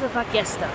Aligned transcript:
Leise 0.00 0.14
war 0.14 0.24
gestern. 0.32 0.68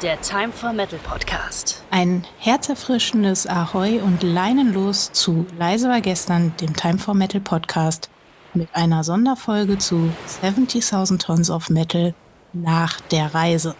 Der 0.00 0.18
Time 0.22 0.50
for 0.50 0.72
Metal 0.72 0.98
Podcast. 1.02 1.82
Ein 1.90 2.24
herzerfrischendes 2.38 3.46
Ahoi 3.46 4.00
und 4.00 4.22
Leinenlos 4.22 5.12
zu 5.12 5.46
Leise 5.58 5.90
war 5.90 6.00
gestern, 6.00 6.54
dem 6.58 6.74
Time 6.74 6.96
for 6.96 7.12
Metal 7.12 7.40
Podcast, 7.42 8.08
mit 8.54 8.68
einer 8.72 9.04
Sonderfolge 9.04 9.76
zu 9.76 10.10
70.000 10.42 11.18
Tons 11.18 11.50
of 11.50 11.68
Metal 11.68 12.14
nach 12.54 12.98
der 13.00 13.34
Reise. 13.34 13.74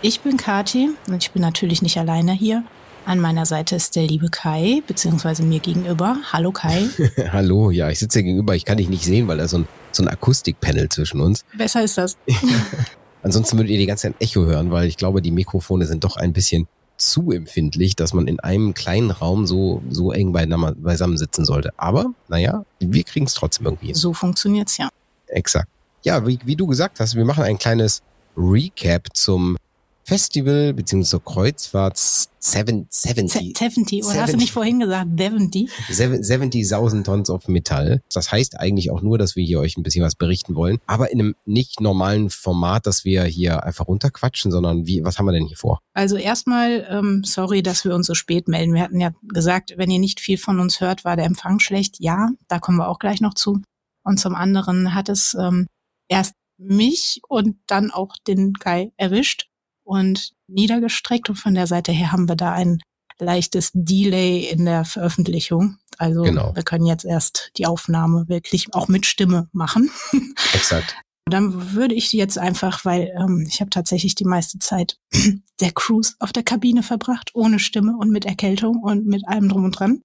Ich 0.00 0.22
bin 0.22 0.38
Kati 0.38 0.90
und 1.06 1.22
ich 1.22 1.30
bin 1.30 1.42
natürlich 1.42 1.80
nicht 1.80 1.98
alleine 1.98 2.32
hier. 2.32 2.64
An 3.06 3.20
meiner 3.20 3.46
Seite 3.46 3.76
ist 3.76 3.94
der 3.94 4.08
liebe 4.08 4.28
Kai, 4.28 4.82
beziehungsweise 4.88 5.44
mir 5.44 5.60
gegenüber. 5.60 6.16
Hallo 6.32 6.50
Kai. 6.50 6.88
Hallo, 7.32 7.70
ja, 7.70 7.90
ich 7.90 8.00
sitze 8.00 8.18
hier 8.18 8.24
gegenüber. 8.24 8.56
Ich 8.56 8.64
kann 8.64 8.78
dich 8.78 8.88
nicht 8.88 9.04
sehen, 9.04 9.28
weil 9.28 9.38
da 9.38 9.46
so 9.46 9.58
ein, 9.58 9.68
so 9.92 10.02
ein 10.02 10.08
Akustikpanel 10.08 10.88
zwischen 10.88 11.20
uns. 11.20 11.44
Besser 11.56 11.84
ist 11.84 11.96
das. 11.96 12.16
Ansonsten 13.22 13.56
würdet 13.56 13.70
ihr 13.70 13.78
die 13.78 13.86
ganze 13.86 14.08
Zeit 14.08 14.14
ein 14.14 14.20
Echo 14.20 14.44
hören, 14.44 14.70
weil 14.70 14.88
ich 14.88 14.96
glaube, 14.96 15.22
die 15.22 15.30
Mikrofone 15.30 15.86
sind 15.86 16.04
doch 16.04 16.16
ein 16.16 16.32
bisschen 16.32 16.66
zu 16.96 17.32
empfindlich, 17.32 17.96
dass 17.96 18.12
man 18.14 18.28
in 18.28 18.40
einem 18.40 18.74
kleinen 18.74 19.10
Raum 19.10 19.46
so, 19.46 19.82
so 19.90 20.12
eng 20.12 20.32
beisammen 20.32 21.18
sitzen 21.18 21.44
sollte. 21.44 21.70
Aber, 21.76 22.06
naja, 22.28 22.64
wir 22.78 23.04
kriegen 23.04 23.26
es 23.26 23.34
trotzdem 23.34 23.66
irgendwie. 23.66 23.94
So 23.94 24.12
funktioniert's 24.12 24.76
ja. 24.76 24.88
Exakt. 25.26 25.68
Ja, 26.02 26.26
wie, 26.26 26.38
wie 26.44 26.56
du 26.56 26.66
gesagt 26.66 27.00
hast, 27.00 27.14
wir 27.16 27.24
machen 27.24 27.44
ein 27.44 27.58
kleines 27.58 28.02
Recap 28.36 29.08
zum 29.14 29.56
Festival 30.04 30.74
beziehungsweise 30.74 31.20
Kreuzfahrt 31.20 31.96
70. 31.96 33.56
70, 33.56 34.04
oder 34.04 34.22
hast 34.22 34.32
du 34.32 34.36
nicht 34.36 34.52
vorhin 34.52 34.80
gesagt 34.80 35.10
70? 35.16 35.70
70.000 35.70 37.04
Tons 37.04 37.30
of 37.30 37.46
Metall. 37.46 38.02
Das 38.12 38.32
heißt 38.32 38.58
eigentlich 38.58 38.90
auch 38.90 39.00
nur, 39.00 39.16
dass 39.16 39.36
wir 39.36 39.44
hier 39.44 39.60
euch 39.60 39.76
ein 39.76 39.84
bisschen 39.84 40.04
was 40.04 40.16
berichten 40.16 40.56
wollen, 40.56 40.78
aber 40.86 41.12
in 41.12 41.20
einem 41.20 41.34
nicht 41.44 41.80
normalen 41.80 42.30
Format, 42.30 42.86
dass 42.86 43.04
wir 43.04 43.22
hier 43.24 43.62
einfach 43.62 43.86
runterquatschen, 43.86 44.50
sondern 44.50 44.86
wie, 44.86 45.04
was 45.04 45.18
haben 45.18 45.26
wir 45.26 45.32
denn 45.32 45.46
hier 45.46 45.56
vor? 45.56 45.78
Also 45.94 46.16
erstmal, 46.16 46.86
ähm, 46.90 47.22
sorry, 47.24 47.62
dass 47.62 47.84
wir 47.84 47.94
uns 47.94 48.08
so 48.08 48.14
spät 48.14 48.48
melden. 48.48 48.74
Wir 48.74 48.82
hatten 48.82 49.00
ja 49.00 49.12
gesagt, 49.22 49.74
wenn 49.76 49.90
ihr 49.90 50.00
nicht 50.00 50.20
viel 50.20 50.38
von 50.38 50.58
uns 50.58 50.80
hört, 50.80 51.04
war 51.04 51.16
der 51.16 51.26
Empfang 51.26 51.60
schlecht. 51.60 51.96
Ja, 52.00 52.30
da 52.48 52.58
kommen 52.58 52.78
wir 52.78 52.88
auch 52.88 52.98
gleich 52.98 53.20
noch 53.20 53.34
zu. 53.34 53.60
Und 54.02 54.18
zum 54.18 54.34
anderen 54.34 54.94
hat 54.94 55.08
es 55.08 55.34
ähm, 55.34 55.68
erst 56.08 56.34
mich 56.58 57.20
und 57.28 57.56
dann 57.66 57.90
auch 57.90 58.16
den 58.26 58.54
Kai 58.54 58.92
erwischt 58.96 59.51
und 59.92 60.32
niedergestreckt. 60.48 61.28
Und 61.28 61.36
von 61.36 61.54
der 61.54 61.66
Seite 61.66 61.92
her 61.92 62.12
haben 62.12 62.28
wir 62.28 62.36
da 62.36 62.52
ein 62.52 62.78
leichtes 63.18 63.70
Delay 63.74 64.48
in 64.48 64.64
der 64.64 64.86
Veröffentlichung. 64.86 65.76
Also 65.98 66.22
genau. 66.22 66.56
wir 66.56 66.62
können 66.62 66.86
jetzt 66.86 67.04
erst 67.04 67.50
die 67.58 67.66
Aufnahme 67.66 68.26
wirklich 68.26 68.74
auch 68.74 68.88
mit 68.88 69.04
Stimme 69.04 69.48
machen. 69.52 69.90
Exakt. 70.54 70.96
Dann 71.26 71.74
würde 71.74 71.94
ich 71.94 72.12
jetzt 72.12 72.38
einfach, 72.38 72.84
weil 72.86 73.12
ähm, 73.16 73.44
ich 73.46 73.60
habe 73.60 73.70
tatsächlich 73.70 74.14
die 74.14 74.24
meiste 74.24 74.58
Zeit 74.58 74.96
der 75.60 75.72
Cruise 75.72 76.14
auf 76.18 76.32
der 76.32 76.42
Kabine 76.42 76.82
verbracht, 76.82 77.30
ohne 77.34 77.58
Stimme 77.58 77.96
und 77.98 78.10
mit 78.10 78.24
Erkältung 78.24 78.82
und 78.82 79.06
mit 79.06 79.28
allem 79.28 79.50
drum 79.50 79.64
und 79.64 79.78
dran. 79.78 80.00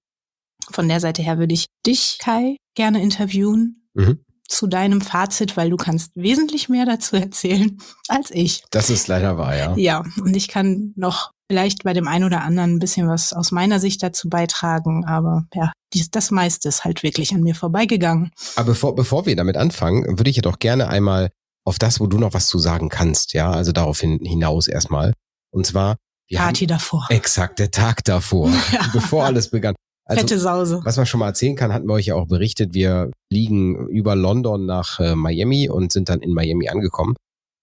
Von 0.70 0.86
der 0.86 1.00
Seite 1.00 1.22
her 1.22 1.38
würde 1.38 1.54
ich 1.54 1.66
dich, 1.86 2.18
Kai, 2.20 2.56
gerne 2.74 3.02
interviewen. 3.02 3.88
Mhm 3.94 4.20
zu 4.48 4.66
deinem 4.66 5.00
Fazit, 5.00 5.56
weil 5.56 5.70
du 5.70 5.76
kannst 5.76 6.12
wesentlich 6.14 6.68
mehr 6.68 6.86
dazu 6.86 7.16
erzählen 7.16 7.78
als 8.08 8.30
ich. 8.30 8.64
Das 8.70 8.90
ist 8.90 9.06
leider 9.06 9.38
wahr, 9.38 9.56
ja. 9.56 9.76
Ja, 9.76 10.04
und 10.20 10.34
ich 10.34 10.48
kann 10.48 10.92
noch 10.96 11.32
vielleicht 11.50 11.84
bei 11.84 11.92
dem 11.92 12.08
einen 12.08 12.24
oder 12.24 12.42
anderen 12.42 12.74
ein 12.74 12.78
bisschen 12.78 13.08
was 13.08 13.32
aus 13.32 13.52
meiner 13.52 13.78
Sicht 13.80 14.02
dazu 14.02 14.28
beitragen, 14.28 15.04
aber 15.06 15.46
ja, 15.54 15.72
das 16.10 16.30
meiste 16.30 16.68
ist 16.68 16.84
halt 16.84 17.02
wirklich 17.02 17.32
an 17.32 17.42
mir 17.42 17.54
vorbeigegangen. 17.54 18.30
Aber 18.56 18.68
bevor, 18.68 18.94
bevor 18.94 19.26
wir 19.26 19.36
damit 19.36 19.56
anfangen, 19.56 20.18
würde 20.18 20.30
ich 20.30 20.36
ja 20.36 20.42
doch 20.42 20.58
gerne 20.58 20.88
einmal 20.88 21.30
auf 21.64 21.78
das, 21.78 22.00
wo 22.00 22.06
du 22.06 22.18
noch 22.18 22.34
was 22.34 22.46
zu 22.46 22.58
sagen 22.58 22.88
kannst, 22.88 23.34
ja, 23.34 23.50
also 23.50 23.72
darauf 23.72 24.00
hin, 24.00 24.18
hinaus 24.22 24.68
erstmal. 24.68 25.12
Und 25.50 25.66
zwar 25.66 25.96
Party 26.34 26.66
haben, 26.66 26.68
davor. 26.68 27.06
Exakt, 27.10 27.58
der 27.58 27.70
Tag 27.70 28.04
davor, 28.04 28.50
ja. 28.72 28.86
bevor 28.92 29.24
alles 29.24 29.50
begann. 29.50 29.74
Also, 30.08 30.22
Fette 30.22 30.38
Sause. 30.38 30.80
Was 30.84 30.96
man 30.96 31.06
schon 31.06 31.20
mal 31.20 31.26
erzählen 31.26 31.54
kann, 31.54 31.72
hatten 31.72 31.86
wir 31.86 31.92
euch 31.92 32.06
ja 32.06 32.14
auch 32.14 32.26
berichtet. 32.26 32.72
Wir 32.72 33.10
fliegen 33.30 33.88
über 33.88 34.16
London 34.16 34.64
nach 34.64 34.98
äh, 35.00 35.14
Miami 35.14 35.68
und 35.68 35.92
sind 35.92 36.08
dann 36.08 36.20
in 36.20 36.32
Miami 36.32 36.68
angekommen. 36.68 37.14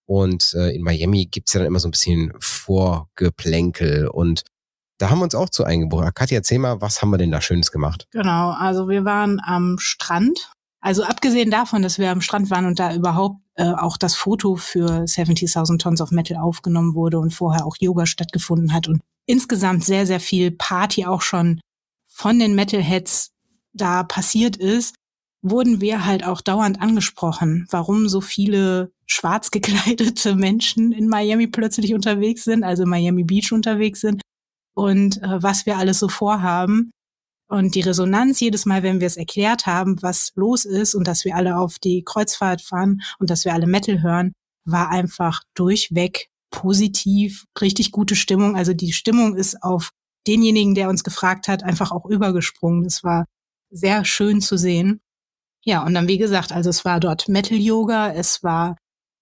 Und 0.08 0.54
äh, 0.54 0.70
in 0.70 0.82
Miami 0.82 1.26
gibt's 1.26 1.52
ja 1.52 1.58
dann 1.58 1.66
immer 1.66 1.80
so 1.80 1.88
ein 1.88 1.90
bisschen 1.90 2.32
Vorgeplänkel 2.38 4.06
und 4.06 4.44
da 4.98 5.10
haben 5.10 5.18
wir 5.18 5.24
uns 5.24 5.34
auch 5.34 5.50
zu 5.50 5.64
eingebucht. 5.64 6.14
Katja, 6.14 6.38
erzähl 6.38 6.58
mal, 6.58 6.80
was 6.80 7.02
haben 7.02 7.10
wir 7.10 7.18
denn 7.18 7.30
da 7.30 7.40
Schönes 7.40 7.70
gemacht? 7.70 8.06
Genau, 8.12 8.52
also 8.52 8.88
wir 8.88 9.04
waren 9.04 9.40
am 9.44 9.76
Strand. 9.78 10.50
Also 10.80 11.02
abgesehen 11.02 11.50
davon, 11.50 11.82
dass 11.82 11.98
wir 11.98 12.10
am 12.10 12.20
Strand 12.20 12.50
waren 12.50 12.64
und 12.64 12.78
da 12.78 12.94
überhaupt 12.94 13.40
äh, 13.56 13.72
auch 13.72 13.96
das 13.96 14.14
Foto 14.14 14.56
für 14.56 14.86
70.000 15.04 15.78
Tons 15.78 16.00
of 16.00 16.12
Metal 16.12 16.38
aufgenommen 16.38 16.94
wurde 16.94 17.18
und 17.18 17.34
vorher 17.34 17.66
auch 17.66 17.76
Yoga 17.78 18.06
stattgefunden 18.06 18.72
hat 18.72 18.88
und 18.88 19.02
insgesamt 19.26 19.84
sehr, 19.84 20.06
sehr 20.06 20.20
viel 20.20 20.52
Party 20.52 21.04
auch 21.04 21.22
schon 21.22 21.60
von 22.16 22.38
den 22.38 22.54
Metalheads 22.54 23.32
da 23.74 24.02
passiert 24.02 24.56
ist, 24.56 24.94
wurden 25.42 25.82
wir 25.82 26.06
halt 26.06 26.24
auch 26.24 26.40
dauernd 26.40 26.80
angesprochen, 26.80 27.66
warum 27.70 28.08
so 28.08 28.22
viele 28.22 28.90
schwarz 29.04 29.50
gekleidete 29.50 30.34
Menschen 30.34 30.92
in 30.92 31.08
Miami 31.08 31.46
plötzlich 31.46 31.92
unterwegs 31.92 32.44
sind, 32.44 32.64
also 32.64 32.86
Miami 32.86 33.22
Beach 33.22 33.52
unterwegs 33.52 34.00
sind 34.00 34.22
und 34.74 35.22
äh, 35.22 35.42
was 35.42 35.66
wir 35.66 35.76
alles 35.76 35.98
so 35.98 36.08
vorhaben. 36.08 36.90
Und 37.48 37.76
die 37.76 37.82
Resonanz 37.82 38.40
jedes 38.40 38.66
Mal, 38.66 38.82
wenn 38.82 38.98
wir 38.98 39.06
es 39.06 39.16
erklärt 39.16 39.66
haben, 39.66 40.02
was 40.02 40.32
los 40.34 40.64
ist 40.64 40.96
und 40.96 41.06
dass 41.06 41.24
wir 41.24 41.36
alle 41.36 41.56
auf 41.58 41.78
die 41.78 42.02
Kreuzfahrt 42.02 42.60
fahren 42.60 43.02
und 43.20 43.30
dass 43.30 43.44
wir 43.44 43.52
alle 43.52 43.68
Metal 43.68 44.02
hören, 44.02 44.32
war 44.64 44.90
einfach 44.90 45.42
durchweg 45.54 46.28
positiv, 46.50 47.44
richtig 47.60 47.92
gute 47.92 48.16
Stimmung. 48.16 48.56
Also 48.56 48.72
die 48.72 48.92
Stimmung 48.92 49.36
ist 49.36 49.62
auf 49.62 49.90
denjenigen, 50.26 50.74
der 50.74 50.88
uns 50.88 51.04
gefragt 51.04 51.48
hat, 51.48 51.62
einfach 51.62 51.92
auch 51.92 52.06
übergesprungen. 52.06 52.84
Das 52.84 53.04
war 53.04 53.26
sehr 53.70 54.04
schön 54.04 54.40
zu 54.40 54.56
sehen. 54.56 55.00
Ja, 55.64 55.84
und 55.84 55.94
dann 55.94 56.08
wie 56.08 56.18
gesagt, 56.18 56.52
also 56.52 56.70
es 56.70 56.84
war 56.84 57.00
dort 57.00 57.28
Metal 57.28 57.58
Yoga, 57.58 58.12
es 58.12 58.42
war 58.42 58.76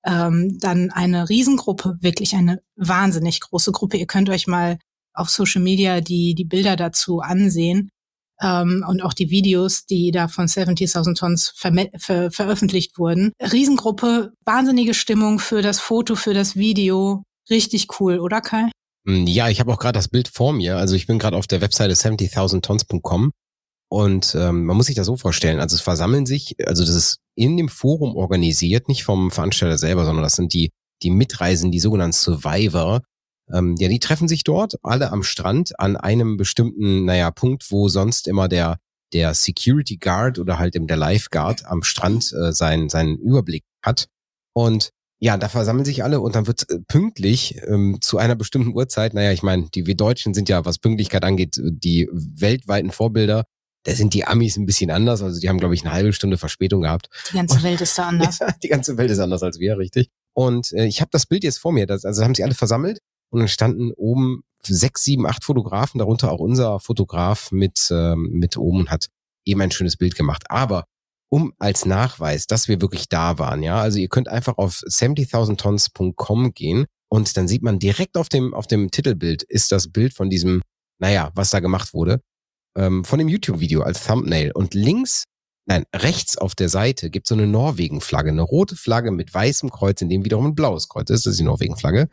ähm, 0.04 0.58
dann 0.60 0.90
eine 0.90 1.28
Riesengruppe, 1.28 1.96
wirklich 2.00 2.34
eine 2.34 2.60
wahnsinnig 2.76 3.40
große 3.40 3.72
Gruppe. 3.72 3.96
Ihr 3.96 4.06
könnt 4.06 4.28
euch 4.28 4.46
mal 4.46 4.78
auf 5.14 5.30
Social 5.30 5.62
Media 5.62 6.00
die, 6.00 6.34
die 6.34 6.44
Bilder 6.44 6.76
dazu 6.76 7.20
ansehen 7.20 7.90
ähm, 8.42 8.84
und 8.86 9.02
auch 9.02 9.14
die 9.14 9.30
Videos, 9.30 9.86
die 9.86 10.10
da 10.10 10.28
von 10.28 10.46
70.000 10.46 11.18
Tons 11.18 11.52
ver 11.56 11.72
ver 11.96 12.30
veröffentlicht 12.30 12.98
wurden. 12.98 13.32
Riesengruppe, 13.40 14.32
wahnsinnige 14.44 14.94
Stimmung 14.94 15.38
für 15.38 15.62
das 15.62 15.80
Foto, 15.80 16.14
für 16.14 16.34
das 16.34 16.56
Video. 16.56 17.22
Richtig 17.48 18.00
cool, 18.00 18.18
oder 18.18 18.40
Kai? 18.40 18.70
Hm, 19.06 19.26
ja, 19.26 19.48
ich 19.48 19.60
habe 19.60 19.72
auch 19.72 19.78
gerade 19.78 19.98
das 19.98 20.08
Bild 20.08 20.28
vor 20.28 20.52
mir. 20.52 20.76
Also 20.76 20.94
ich 20.94 21.06
bin 21.06 21.18
gerade 21.18 21.36
auf 21.36 21.46
der 21.46 21.60
Webseite 21.60 21.94
70.000tons.com 21.94 23.32
und 23.90 24.34
ähm, 24.34 24.64
man 24.64 24.76
muss 24.76 24.86
sich 24.86 24.96
das 24.96 25.06
so 25.06 25.16
vorstellen. 25.16 25.60
Also 25.60 25.76
es 25.76 25.82
versammeln 25.82 26.26
sich, 26.26 26.56
also 26.66 26.84
das 26.84 26.94
ist 26.94 27.18
in 27.36 27.56
dem 27.56 27.68
Forum 27.68 28.16
organisiert, 28.16 28.88
nicht 28.88 29.04
vom 29.04 29.30
Veranstalter 29.30 29.78
selber, 29.78 30.04
sondern 30.04 30.22
das 30.22 30.36
sind 30.36 30.52
die 30.52 30.70
die 31.02 31.10
Mitreisen, 31.10 31.70
die 31.70 31.80
sogenannten 31.80 32.14
Survivor. 32.14 33.02
Ähm, 33.52 33.74
ja, 33.78 33.88
die 33.88 33.98
treffen 33.98 34.28
sich 34.28 34.42
dort 34.44 34.74
alle 34.82 35.12
am 35.12 35.22
Strand 35.22 35.78
an 35.78 35.96
einem 35.96 36.36
bestimmten, 36.36 37.04
naja, 37.04 37.30
Punkt, 37.30 37.70
wo 37.70 37.88
sonst 37.88 38.26
immer 38.26 38.48
der 38.48 38.78
der 39.12 39.34
Security 39.34 39.96
Guard 39.96 40.38
oder 40.38 40.58
halt 40.58 40.74
eben 40.74 40.86
der 40.86 40.96
Lifeguard 40.96 41.66
am 41.66 41.82
Strand 41.82 42.32
äh, 42.32 42.52
seinen 42.52 42.88
seinen 42.88 43.18
Überblick 43.18 43.64
hat. 43.84 44.06
Und 44.54 44.90
ja, 45.24 45.38
da 45.38 45.48
versammeln 45.48 45.86
sich 45.86 46.04
alle 46.04 46.20
und 46.20 46.34
dann 46.34 46.46
wird 46.46 46.68
äh, 46.68 46.80
pünktlich 46.86 47.58
ähm, 47.66 47.96
zu 48.02 48.18
einer 48.18 48.34
bestimmten 48.34 48.74
Uhrzeit, 48.74 49.14
naja, 49.14 49.32
ich 49.32 49.42
meine, 49.42 49.70
die 49.74 49.86
wir 49.86 49.94
Deutschen 49.94 50.34
sind 50.34 50.50
ja, 50.50 50.66
was 50.66 50.76
Pünktlichkeit 50.76 51.24
angeht, 51.24 51.58
die 51.62 52.10
weltweiten 52.12 52.90
Vorbilder. 52.90 53.46
Da 53.84 53.94
sind 53.94 54.12
die 54.12 54.26
Amis 54.26 54.58
ein 54.58 54.66
bisschen 54.66 54.90
anders, 54.90 55.22
also 55.22 55.40
die 55.40 55.48
haben, 55.48 55.56
glaube 55.56 55.74
ich, 55.74 55.82
eine 55.82 55.94
halbe 55.94 56.12
Stunde 56.12 56.36
Verspätung 56.36 56.82
gehabt. 56.82 57.08
Die 57.30 57.36
ganze 57.36 57.62
Welt 57.62 57.80
ist 57.80 57.96
da 57.96 58.08
anders. 58.08 58.38
Ja, 58.38 58.48
die 58.62 58.68
ganze 58.68 58.98
Welt 58.98 59.10
ist 59.10 59.18
anders 59.18 59.42
als 59.42 59.58
wir, 59.58 59.78
richtig. 59.78 60.10
Und 60.34 60.74
äh, 60.74 60.84
ich 60.84 61.00
habe 61.00 61.08
das 61.10 61.24
Bild 61.24 61.42
jetzt 61.42 61.58
vor 61.58 61.72
mir, 61.72 61.86
das, 61.86 62.04
also 62.04 62.22
haben 62.22 62.34
sie 62.34 62.44
alle 62.44 62.52
versammelt 62.52 62.98
und 63.30 63.38
dann 63.38 63.48
standen 63.48 63.92
oben 63.92 64.42
sechs, 64.62 65.04
sieben, 65.04 65.26
acht 65.26 65.42
Fotografen, 65.42 66.00
darunter 66.00 66.32
auch 66.32 66.40
unser 66.40 66.80
Fotograf 66.80 67.50
mit, 67.50 67.88
ähm, 67.90 68.28
mit 68.30 68.58
oben 68.58 68.80
und 68.80 68.90
hat 68.90 69.06
eben 69.46 69.62
ein 69.62 69.70
schönes 69.70 69.96
Bild 69.96 70.16
gemacht. 70.16 70.42
Aber 70.50 70.84
um 71.30 71.52
als 71.58 71.86
Nachweis, 71.86 72.46
dass 72.46 72.68
wir 72.68 72.80
wirklich 72.80 73.08
da 73.08 73.38
waren. 73.38 73.62
Ja, 73.62 73.80
also 73.80 73.98
ihr 73.98 74.08
könnt 74.08 74.28
einfach 74.28 74.58
auf 74.58 74.82
70.000tons.com 74.86 76.52
gehen 76.54 76.86
und 77.08 77.36
dann 77.36 77.48
sieht 77.48 77.62
man 77.62 77.78
direkt 77.78 78.16
auf 78.16 78.28
dem, 78.28 78.54
auf 78.54 78.66
dem 78.66 78.90
Titelbild 78.90 79.42
ist 79.44 79.72
das 79.72 79.90
Bild 79.90 80.14
von 80.14 80.30
diesem, 80.30 80.62
naja, 80.98 81.30
was 81.34 81.50
da 81.50 81.60
gemacht 81.60 81.94
wurde, 81.94 82.20
ähm, 82.76 83.04
von 83.04 83.18
dem 83.18 83.28
YouTube-Video 83.28 83.82
als 83.82 84.04
Thumbnail. 84.04 84.52
Und 84.52 84.74
links, 84.74 85.24
nein, 85.66 85.84
rechts 85.94 86.36
auf 86.36 86.54
der 86.54 86.68
Seite 86.68 87.10
gibt 87.10 87.26
es 87.26 87.28
so 87.28 87.34
eine 87.34 87.46
Norwegen-Flagge, 87.46 88.30
eine 88.30 88.42
rote 88.42 88.76
Flagge 88.76 89.10
mit 89.10 89.32
weißem 89.32 89.70
Kreuz, 89.70 90.02
in 90.02 90.08
dem 90.08 90.24
wiederum 90.24 90.46
ein 90.46 90.54
blaues 90.54 90.88
Kreuz 90.88 91.10
ist. 91.10 91.26
Das 91.26 91.32
ist 91.32 91.40
die 91.40 91.44
Norwegen-Flagge. 91.44 92.08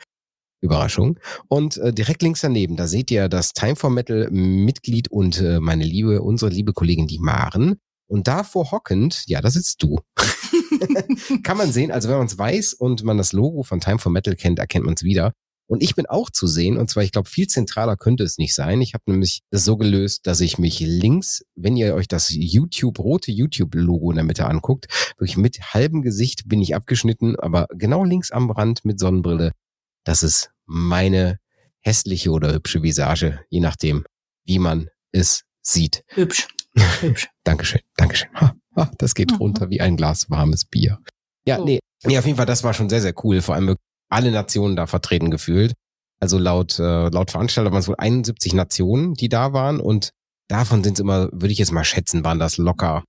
Überraschung. 0.61 1.19
Und 1.47 1.77
äh, 1.77 1.91
direkt 1.91 2.21
links 2.21 2.41
daneben, 2.41 2.75
da 2.75 2.87
seht 2.87 3.09
ihr 3.09 3.27
das 3.27 3.53
Time 3.53 3.75
for 3.75 3.89
Metal 3.89 4.29
Mitglied 4.29 5.09
und 5.09 5.41
äh, 5.41 5.59
meine 5.59 5.83
liebe, 5.83 6.21
unsere 6.21 6.51
liebe 6.51 6.73
Kollegin, 6.73 7.07
die 7.07 7.17
Maren. 7.19 7.79
Und 8.11 8.27
davor 8.27 8.71
hockend, 8.71 9.23
ja, 9.27 9.39
da 9.39 9.49
sitzt 9.49 9.81
du. 9.81 10.01
Kann 11.43 11.55
man 11.55 11.71
sehen, 11.71 11.91
also 11.91 12.09
wenn 12.09 12.17
man 12.17 12.27
es 12.27 12.37
weiß 12.37 12.73
und 12.73 13.03
man 13.05 13.17
das 13.17 13.31
Logo 13.31 13.63
von 13.63 13.79
Time 13.79 13.99
for 13.99 14.11
Metal 14.11 14.35
kennt, 14.35 14.59
erkennt 14.59 14.83
man 14.83 14.95
es 14.95 15.03
wieder. 15.03 15.31
Und 15.65 15.81
ich 15.81 15.95
bin 15.95 16.07
auch 16.07 16.29
zu 16.29 16.45
sehen, 16.45 16.77
und 16.77 16.89
zwar, 16.89 17.03
ich 17.03 17.13
glaube, 17.13 17.29
viel 17.29 17.47
zentraler 17.47 17.95
könnte 17.95 18.25
es 18.25 18.37
nicht 18.37 18.53
sein. 18.53 18.81
Ich 18.81 18.93
habe 18.93 19.05
nämlich 19.07 19.43
das 19.49 19.63
so 19.63 19.77
gelöst, 19.77 20.27
dass 20.27 20.41
ich 20.41 20.57
mich 20.57 20.81
links, 20.81 21.45
wenn 21.55 21.77
ihr 21.77 21.95
euch 21.95 22.09
das 22.09 22.27
YouTube, 22.29 22.99
rote 22.99 23.31
YouTube-Logo 23.31 24.11
in 24.11 24.17
der 24.17 24.25
Mitte 24.25 24.45
anguckt, 24.45 24.87
wirklich 25.17 25.37
mit 25.37 25.73
halbem 25.73 26.01
Gesicht 26.01 26.49
bin 26.49 26.61
ich 26.61 26.75
abgeschnitten, 26.75 27.39
aber 27.39 27.67
genau 27.73 28.03
links 28.03 28.29
am 28.31 28.51
Rand 28.51 28.83
mit 28.83 28.99
Sonnenbrille, 28.99 29.53
das 30.03 30.21
ist 30.21 30.51
meine 30.65 31.39
hässliche 31.79 32.31
oder 32.31 32.53
hübsche 32.53 32.83
Visage, 32.83 33.39
je 33.47 33.61
nachdem, 33.61 34.03
wie 34.43 34.59
man 34.59 34.89
es 35.13 35.45
sieht. 35.61 36.03
Hübsch. 36.07 36.49
Hübsch. 36.75 37.29
Dankeschön, 37.43 37.81
Dankeschön. 37.95 38.29
Ha, 38.35 38.53
ha, 38.75 38.91
das 38.97 39.15
geht 39.15 39.31
Mhm. 39.31 39.37
runter 39.37 39.69
wie 39.69 39.81
ein 39.81 39.97
Glas 39.97 40.29
warmes 40.29 40.65
Bier. 40.65 40.99
Ja, 41.45 41.57
nee, 41.57 41.79
nee, 42.03 42.17
auf 42.17 42.25
jeden 42.25 42.37
Fall, 42.37 42.45
das 42.45 42.63
war 42.63 42.73
schon 42.73 42.89
sehr, 42.89 43.01
sehr 43.01 43.13
cool. 43.23 43.41
Vor 43.41 43.55
allem 43.55 43.75
alle 44.09 44.31
Nationen 44.31 44.75
da 44.75 44.87
vertreten 44.87 45.31
gefühlt. 45.31 45.73
Also 46.19 46.37
laut, 46.37 46.77
äh, 46.77 47.09
laut 47.09 47.31
Veranstalter 47.31 47.71
waren 47.71 47.79
es 47.79 47.87
wohl 47.87 47.95
71 47.97 48.53
Nationen, 48.53 49.15
die 49.15 49.27
da 49.29 49.53
waren 49.53 49.79
und 49.79 50.11
davon 50.47 50.83
sind 50.83 50.93
es 50.93 50.99
immer, 50.99 51.29
würde 51.31 51.51
ich 51.51 51.57
jetzt 51.57 51.71
mal 51.71 51.83
schätzen, 51.83 52.23
waren 52.23 52.37
das 52.37 52.57
locker 52.57 53.03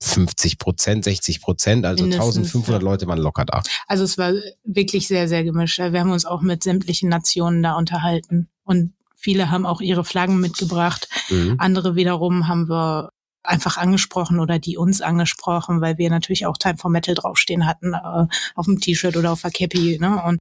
50 0.00 0.58
Prozent, 0.58 1.04
60 1.04 1.40
Prozent, 1.40 1.84
also 1.84 2.04
Mindestens, 2.04 2.36
1500 2.36 2.82
ja. 2.82 2.88
Leute 2.88 3.06
waren 3.08 3.18
locker 3.18 3.44
da. 3.44 3.62
Also 3.88 4.04
es 4.04 4.16
war 4.16 4.32
wirklich 4.62 5.08
sehr, 5.08 5.26
sehr 5.26 5.42
gemischt. 5.42 5.78
Wir 5.78 5.98
haben 5.98 6.12
uns 6.12 6.24
auch 6.24 6.40
mit 6.40 6.62
sämtlichen 6.62 7.08
Nationen 7.08 7.62
da 7.64 7.74
unterhalten. 7.76 8.48
Und 8.62 8.92
viele 9.18 9.50
haben 9.50 9.66
auch 9.66 9.80
ihre 9.80 10.04
Flaggen 10.04 10.40
mitgebracht. 10.40 11.08
Mhm. 11.28 11.56
Andere 11.58 11.96
wiederum 11.96 12.48
haben 12.48 12.68
wir 12.68 13.10
einfach 13.42 13.76
angesprochen 13.76 14.40
oder 14.40 14.58
die 14.58 14.76
uns 14.76 15.00
angesprochen, 15.00 15.80
weil 15.80 15.98
wir 15.98 16.10
natürlich 16.10 16.46
auch 16.46 16.56
Time 16.58 16.76
for 16.78 16.90
Metal 16.90 17.14
draufstehen 17.14 17.66
hatten, 17.66 17.94
äh, 17.94 18.26
auf 18.54 18.66
dem 18.66 18.80
T-Shirt 18.80 19.16
oder 19.16 19.32
auf 19.32 19.42
der 19.42 19.50
Cappy. 19.50 19.98
Ne? 20.00 20.22
Und 20.22 20.38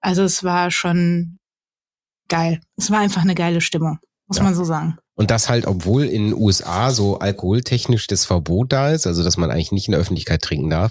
also 0.00 0.22
es 0.22 0.44
war 0.44 0.70
schon 0.70 1.38
geil. 2.28 2.60
Es 2.76 2.90
war 2.90 3.00
einfach 3.00 3.22
eine 3.22 3.34
geile 3.34 3.60
Stimmung, 3.60 3.98
muss 4.28 4.38
Ja. 4.38 4.44
man 4.44 4.54
so 4.54 4.64
sagen. 4.64 4.96
Und 5.16 5.30
das 5.30 5.48
halt, 5.48 5.66
obwohl 5.66 6.04
in 6.04 6.30
den 6.30 6.34
USA 6.34 6.90
so 6.90 7.18
alkoholtechnisch 7.18 8.06
das 8.06 8.24
Verbot 8.24 8.72
da 8.72 8.90
ist, 8.90 9.06
also 9.06 9.22
dass 9.22 9.36
man 9.36 9.50
eigentlich 9.50 9.72
nicht 9.72 9.86
in 9.88 9.92
der 9.92 10.00
Öffentlichkeit 10.00 10.42
trinken 10.42 10.70
darf. 10.70 10.90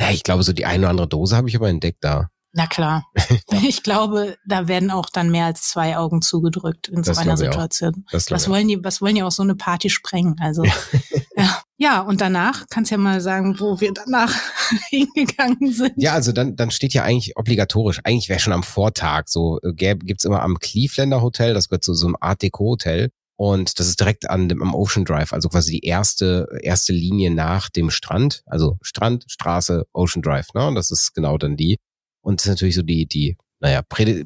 Ja, 0.00 0.10
ich 0.10 0.22
glaube, 0.22 0.42
so 0.42 0.52
die 0.52 0.66
eine 0.66 0.80
oder 0.80 0.90
andere 0.90 1.08
Dose 1.08 1.36
habe 1.36 1.48
ich 1.48 1.56
aber 1.56 1.68
entdeckt 1.68 1.98
da. 2.02 2.28
Na 2.52 2.66
klar. 2.66 3.04
Ich 3.64 3.82
glaube, 3.82 4.36
da 4.46 4.66
werden 4.66 4.90
auch 4.90 5.08
dann 5.10 5.30
mehr 5.30 5.44
als 5.44 5.62
zwei 5.62 5.96
Augen 5.96 6.22
zugedrückt 6.22 6.88
in 6.88 7.04
so 7.04 7.10
Das 7.10 7.18
einer 7.18 7.34
ich 7.34 7.48
auch. 7.48 7.52
Situation. 7.52 8.04
Was 8.10 8.48
wollen 8.48 8.66
die, 8.66 8.82
was 8.82 9.00
wollen 9.00 9.14
die 9.14 9.22
auch 9.22 9.30
so 9.30 9.42
eine 9.42 9.54
Party 9.54 9.90
sprengen? 9.90 10.36
Also, 10.40 10.64
ja. 10.64 11.62
ja, 11.76 12.00
und 12.00 12.20
danach 12.20 12.64
kannst 12.70 12.90
ja 12.90 12.96
mal 12.96 13.20
sagen, 13.20 13.60
wo 13.60 13.80
wir 13.80 13.92
danach 13.92 14.34
hingegangen 14.90 15.70
sind. 15.72 15.92
Ja, 15.96 16.14
also 16.14 16.32
dann, 16.32 16.56
dann 16.56 16.70
steht 16.70 16.94
ja 16.94 17.02
eigentlich 17.02 17.36
obligatorisch, 17.36 18.00
eigentlich 18.04 18.28
wäre 18.28 18.40
schon 18.40 18.52
am 18.52 18.62
Vortag 18.62 19.24
so, 19.26 19.60
äh, 19.62 19.72
gibt's 19.74 20.24
immer 20.24 20.42
am 20.42 20.58
Clevelander 20.58 21.22
Hotel, 21.22 21.54
das 21.54 21.68
gehört 21.68 21.84
zu 21.84 21.94
so 21.94 22.06
einem 22.06 22.16
Art 22.20 22.42
Deco 22.42 22.64
Hotel. 22.64 23.10
Und 23.36 23.80
das 23.80 23.88
ist 23.88 23.98
direkt 23.98 24.30
an 24.30 24.48
dem, 24.48 24.62
am 24.62 24.74
Ocean 24.74 25.04
Drive, 25.04 25.32
also 25.32 25.48
quasi 25.48 25.72
die 25.72 25.86
erste, 25.86 26.46
erste 26.62 26.92
Linie 26.92 27.30
nach 27.30 27.70
dem 27.70 27.90
Strand. 27.90 28.42
Also 28.46 28.78
Strand, 28.82 29.24
Straße, 29.26 29.84
Ocean 29.92 30.22
Drive, 30.22 30.48
ne? 30.54 30.66
Und 30.66 30.74
das 30.74 30.90
ist 30.90 31.14
genau 31.14 31.38
dann 31.38 31.56
die. 31.56 31.78
Und 32.22 32.40
das 32.40 32.46
ist 32.46 32.50
natürlich 32.50 32.74
so 32.76 32.82
die, 32.82 33.06
die, 33.06 33.36
naja, 33.60 33.82
prä, 33.82 34.24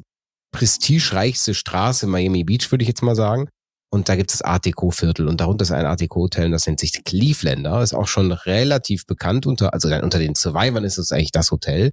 prestigereichste 0.51 1.53
Straße 1.53 2.05
in 2.05 2.11
Miami 2.11 2.43
Beach, 2.43 2.71
würde 2.71 2.83
ich 2.83 2.87
jetzt 2.87 3.03
mal 3.03 3.15
sagen. 3.15 3.49
Und 3.89 4.09
da 4.09 4.15
gibt 4.15 4.31
es 4.31 4.39
das 4.39 4.45
Art 4.45 4.65
Deco 4.65 4.91
Viertel 4.91 5.27
und 5.27 5.39
darunter 5.39 5.63
ist 5.63 5.71
ein 5.71 5.85
Art 5.85 6.01
Deco 6.01 6.21
Hotel 6.21 6.47
und 6.47 6.51
das 6.51 6.67
nennt 6.67 6.79
sich 6.79 7.03
Clevelander. 7.05 7.81
Ist 7.81 7.93
auch 7.93 8.07
schon 8.07 8.31
relativ 8.31 9.05
bekannt 9.05 9.45
unter, 9.45 9.73
also 9.73 9.87
unter 9.87 10.19
den 10.19 10.35
Survivors 10.35 10.83
ist 10.83 10.97
es 10.97 11.11
eigentlich 11.11 11.31
das 11.31 11.51
Hotel. 11.51 11.91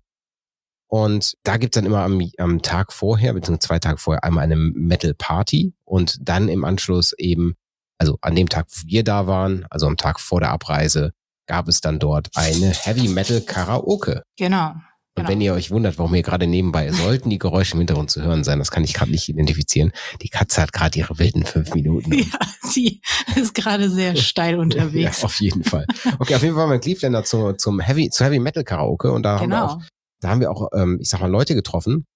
Und 0.89 1.35
da 1.45 1.57
gibt's 1.57 1.77
dann 1.77 1.87
immer 1.87 2.03
am, 2.03 2.21
am 2.39 2.63
Tag 2.63 2.93
vorher, 2.93 3.33
beziehungsweise 3.33 3.69
zwei 3.69 3.79
Tage 3.79 3.99
vorher, 3.99 4.25
einmal 4.25 4.45
eine 4.45 4.57
Metal 4.57 5.15
Party 5.15 5.73
und 5.85 6.19
dann 6.21 6.49
im 6.49 6.65
Anschluss 6.65 7.13
eben, 7.17 7.55
also 7.99 8.19
an 8.21 8.35
dem 8.35 8.49
Tag, 8.49 8.67
wo 8.71 8.87
wir 8.87 9.05
da 9.05 9.27
waren, 9.27 9.67
also 9.71 9.87
am 9.87 9.97
Tag 9.97 10.21
vor 10.21 10.41
der 10.41 10.51
Abreise, 10.51 11.13
gab 11.47 11.69
es 11.69 11.81
dann 11.81 11.99
dort 11.99 12.29
eine 12.35 12.71
Heavy 12.71 13.09
Metal 13.09 13.41
Karaoke. 13.41 14.23
Genau. 14.37 14.75
Und 15.17 15.23
Genau. 15.23 15.29
wenn 15.29 15.41
ihr 15.41 15.55
euch 15.55 15.71
wundert, 15.71 15.97
warum 15.99 16.13
ihr 16.17 16.23
gerade 16.23 16.49
nebenbei, 16.49 16.91
sollten 16.91 17.31
die 17.31 17.39
Geräusche 17.39 17.75
im 17.75 17.79
Hintergrund 17.79 18.11
zu 18.11 18.23
hören 18.23 18.43
sein, 18.43 18.59
das 18.59 18.73
kann 18.73 18.83
ich 18.83 18.95
gerade 18.95 19.13
nicht 19.13 19.29
identifizieren. 19.29 19.93
Die 20.23 20.29
Katze 20.29 20.61
hat 20.61 20.73
gerade 20.73 20.99
ihre 20.99 21.19
wilden 21.21 21.45
fünf 21.45 21.73
Minuten. 21.75 22.13
Ja, 22.25 22.39
sie 22.63 23.01
ist 23.37 23.55
gerade 23.55 23.89
sehr 23.91 24.17
steil 24.17 24.59
unterwegs. 24.59 25.19
Ja, 25.21 25.25
auf 25.25 25.41
jeden 25.41 25.63
Fall. 25.63 25.87
Okay, 26.19 26.35
auf 26.35 26.43
jeden 26.43 26.55
Fall 26.55 26.63
waren 26.65 26.71
wir 26.71 26.75
in 26.77 26.81
Clevelander 26.81 27.23
zu, 27.23 27.53
zum 27.53 27.79
Heavy, 27.79 28.11
zu 28.11 28.25
Heavy 28.25 28.41
Metal 28.41 28.65
Karaoke 28.65 29.13
und 29.13 29.23
da 29.23 29.39
haben 29.39 29.51
wir 29.51 29.65
auch 29.65 29.75
genau. 29.77 29.89
da 30.21 30.29
haben 30.31 30.41
wir 30.41 30.51
auch, 30.51 30.69
ähm, 30.75 30.99
ich 31.01 31.09
sag 31.09 31.21
mal, 31.21 31.31
Leute 31.31 31.55
getroffen, 31.55 32.07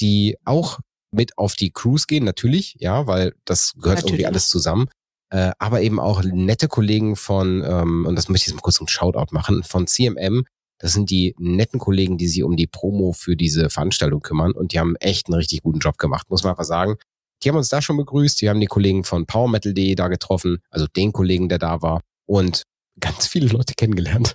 die 0.00 0.36
auch 0.44 0.80
mit 1.12 1.38
auf 1.38 1.54
die 1.54 1.70
Cruise 1.70 2.06
gehen, 2.08 2.24
natürlich, 2.24 2.76
ja, 2.78 3.06
weil 3.06 3.34
das 3.44 3.74
gehört 3.74 4.00
irgendwie 4.00 4.12
Natürlich. 4.12 4.26
alles 4.26 4.48
zusammen. 4.48 4.88
Äh, 5.32 5.52
aber 5.58 5.82
eben 5.82 6.00
auch 6.00 6.22
nette 6.24 6.66
Kollegen 6.66 7.14
von, 7.14 7.62
ähm, 7.64 8.06
und 8.06 8.16
das 8.16 8.28
möchte 8.28 8.44
ich 8.44 8.46
jetzt 8.48 8.56
mal 8.56 8.62
kurz 8.62 8.80
einen 8.80 8.88
Shoutout 8.88 9.32
machen, 9.32 9.62
von 9.62 9.86
CMM. 9.86 10.44
Das 10.80 10.92
sind 10.92 11.10
die 11.10 11.36
netten 11.38 11.78
Kollegen, 11.78 12.18
die 12.18 12.26
sich 12.26 12.42
um 12.42 12.56
die 12.56 12.66
Promo 12.66 13.12
für 13.12 13.36
diese 13.36 13.70
Veranstaltung 13.70 14.20
kümmern 14.20 14.50
und 14.52 14.72
die 14.72 14.80
haben 14.80 14.96
echt 14.96 15.28
einen 15.28 15.36
richtig 15.36 15.62
guten 15.62 15.78
Job 15.78 15.98
gemacht, 15.98 16.28
muss 16.28 16.42
man 16.42 16.50
einfach 16.50 16.64
sagen. 16.64 16.96
Die 17.42 17.48
haben 17.48 17.56
uns 17.56 17.68
da 17.68 17.80
schon 17.80 17.96
begrüßt, 17.96 18.40
die 18.40 18.50
haben 18.50 18.60
die 18.60 18.66
Kollegen 18.66 19.04
von 19.04 19.26
PowerMetal.de 19.26 19.94
da 19.94 20.08
getroffen, 20.08 20.58
also 20.70 20.86
den 20.88 21.12
Kollegen, 21.12 21.48
der 21.48 21.58
da 21.58 21.80
war 21.80 22.00
und 22.26 22.64
ganz 22.98 23.28
viele 23.28 23.46
Leute 23.46 23.74
kennengelernt. 23.74 24.34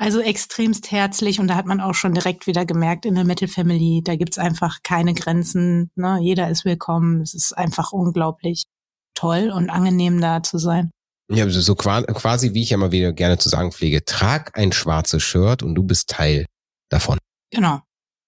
Also 0.00 0.20
extremst 0.20 0.90
herzlich 0.90 1.40
und 1.40 1.48
da 1.48 1.56
hat 1.56 1.66
man 1.66 1.82
auch 1.82 1.92
schon 1.92 2.14
direkt 2.14 2.46
wieder 2.46 2.64
gemerkt, 2.64 3.04
in 3.04 3.16
der 3.16 3.24
Metal 3.24 3.48
Family, 3.48 4.00
da 4.02 4.16
gibt's 4.16 4.38
einfach 4.38 4.78
keine 4.82 5.12
Grenzen. 5.12 5.90
Ne? 5.94 6.18
Jeder 6.22 6.48
ist 6.48 6.64
willkommen. 6.64 7.20
Es 7.20 7.34
ist 7.34 7.52
einfach 7.52 7.92
unglaublich 7.92 8.64
toll 9.12 9.50
und 9.54 9.68
angenehm 9.68 10.18
da 10.18 10.42
zu 10.42 10.56
sein. 10.56 10.90
Ja, 11.30 11.48
so 11.48 11.60
so 11.60 11.74
qua- 11.74 12.02
quasi, 12.02 12.54
wie 12.54 12.62
ich 12.62 12.70
ja 12.70 12.76
mal 12.76 12.92
wieder 12.92 13.12
gerne 13.12 13.38
zu 13.38 13.48
sagen 13.48 13.72
pflege, 13.72 14.04
trag 14.04 14.56
ein 14.58 14.72
schwarzes 14.72 15.22
Shirt 15.22 15.62
und 15.62 15.74
du 15.74 15.82
bist 15.82 16.08
Teil 16.10 16.46
davon. 16.90 17.18
Genau. 17.50 17.80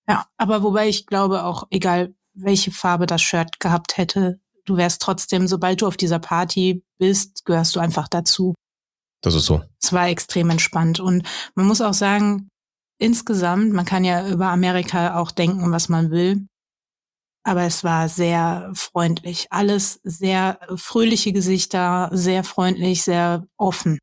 Ja, 0.09 0.27
aber 0.37 0.63
wobei 0.63 0.89
ich 0.89 1.07
glaube 1.07 1.45
auch, 1.45 1.65
egal 1.71 2.15
welche 2.35 2.71
Farbe 2.71 3.07
das 3.07 3.23
Shirt 3.23 3.61
gehabt 3.61 3.97
hätte, 3.99 4.41
du 4.65 4.77
wärst 4.77 5.03
trotzdem, 5.03 5.49
sobald 5.49 5.81
du 5.83 5.87
auf 5.87 5.97
dieser 5.97 6.19
Party 6.19 6.85
bist, 6.99 7.45
gehörst 7.45 7.75
du 7.77 7.81
einfach 7.81 8.09
dazu. 8.09 8.55
Das 9.23 9.35
ist 9.35 9.47
so. 9.47 9.63
Es 9.83 9.93
war 9.93 10.09
extrem 10.09 10.51
entspannt 10.51 10.99
und 11.01 11.27
man 11.55 11.67
muss 11.67 11.81
auch 11.81 11.95
sagen, 11.95 12.49
insgesamt, 12.99 13.73
man 13.73 13.85
kann 13.85 14.05
ja 14.05 14.29
über 14.29 14.47
Amerika 14.49 15.19
auch 15.19 15.31
denken, 15.31 15.73
was 15.73 15.89
man 15.89 16.11
will, 16.11 16.47
aber 17.45 17.63
es 17.63 17.85
war 17.85 18.09
sehr 18.09 18.71
freundlich. 18.75 19.47
Alles 19.51 20.01
sehr 20.05 20.59
fröhliche 20.77 21.33
Gesichter, 21.33 22.09
sehr 22.13 22.45
freundlich, 22.45 23.03
sehr 23.03 23.47
offen. 23.57 23.99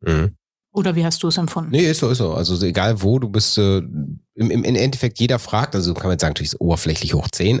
Mhm. 0.00 0.36
Oder 0.72 0.96
wie 0.96 1.04
hast 1.04 1.22
du 1.22 1.28
es 1.28 1.36
empfunden? 1.36 1.70
Nee, 1.70 1.90
ist 1.90 2.00
so, 2.00 2.08
ist 2.08 2.18
so. 2.18 2.32
Also 2.32 2.56
so 2.56 2.64
egal 2.64 3.02
wo, 3.02 3.18
du 3.18 3.28
bist 3.28 3.58
äh, 3.58 3.78
im, 3.78 4.50
im, 4.50 4.64
Endeffekt 4.64 5.20
jeder 5.20 5.38
fragt, 5.38 5.74
also 5.74 5.92
kann 5.92 6.04
man 6.04 6.12
jetzt 6.12 6.22
sagen, 6.22 6.32
natürlich 6.32 6.54
ist 6.54 6.60
oberflächlich 6.60 7.14
hoch 7.14 7.28
10. 7.30 7.60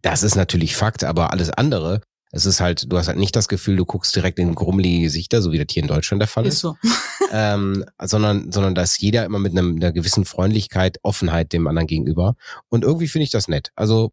Das 0.00 0.22
ist 0.22 0.34
natürlich 0.34 0.74
Fakt, 0.74 1.04
aber 1.04 1.32
alles 1.32 1.50
andere, 1.50 2.00
es 2.30 2.46
ist 2.46 2.60
halt, 2.60 2.90
du 2.90 2.98
hast 2.98 3.08
halt 3.08 3.18
nicht 3.18 3.34
das 3.36 3.48
Gefühl, 3.48 3.76
du 3.76 3.84
guckst 3.84 4.14
direkt 4.14 4.38
in 4.38 4.54
grummelige 4.54 5.02
Gesichter, 5.02 5.40
so 5.40 5.52
wie 5.52 5.58
das 5.58 5.66
hier 5.70 5.82
in 5.82 5.88
Deutschland 5.88 6.20
der 6.20 6.28
Fall 6.28 6.46
ist. 6.46 6.54
Ist 6.54 6.60
so. 6.60 6.76
ähm, 7.32 7.84
sondern, 8.02 8.52
sondern 8.52 8.74
da 8.74 8.82
ist 8.82 9.00
jeder 9.00 9.24
immer 9.24 9.38
mit 9.38 9.52
einem, 9.52 9.76
einer 9.76 9.92
gewissen 9.92 10.24
Freundlichkeit, 10.24 10.98
Offenheit 11.02 11.52
dem 11.52 11.66
anderen 11.66 11.86
gegenüber. 11.86 12.34
Und 12.68 12.84
irgendwie 12.84 13.08
finde 13.08 13.24
ich 13.24 13.30
das 13.30 13.48
nett. 13.48 13.70
Also 13.76 14.12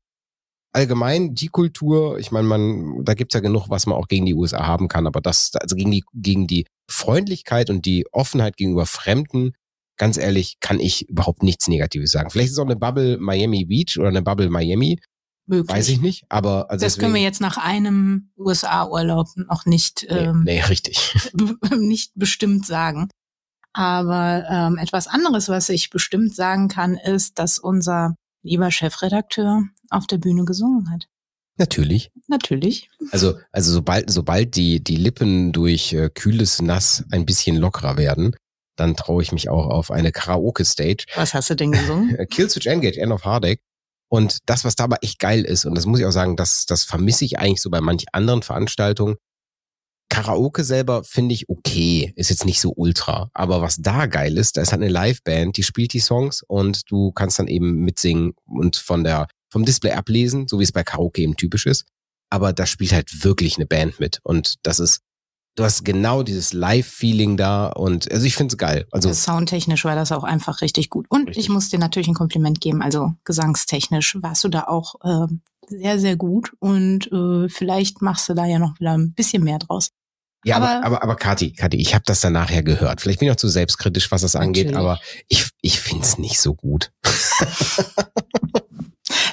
allgemein 0.75 1.34
die 1.34 1.48
Kultur, 1.48 2.20
ich 2.20 2.32
meine, 2.32 2.48
man, 2.48 3.03
da 3.05 3.13
gibt's 3.13 3.34
ja 3.34 3.39
genug, 3.39 3.70
was 3.70 3.86
man 3.86 3.98
auch 3.98 4.08
gegen 4.08 4.25
die 4.25 4.34
USA 4.34 4.67
haben 4.67 4.88
kann, 4.88 5.08
aber 5.08 5.22
das, 5.22 5.51
also 5.55 5.75
gegen 5.75 5.91
die, 5.91 6.03
gegen 6.13 6.48
die 6.48 6.67
Freundlichkeit 6.89 7.70
und 7.70 7.86
die 7.86 8.05
Offenheit 8.12 8.58
gegenüber 8.58 8.86
Fremden, 8.86 9.53
ganz 9.98 10.17
ehrlich, 10.17 10.58
kann 10.60 10.79
ich 10.79 11.10
überhaupt 11.10 11.44
nichts 11.44 11.67
Negatives 11.67 12.12
sagen. 12.12 12.29
Vielleicht 12.29 12.48
ist 12.48 12.53
es 12.53 12.60
auch 12.60 12.65
eine 12.65 12.75
Bubble 12.75 13.17
Miami 13.17 13.65
Beach 13.65 13.98
oder 13.98 14.10
eine 14.10 14.22
Bubble 14.22 14.50
Miami, 14.50 15.00
Möglich. 15.48 15.74
weiß 15.74 15.89
ich 15.89 16.01
nicht, 16.01 16.25
aber 16.27 16.70
also 16.70 16.86
Das 16.86 16.98
können 16.98 17.13
wir 17.13 17.22
jetzt 17.22 17.41
nach 17.41 17.58
einem 17.58 18.32
USA-Urlaub 18.38 19.27
noch 19.36 19.65
nicht, 19.65 20.05
Nee, 20.10 20.17
ähm, 20.17 20.44
nee, 20.44 20.62
richtig. 20.62 21.15
nicht 21.77 22.12
bestimmt 22.15 22.65
sagen. 22.65 23.10
Aber 23.72 24.46
ähm, 24.50 24.77
etwas 24.77 25.08
anderes, 25.08 25.48
was 25.50 25.70
ich 25.70 25.89
bestimmt 25.89 26.36
sagen 26.36 26.67
kann, 26.67 26.96
ist, 26.96 27.39
dass 27.39 27.60
unser 27.60 28.15
lieber 28.46 28.72
Chefredakteur 28.72 29.64
auf 29.90 30.08
der 30.08 30.18
Bühne 30.18 30.46
gesungen 30.46 30.92
hat. 30.92 31.08
Natürlich. 31.58 32.12
Natürlich. 32.28 32.90
Also, 33.12 33.38
also 33.52 33.72
sobald, 33.72 34.10
sobald 34.12 34.56
die, 34.56 34.84
die 34.84 34.98
Lippen 34.98 35.52
durch 35.52 35.94
äh, 35.94 36.10
kühles 36.14 36.62
Nass 36.62 37.04
ein 37.12 37.25
bisschen 37.25 37.56
lockerer 37.56 37.98
werden, 37.98 38.36
dann 38.75 38.96
traue 38.96 39.24
ich 39.24 39.32
mich 39.32 39.50
auch 39.50 39.68
auf 39.68 39.90
eine 39.90 40.12
Karaoke-Stage. 40.12 41.06
Was 41.16 41.34
hast 41.34 41.50
du 41.50 41.56
denn 41.56 41.72
gesungen? 41.72 42.18
Killswitch 42.30 42.68
Engage, 42.68 43.00
End 43.00 43.14
of 43.14 43.24
Hardek. 43.24 43.62
Und 44.10 44.40
das, 44.46 44.66
was 44.66 44.75
da 44.75 44.84
aber 44.84 44.98
echt 45.02 45.20
geil 45.20 45.44
ist, 45.44 45.66
und 45.66 45.75
das 45.75 45.86
muss 45.86 46.00
ich 46.00 46.06
auch 46.06 46.12
sagen, 46.12 46.36
das, 46.36 46.66
das 46.66 46.84
vermisse 46.84 47.25
ich 47.25 47.40
eigentlich 47.40 47.62
so 47.62 47.70
bei 47.70 47.82
manch 47.82 48.06
anderen 48.12 48.44
Veranstaltungen. 48.44 49.16
Karaoke 50.09 50.63
selber 50.63 51.03
finde 51.03 51.33
ich 51.33 51.50
okay, 51.50 52.13
ist 52.15 52.29
jetzt 52.29 52.45
nicht 52.45 52.62
so 52.62 52.74
ultra. 52.75 53.29
Aber 53.33 53.62
was 53.62 53.77
da 53.77 54.05
geil 54.05 54.38
ist, 54.38 54.57
da 54.57 54.62
ist 54.62 54.71
halt 54.71 54.81
eine 54.81 54.91
Liveband, 54.91 55.57
die 55.57 55.63
spielt 55.63 55.93
die 55.93 56.00
Songs 56.00 56.43
und 56.47 56.89
du 56.89 57.12
kannst 57.12 57.39
dann 57.39 57.47
eben 57.47 57.79
mitsingen 57.79 58.33
und 58.45 58.75
von 58.75 59.03
der, 59.03 59.27
vom 59.50 59.65
Display 59.65 59.91
ablesen, 59.91 60.47
so 60.47 60.59
wie 60.59 60.63
es 60.63 60.71
bei 60.71 60.83
Karaoke 60.83 61.21
eben 61.21 61.35
typisch 61.35 61.65
ist. 61.65 61.85
Aber 62.29 62.53
da 62.53 62.65
spielt 62.65 62.93
halt 62.93 63.24
wirklich 63.24 63.57
eine 63.57 63.65
Band 63.65 64.00
mit. 64.00 64.19
Und 64.24 64.55
das 64.63 64.79
ist, 64.79 65.01
du 65.55 65.63
hast 65.63 65.85
genau 65.85 66.21
dieses 66.24 66.53
Live-Feeling 66.53 67.38
da 67.38 67.67
und 67.67 68.12
also 68.12 68.25
ich 68.25 68.35
finde 68.35 68.53
es 68.53 68.57
geil. 68.57 68.88
Also 68.91 69.12
soundtechnisch 69.12 69.85
war 69.85 69.95
das 69.95 70.12
auch 70.12 70.24
einfach 70.24 70.62
richtig 70.62 70.89
gut. 70.89 71.05
Und 71.09 71.29
Richtig. 71.29 71.45
ich 71.45 71.50
muss 71.50 71.69
dir 71.69 71.79
natürlich 71.79 72.07
ein 72.07 72.13
Kompliment 72.13 72.62
geben. 72.62 72.81
Also 72.81 73.13
gesangstechnisch 73.24 74.17
warst 74.21 74.43
du 74.43 74.50
da 74.50 74.65
auch 74.65 74.95
äh, 75.03 75.33
sehr, 75.67 76.00
sehr 76.00 76.15
gut. 76.15 76.53
Und 76.60 77.12
äh, 77.12 77.50
vielleicht 77.50 78.01
machst 78.01 78.27
du 78.29 78.34
da 78.34 78.45
ja 78.45 78.60
noch 78.60 78.79
wieder 78.79 78.98
ein 78.98 79.13
bisschen 79.13 79.43
mehr 79.43 79.60
draus. 79.60 79.89
ja, 80.45 80.57
aber, 80.57 80.69
aber- 80.69 80.86
aber, 80.86 81.03
aber 81.03 81.15
Kathi, 81.15 81.53
Kathi, 81.53 81.77
ich 81.77 81.93
habe 81.95 82.03
das 82.05 82.22
dann 82.22 82.34
nachher 82.34 82.63
gehört. 82.63 83.01
Vielleicht 83.01 83.19
bin 83.19 83.27
ich 83.27 83.31
auch 83.31 83.38
zu 83.38 83.48
selbstkritisch, 83.50 84.12
was 84.12 84.22
das 84.22 84.36
angeht, 84.36 84.67
Natürlich. 84.72 84.79
aber 84.79 85.00
ich, 85.27 85.50
ich 85.62 85.79
finde 85.79 86.03
es 86.03 86.17
nicht 86.17 86.39
so 86.39 86.53
gut. 86.55 86.91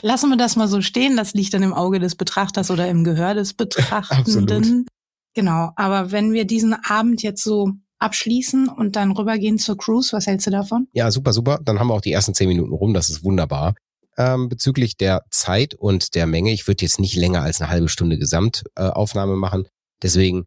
Lassen 0.02 0.30
wir 0.30 0.36
das 0.36 0.56
mal 0.56 0.68
so 0.68 0.80
stehen. 0.82 1.16
Das 1.16 1.32
liegt 1.34 1.54
dann 1.54 1.62
im 1.62 1.72
Auge 1.72 1.98
des 2.00 2.16
Betrachters 2.16 2.70
oder 2.70 2.88
im 2.88 3.04
Gehör 3.04 3.34
des 3.34 3.54
Betrachtenden. 3.54 4.56
Absolut. 4.58 4.86
Genau. 5.34 5.70
Aber 5.76 6.10
wenn 6.10 6.32
wir 6.32 6.44
diesen 6.44 6.74
Abend 6.74 7.22
jetzt 7.22 7.42
so 7.44 7.70
abschließen 7.98 8.68
und 8.68 8.96
dann 8.96 9.12
rübergehen 9.12 9.58
zur 9.58 9.76
Cruise, 9.76 10.12
was 10.12 10.26
hältst 10.26 10.46
du 10.48 10.50
davon? 10.50 10.88
Ja, 10.92 11.10
super, 11.10 11.32
super. 11.32 11.60
Dann 11.62 11.78
haben 11.78 11.86
wir 11.88 11.94
auch 11.94 12.00
die 12.00 12.12
ersten 12.12 12.34
zehn 12.34 12.48
Minuten 12.48 12.72
rum. 12.72 12.94
Das 12.94 13.08
ist 13.08 13.22
wunderbar. 13.22 13.74
Ähm, 14.18 14.48
bezüglich 14.48 14.96
der 14.96 15.24
Zeit 15.30 15.74
und 15.74 16.14
der 16.14 16.26
Menge, 16.26 16.52
ich 16.52 16.66
würde 16.66 16.84
jetzt 16.84 17.00
nicht 17.00 17.16
länger 17.16 17.42
als 17.42 17.60
eine 17.60 17.70
halbe 17.70 17.88
Stunde 17.88 18.18
Gesamtaufnahme 18.18 19.32
äh, 19.32 19.36
machen. 19.36 19.68
Deswegen 20.02 20.46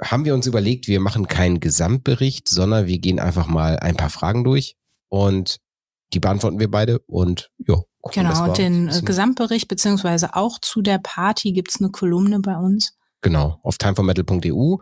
haben 0.00 0.24
wir 0.24 0.34
uns 0.34 0.46
überlegt, 0.46 0.88
wir 0.88 1.00
machen 1.00 1.26
keinen 1.26 1.60
Gesamtbericht, 1.60 2.48
sondern 2.48 2.86
wir 2.86 2.98
gehen 2.98 3.18
einfach 3.18 3.46
mal 3.46 3.78
ein 3.78 3.96
paar 3.96 4.10
Fragen 4.10 4.44
durch 4.44 4.76
und 5.08 5.58
die 6.12 6.20
beantworten 6.20 6.58
wir 6.58 6.70
beide 6.70 7.00
und 7.00 7.50
ja. 7.66 7.82
Genau. 8.12 8.44
Und 8.48 8.58
den 8.58 8.88
äh. 8.88 9.00
Gesamtbericht 9.02 9.68
beziehungsweise 9.68 10.34
auch 10.34 10.58
zu 10.60 10.82
der 10.82 10.98
Party 10.98 11.52
gibt's 11.52 11.80
eine 11.80 11.90
Kolumne 11.90 12.40
bei 12.40 12.56
uns. 12.56 12.96
Genau, 13.20 13.60
auf 13.62 13.78
timeformetal.eu. 13.78 14.78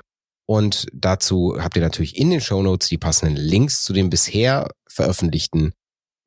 Und 0.47 0.87
dazu 0.93 1.57
habt 1.61 1.77
ihr 1.77 1.83
natürlich 1.83 2.17
in 2.17 2.31
den 2.31 2.41
Shownotes 2.41 2.89
die 2.89 2.99
passenden 2.99 3.37
Links 3.37 3.85
zu 3.85 3.93
den 3.93 4.11
bisher 4.11 4.71
veröffentlichten, 4.89 5.75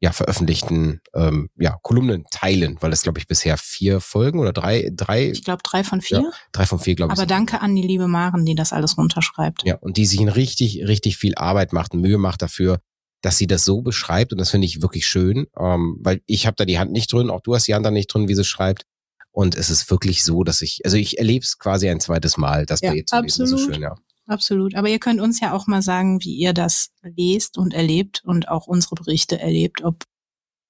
ja, 0.04 0.12
veröffentlichten 0.12 1.00
ähm, 1.16 1.50
ja, 1.58 1.78
Kolumnen 1.82 2.26
teilen, 2.30 2.76
weil 2.82 2.92
es, 2.92 3.04
glaube 3.04 3.20
ich, 3.20 3.28
bisher 3.28 3.58
vier 3.58 4.02
Folgen 4.02 4.38
oder 4.40 4.52
drei, 4.52 4.92
drei, 4.94 5.30
Ich 5.32 5.46
glaube 5.46 5.64
drei 5.64 5.86
von 5.86 6.02
vier. 6.02 6.30
drei 6.52 6.66
von 6.66 6.78
vier, 6.78 6.96
glaube 6.96 7.14
ich. 7.14 7.20
Aber 7.20 7.26
danke 7.26 7.62
an 7.62 7.74
die 7.74 7.84
liebe 7.84 8.08
Maren, 8.10 8.44
die 8.44 8.54
das 8.54 8.74
alles 8.74 8.98
runterschreibt. 8.98 9.64
Ja, 9.64 9.78
und 9.78 9.96
die 9.96 10.06
sich 10.06 10.20
in 10.20 10.28
richtig, 10.28 10.86
richtig 10.86 11.16
viel 11.16 11.36
Arbeit 11.36 11.72
macht 11.72 11.94
und 11.94 12.02
Mühe 12.02 12.18
macht 12.18 12.42
dafür, 12.42 12.82
dass 13.22 13.38
sie 13.38 13.48
das 13.48 13.64
so 13.64 13.82
beschreibt. 13.82 14.34
Und 14.34 14.40
das 14.40 14.50
finde 14.50 14.68
ich 14.68 14.82
wirklich 14.82 15.08
schön, 15.08 15.48
ähm, 15.58 15.96
weil 16.02 16.20
ich 16.26 16.48
habe 16.48 16.56
da 16.58 16.66
die 16.66 16.80
Hand 16.80 16.92
nicht 16.92 17.14
drin, 17.14 17.30
auch 17.30 17.40
du 17.40 17.56
hast 17.56 17.70
die 17.70 17.74
Hand 17.74 17.86
da 17.86 17.90
nicht 17.90 18.08
drin, 18.14 18.28
wie 18.28 18.36
sie 18.36 18.44
schreibt. 18.44 18.84
Und 19.32 19.56
es 19.56 19.70
ist 19.70 19.90
wirklich 19.90 20.26
so, 20.26 20.44
dass 20.44 20.62
ich, 20.62 20.82
also 20.84 20.98
ich 20.98 21.18
erlebe 21.18 21.46
es 21.46 21.58
quasi 21.58 21.88
ein 21.88 22.02
zweites 22.02 22.36
Mal, 22.36 22.66
das 22.66 22.82
Ja, 22.82 22.90
Bericht 22.90 23.08
zu 23.08 23.22
lesen. 23.22 23.40
Das 23.40 23.50
ist 23.52 23.54
absolut. 23.54 23.74
schön, 23.76 23.84
ja. 23.84 23.96
Absolut. 24.28 24.76
Aber 24.76 24.88
ihr 24.90 25.00
könnt 25.00 25.20
uns 25.22 25.40
ja 25.40 25.54
auch 25.54 25.68
mal 25.68 25.82
sagen, 25.82 26.22
wie 26.24 26.36
ihr 26.36 26.54
das 26.54 26.92
lest 27.02 27.58
und 27.58 27.74
erlebt 27.74 28.22
und 28.26 28.48
auch 28.48 28.68
unsere 28.68 28.96
Berichte 28.96 29.40
erlebt, 29.40 29.84
ob 29.84 30.04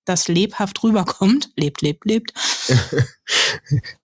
das 0.06 0.28
lebhaft 0.28 0.84
rüberkommt. 0.84 1.52
Lebt, 1.58 1.82
lebt, 1.82 2.06
lebt. 2.06 2.34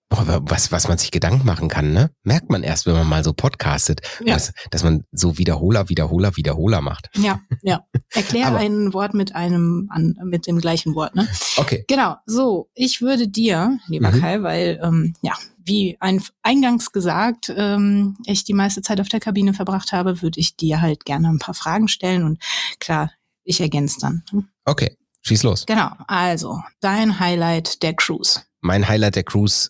Boah, 0.08 0.20
aber 0.20 0.40
was, 0.50 0.72
was 0.72 0.88
man 0.88 0.98
sich 0.98 1.12
Gedanken 1.12 1.46
machen 1.46 1.68
kann, 1.68 1.92
ne? 1.92 2.10
Merkt 2.24 2.50
man 2.50 2.64
erst, 2.64 2.84
wenn 2.86 2.94
man 2.94 3.06
mal 3.08 3.22
so 3.22 3.32
podcastet, 3.32 4.00
Ja. 4.24 4.34
dass, 4.34 4.52
dass 4.72 4.82
man 4.82 5.04
so 5.12 5.38
Wiederholer, 5.38 5.88
Wiederholer, 5.88 6.36
Wiederholer 6.36 6.80
macht. 6.80 7.10
Ja, 7.16 7.40
ja. 7.62 7.84
Erklär 8.12 8.48
Aber- 8.48 8.58
ein 8.58 8.92
Wort 8.92 9.14
mit 9.14 9.36
einem, 9.36 9.88
an, 9.92 10.16
mit 10.24 10.48
dem 10.48 10.58
gleichen 10.60 10.96
Wort, 10.96 11.14
ne? 11.14 11.28
Okay. 11.58 11.84
Genau, 11.86 12.16
so, 12.26 12.68
ich 12.74 13.00
würde 13.02 13.28
dir, 13.28 13.78
lieber 13.86 14.10
Mhm. 14.10 14.20
Kai, 14.20 14.42
weil, 14.42 14.80
ähm, 14.82 15.14
ja, 15.22 15.34
wie 15.70 15.96
ein, 16.00 16.22
eingangs 16.42 16.90
gesagt, 16.92 17.52
ähm, 17.56 18.16
ich 18.26 18.42
die 18.44 18.52
meiste 18.54 18.82
Zeit 18.82 19.00
auf 19.00 19.08
der 19.08 19.20
Kabine 19.20 19.54
verbracht 19.54 19.92
habe, 19.92 20.20
würde 20.20 20.40
ich 20.40 20.56
dir 20.56 20.80
halt 20.80 21.04
gerne 21.04 21.28
ein 21.28 21.38
paar 21.38 21.54
Fragen 21.54 21.86
stellen 21.88 22.24
und 22.24 22.42
klar, 22.80 23.12
ich 23.44 23.60
ergänze 23.60 24.00
dann. 24.00 24.24
Okay. 24.64 24.96
Schieß 25.22 25.42
los. 25.44 25.66
Genau, 25.66 25.90
also, 26.08 26.60
dein 26.80 27.20
Highlight 27.20 27.82
der 27.82 27.94
Cruise. 27.94 28.40
Mein 28.62 28.88
Highlight 28.88 29.16
der 29.16 29.22
Cruise 29.22 29.68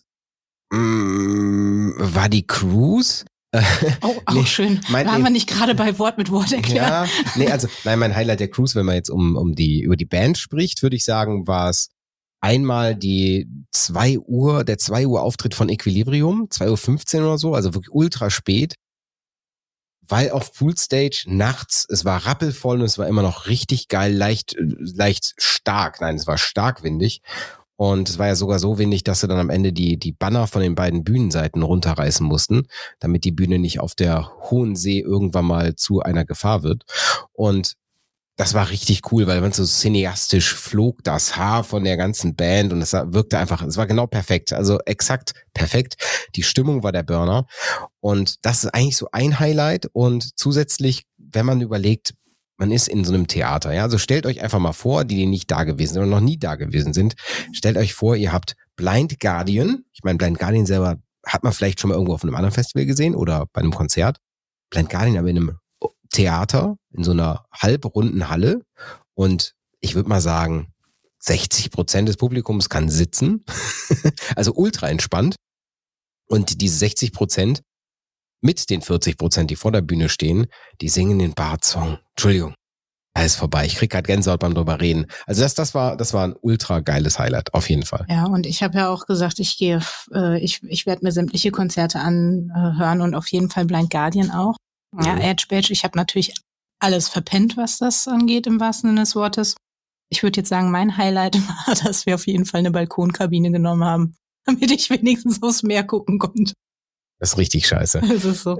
mm, 0.71 1.91
war 1.99 2.29
die 2.29 2.45
Cruise. 2.47 3.25
Oh, 4.01 4.15
auch 4.25 4.33
Nee, 4.33 4.45
schön. 4.45 4.79
mein- 4.89 5.05
Waren 5.07 5.23
wir 5.23 5.29
nicht 5.29 5.47
gerade 5.49 5.75
bei 5.75 5.99
Wort 5.99 6.17
mit 6.17 6.31
Wort 6.31 6.53
erklärt? 6.53 6.87
Ja, 6.89 7.05
nee, 7.35 7.51
also, 7.51 7.67
nein, 7.83 7.99
mein 7.99 8.15
Highlight 8.15 8.39
der 8.39 8.47
Cruise, 8.49 8.75
wenn 8.75 8.85
man 8.85 8.95
jetzt 8.95 9.09
um, 9.09 9.35
um 9.35 9.53
die, 9.55 9.81
über 9.81 9.97
die 9.97 10.05
Band 10.05 10.37
spricht, 10.37 10.81
würde 10.81 10.95
ich 10.95 11.03
sagen, 11.03 11.47
war 11.47 11.69
es 11.69 11.89
einmal 12.41 12.95
die 12.95 13.47
2 13.71 14.19
Uhr, 14.19 14.63
der 14.63 14.77
2 14.77 15.07
Uhr 15.07 15.21
Auftritt 15.21 15.55
von 15.55 15.69
Equilibrium, 15.69 16.47
2.15 16.49 17.19
Uhr 17.19 17.27
oder 17.27 17.37
so, 17.37 17.53
also 17.53 17.73
wirklich 17.73 17.93
ultra 17.93 18.29
spät. 18.29 18.75
Weil 20.07 20.31
auf 20.31 20.51
Poolstage 20.53 21.23
nachts, 21.27 21.85
es 21.87 22.03
war 22.03 22.25
rappelvoll 22.25 22.79
und 22.79 22.85
es 22.85 22.97
war 22.97 23.07
immer 23.07 23.21
noch 23.21 23.47
richtig 23.47 23.87
geil, 23.87 24.13
leicht, 24.13 24.55
leicht 24.59 25.33
stark. 25.37 26.01
Nein, 26.01 26.15
es 26.15 26.27
war 26.27 26.37
stark 26.37 26.83
windig. 26.83 27.21
Und 27.77 28.09
es 28.09 28.19
war 28.19 28.27
ja 28.27 28.35
sogar 28.35 28.59
so 28.59 28.77
windig, 28.77 29.03
dass 29.03 29.21
sie 29.21 29.27
dann 29.27 29.39
am 29.39 29.49
Ende 29.49 29.73
die, 29.73 29.97
die 29.97 30.11
Banner 30.11 30.45
von 30.47 30.61
den 30.61 30.75
beiden 30.75 31.03
Bühnenseiten 31.03 31.63
runterreißen 31.63 32.25
mussten, 32.25 32.67
damit 32.99 33.23
die 33.23 33.31
Bühne 33.31 33.57
nicht 33.57 33.79
auf 33.79 33.95
der 33.95 34.31
hohen 34.51 34.75
See 34.75 34.99
irgendwann 34.99 35.45
mal 35.45 35.75
zu 35.75 36.01
einer 36.01 36.25
Gefahr 36.25 36.61
wird. 36.61 36.83
Und 37.31 37.75
das 38.37 38.53
war 38.53 38.69
richtig 38.69 39.11
cool, 39.11 39.27
weil 39.27 39.41
man 39.41 39.51
so 39.51 39.65
cineastisch 39.65 40.55
flog 40.55 41.03
das 41.03 41.35
Haar 41.35 41.63
von 41.63 41.83
der 41.83 41.97
ganzen 41.97 42.35
Band 42.35 42.73
und 42.73 42.81
es 42.81 42.93
wirkte 42.93 43.37
einfach, 43.37 43.61
es 43.61 43.77
war 43.77 43.87
genau 43.87 44.07
perfekt, 44.07 44.53
also 44.53 44.79
exakt 44.85 45.33
perfekt. 45.53 45.95
Die 46.35 46.43
Stimmung 46.43 46.81
war 46.83 46.91
der 46.91 47.03
Burner 47.03 47.45
und 47.99 48.43
das 48.45 48.63
ist 48.63 48.73
eigentlich 48.73 48.97
so 48.97 49.09
ein 49.11 49.39
Highlight 49.39 49.87
und 49.93 50.39
zusätzlich, 50.39 51.03
wenn 51.17 51.45
man 51.45 51.61
überlegt, 51.61 52.13
man 52.57 52.71
ist 52.71 52.87
in 52.87 53.03
so 53.03 53.13
einem 53.13 53.27
Theater, 53.27 53.73
ja, 53.73 53.83
also 53.83 53.97
stellt 53.97 54.25
euch 54.25 54.41
einfach 54.41 54.59
mal 54.59 54.73
vor, 54.73 55.03
die, 55.03 55.15
die 55.15 55.25
nicht 55.25 55.49
da 55.49 55.63
gewesen 55.63 55.93
sind 55.93 56.03
oder 56.03 56.11
noch 56.11 56.21
nie 56.21 56.37
da 56.37 56.55
gewesen 56.55 56.93
sind, 56.93 57.15
stellt 57.53 57.77
euch 57.77 57.93
vor, 57.93 58.15
ihr 58.15 58.31
habt 58.31 58.55
Blind 58.75 59.19
Guardian, 59.19 59.83
ich 59.93 60.03
meine, 60.03 60.17
Blind 60.17 60.39
Guardian 60.39 60.65
selber 60.65 60.97
hat 61.25 61.43
man 61.43 61.53
vielleicht 61.53 61.79
schon 61.79 61.89
mal 61.89 61.95
irgendwo 61.95 62.13
auf 62.13 62.23
einem 62.23 62.35
anderen 62.35 62.53
Festival 62.53 62.85
gesehen 62.85 63.15
oder 63.15 63.45
bei 63.51 63.61
einem 63.61 63.73
Konzert, 63.73 64.17
Blind 64.69 64.89
Guardian 64.89 65.17
aber 65.17 65.29
in 65.29 65.37
einem 65.37 65.60
Theater, 66.11 66.77
in 66.91 67.03
so 67.03 67.11
einer 67.11 67.45
halbrunden 67.51 68.29
Halle 68.29 68.61
und 69.13 69.53
ich 69.79 69.95
würde 69.95 70.09
mal 70.09 70.21
sagen, 70.21 70.71
60 71.19 71.71
Prozent 71.71 72.07
des 72.07 72.17
Publikums 72.17 72.69
kann 72.69 72.89
sitzen, 72.89 73.43
also 74.35 74.53
ultra 74.53 74.89
entspannt. 74.89 75.35
Und 76.27 76.61
diese 76.61 76.77
60 76.77 77.11
Prozent 77.11 77.61
mit 78.41 78.69
den 78.69 78.81
40 78.81 79.17
Prozent, 79.17 79.51
die 79.51 79.55
vor 79.55 79.71
der 79.71 79.81
Bühne 79.81 80.09
stehen, 80.09 80.47
die 80.79 80.89
singen 80.89 81.19
den 81.19 81.33
Bart-Song. 81.33 81.99
Entschuldigung, 82.11 82.55
alles 83.13 83.35
vorbei. 83.35 83.65
Ich 83.65 83.75
krieg 83.75 83.91
grad 83.91 84.07
Gänsehaut 84.07 84.39
beim 84.39 84.55
drüber 84.55 84.79
reden. 84.79 85.07
Also 85.25 85.41
das, 85.41 85.53
das 85.53 85.75
war, 85.75 85.97
das 85.97 86.13
war 86.13 86.27
ein 86.27 86.35
ultra 86.41 86.79
geiles 86.79 87.19
Highlight, 87.19 87.53
auf 87.53 87.69
jeden 87.69 87.83
Fall. 87.83 88.05
Ja, 88.09 88.25
und 88.25 88.45
ich 88.45 88.63
habe 88.63 88.77
ja 88.77 88.89
auch 88.89 89.05
gesagt, 89.05 89.39
ich 89.39 89.57
gehe, 89.57 89.81
äh, 90.13 90.39
ich, 90.39 90.63
ich 90.63 90.85
werde 90.85 91.03
mir 91.03 91.11
sämtliche 91.11 91.51
Konzerte 91.51 91.99
anhören 91.99 93.01
und 93.01 93.13
auf 93.13 93.27
jeden 93.27 93.49
Fall 93.49 93.65
Blind 93.65 93.89
Guardian 93.89 94.31
auch. 94.31 94.55
Ja, 94.99 95.15
Mhm. 95.15 95.21
Edge 95.21 95.45
Badge, 95.49 95.71
ich 95.71 95.83
habe 95.83 95.97
natürlich 95.97 96.33
alles 96.79 97.07
verpennt, 97.09 97.57
was 97.57 97.77
das 97.77 98.07
angeht, 98.07 98.47
im 98.47 98.59
wahrsten 98.59 98.89
Sinne 98.89 99.01
des 99.01 99.15
Wortes. 99.15 99.55
Ich 100.09 100.23
würde 100.23 100.39
jetzt 100.41 100.49
sagen, 100.49 100.71
mein 100.71 100.97
Highlight 100.97 101.35
war, 101.67 101.75
dass 101.75 102.05
wir 102.05 102.15
auf 102.15 102.27
jeden 102.27 102.45
Fall 102.45 102.59
eine 102.59 102.71
Balkonkabine 102.71 103.51
genommen 103.51 103.83
haben, 103.83 104.13
damit 104.45 104.71
ich 104.71 104.89
wenigstens 104.89 105.41
aufs 105.41 105.63
Meer 105.63 105.83
gucken 105.83 106.19
konnte. 106.19 106.53
Das 107.19 107.33
ist 107.33 107.37
richtig 107.37 107.67
scheiße. 107.67 108.01
Das 108.07 108.25
ist 108.25 108.41
so. 108.43 108.57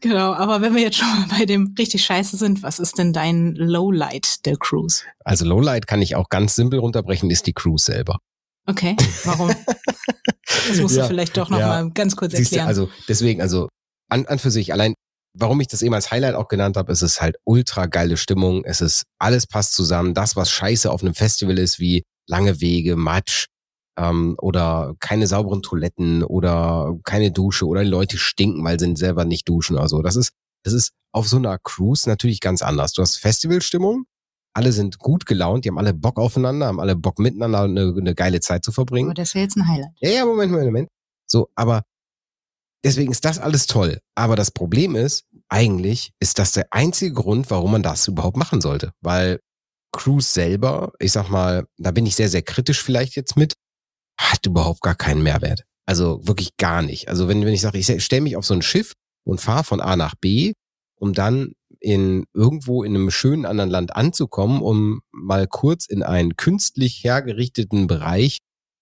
genau, 0.00 0.32
aber 0.34 0.60
wenn 0.62 0.74
wir 0.74 0.82
jetzt 0.82 0.96
schon 0.98 1.08
mal 1.08 1.26
bei 1.36 1.44
dem 1.46 1.74
richtig 1.76 2.04
scheiße 2.04 2.36
sind, 2.36 2.62
was 2.62 2.78
ist 2.78 2.96
denn 2.96 3.12
dein 3.12 3.54
Lowlight 3.56 4.46
der 4.46 4.56
Cruise? 4.56 5.02
Also 5.24 5.44
Lowlight 5.44 5.88
kann 5.88 6.00
ich 6.00 6.14
auch 6.14 6.28
ganz 6.28 6.54
simpel 6.54 6.78
runterbrechen, 6.78 7.28
ist 7.30 7.46
die 7.48 7.52
Cruise 7.52 7.84
selber. 7.84 8.18
Okay, 8.66 8.96
warum? 9.24 9.50
Das 10.46 10.78
musst 10.80 10.94
Ja, 10.94 11.02
du 11.02 11.08
vielleicht 11.08 11.36
doch 11.36 11.50
noch 11.50 11.58
ja. 11.58 11.82
ganz 11.92 12.14
kurz 12.14 12.32
erklären. 12.34 12.68
also 12.68 12.88
deswegen, 13.08 13.42
also 13.42 13.68
an, 14.08 14.26
an 14.26 14.38
für 14.38 14.52
sich, 14.52 14.72
allein, 14.72 14.94
warum 15.34 15.60
ich 15.60 15.68
das 15.68 15.82
eben 15.82 15.94
als 15.94 16.10
Highlight 16.10 16.34
auch 16.34 16.48
genannt 16.48 16.76
habe, 16.76 16.92
es 16.92 17.02
ist 17.02 17.20
halt 17.20 17.36
ultra 17.44 17.86
geile 17.86 18.16
Stimmung, 18.16 18.64
es 18.64 18.80
ist, 18.80 19.04
alles 19.18 19.46
passt 19.46 19.74
zusammen, 19.74 20.14
das, 20.14 20.36
was 20.36 20.50
scheiße 20.50 20.90
auf 20.90 21.02
einem 21.02 21.14
Festival 21.14 21.58
ist, 21.58 21.78
wie 21.78 22.04
lange 22.28 22.60
Wege, 22.60 22.96
Matsch, 22.96 23.46
ähm, 23.98 24.36
oder 24.40 24.94
keine 25.00 25.26
sauberen 25.26 25.62
Toiletten 25.62 26.22
oder 26.22 26.96
keine 27.04 27.30
Dusche 27.30 27.66
oder 27.66 27.82
die 27.82 27.90
Leute 27.90 28.18
stinken, 28.18 28.64
weil 28.64 28.78
sie 28.78 28.94
selber 28.96 29.24
nicht 29.24 29.48
duschen 29.48 29.76
oder 29.76 29.88
so. 29.88 30.02
Das 30.02 30.16
ist, 30.16 30.32
das 30.64 30.72
ist 30.72 30.92
auf 31.12 31.28
so 31.28 31.36
einer 31.36 31.58
Cruise 31.58 32.08
natürlich 32.08 32.40
ganz 32.40 32.62
anders. 32.62 32.92
Du 32.92 33.02
hast 33.02 33.18
Festivalstimmung, 33.18 34.04
alle 34.54 34.72
sind 34.72 34.98
gut 34.98 35.26
gelaunt, 35.26 35.64
die 35.64 35.68
haben 35.68 35.78
alle 35.78 35.94
Bock 35.94 36.18
aufeinander, 36.18 36.66
haben 36.66 36.80
alle 36.80 36.96
Bock 36.96 37.18
miteinander 37.18 37.62
eine, 37.62 37.94
eine 37.96 38.14
geile 38.14 38.40
Zeit 38.40 38.64
zu 38.64 38.72
verbringen. 38.72 39.08
aber 39.08 39.14
das 39.14 39.28
ist 39.28 39.34
ja 39.34 39.40
jetzt 39.40 39.56
ein 39.56 39.66
Highlight. 39.66 39.92
Ja, 40.00 40.10
ja, 40.10 40.24
Moment, 40.26 40.52
Moment, 40.52 40.68
Moment. 40.68 40.88
So, 41.26 41.48
aber 41.54 41.82
deswegen 42.84 43.12
ist 43.12 43.24
das 43.24 43.38
alles 43.38 43.66
toll. 43.66 43.98
Aber 44.14 44.36
das 44.36 44.50
Problem 44.50 44.96
ist, 44.96 45.24
eigentlich 45.48 46.12
ist 46.20 46.38
das 46.38 46.52
der 46.52 46.66
einzige 46.70 47.14
Grund, 47.14 47.50
warum 47.50 47.72
man 47.72 47.82
das 47.82 48.08
überhaupt 48.08 48.36
machen 48.36 48.60
sollte. 48.60 48.92
Weil 49.00 49.40
Cruise 49.92 50.32
selber, 50.32 50.92
ich 50.98 51.12
sag 51.12 51.28
mal, 51.28 51.66
da 51.76 51.90
bin 51.90 52.06
ich 52.06 52.16
sehr, 52.16 52.28
sehr 52.28 52.42
kritisch 52.42 52.82
vielleicht 52.82 53.14
jetzt 53.16 53.36
mit, 53.36 53.54
hat 54.18 54.46
überhaupt 54.46 54.80
gar 54.80 54.94
keinen 54.94 55.22
Mehrwert. 55.22 55.64
Also 55.86 56.26
wirklich 56.26 56.56
gar 56.56 56.82
nicht. 56.82 57.08
Also 57.08 57.28
wenn, 57.28 57.44
wenn 57.44 57.52
ich 57.52 57.60
sage, 57.60 57.78
ich 57.78 58.04
stelle 58.04 58.22
mich 58.22 58.36
auf 58.36 58.46
so 58.46 58.54
ein 58.54 58.62
Schiff 58.62 58.94
und 59.24 59.40
fahre 59.40 59.64
von 59.64 59.80
A 59.80 59.96
nach 59.96 60.14
B, 60.14 60.52
um 60.96 61.12
dann 61.12 61.52
in 61.80 62.24
irgendwo 62.32 62.84
in 62.84 62.94
einem 62.94 63.10
schönen 63.10 63.44
anderen 63.44 63.70
Land 63.70 63.96
anzukommen, 63.96 64.62
um 64.62 65.00
mal 65.10 65.46
kurz 65.48 65.86
in 65.86 66.02
einen 66.02 66.36
künstlich 66.36 67.02
hergerichteten 67.02 67.88
Bereich 67.88 68.38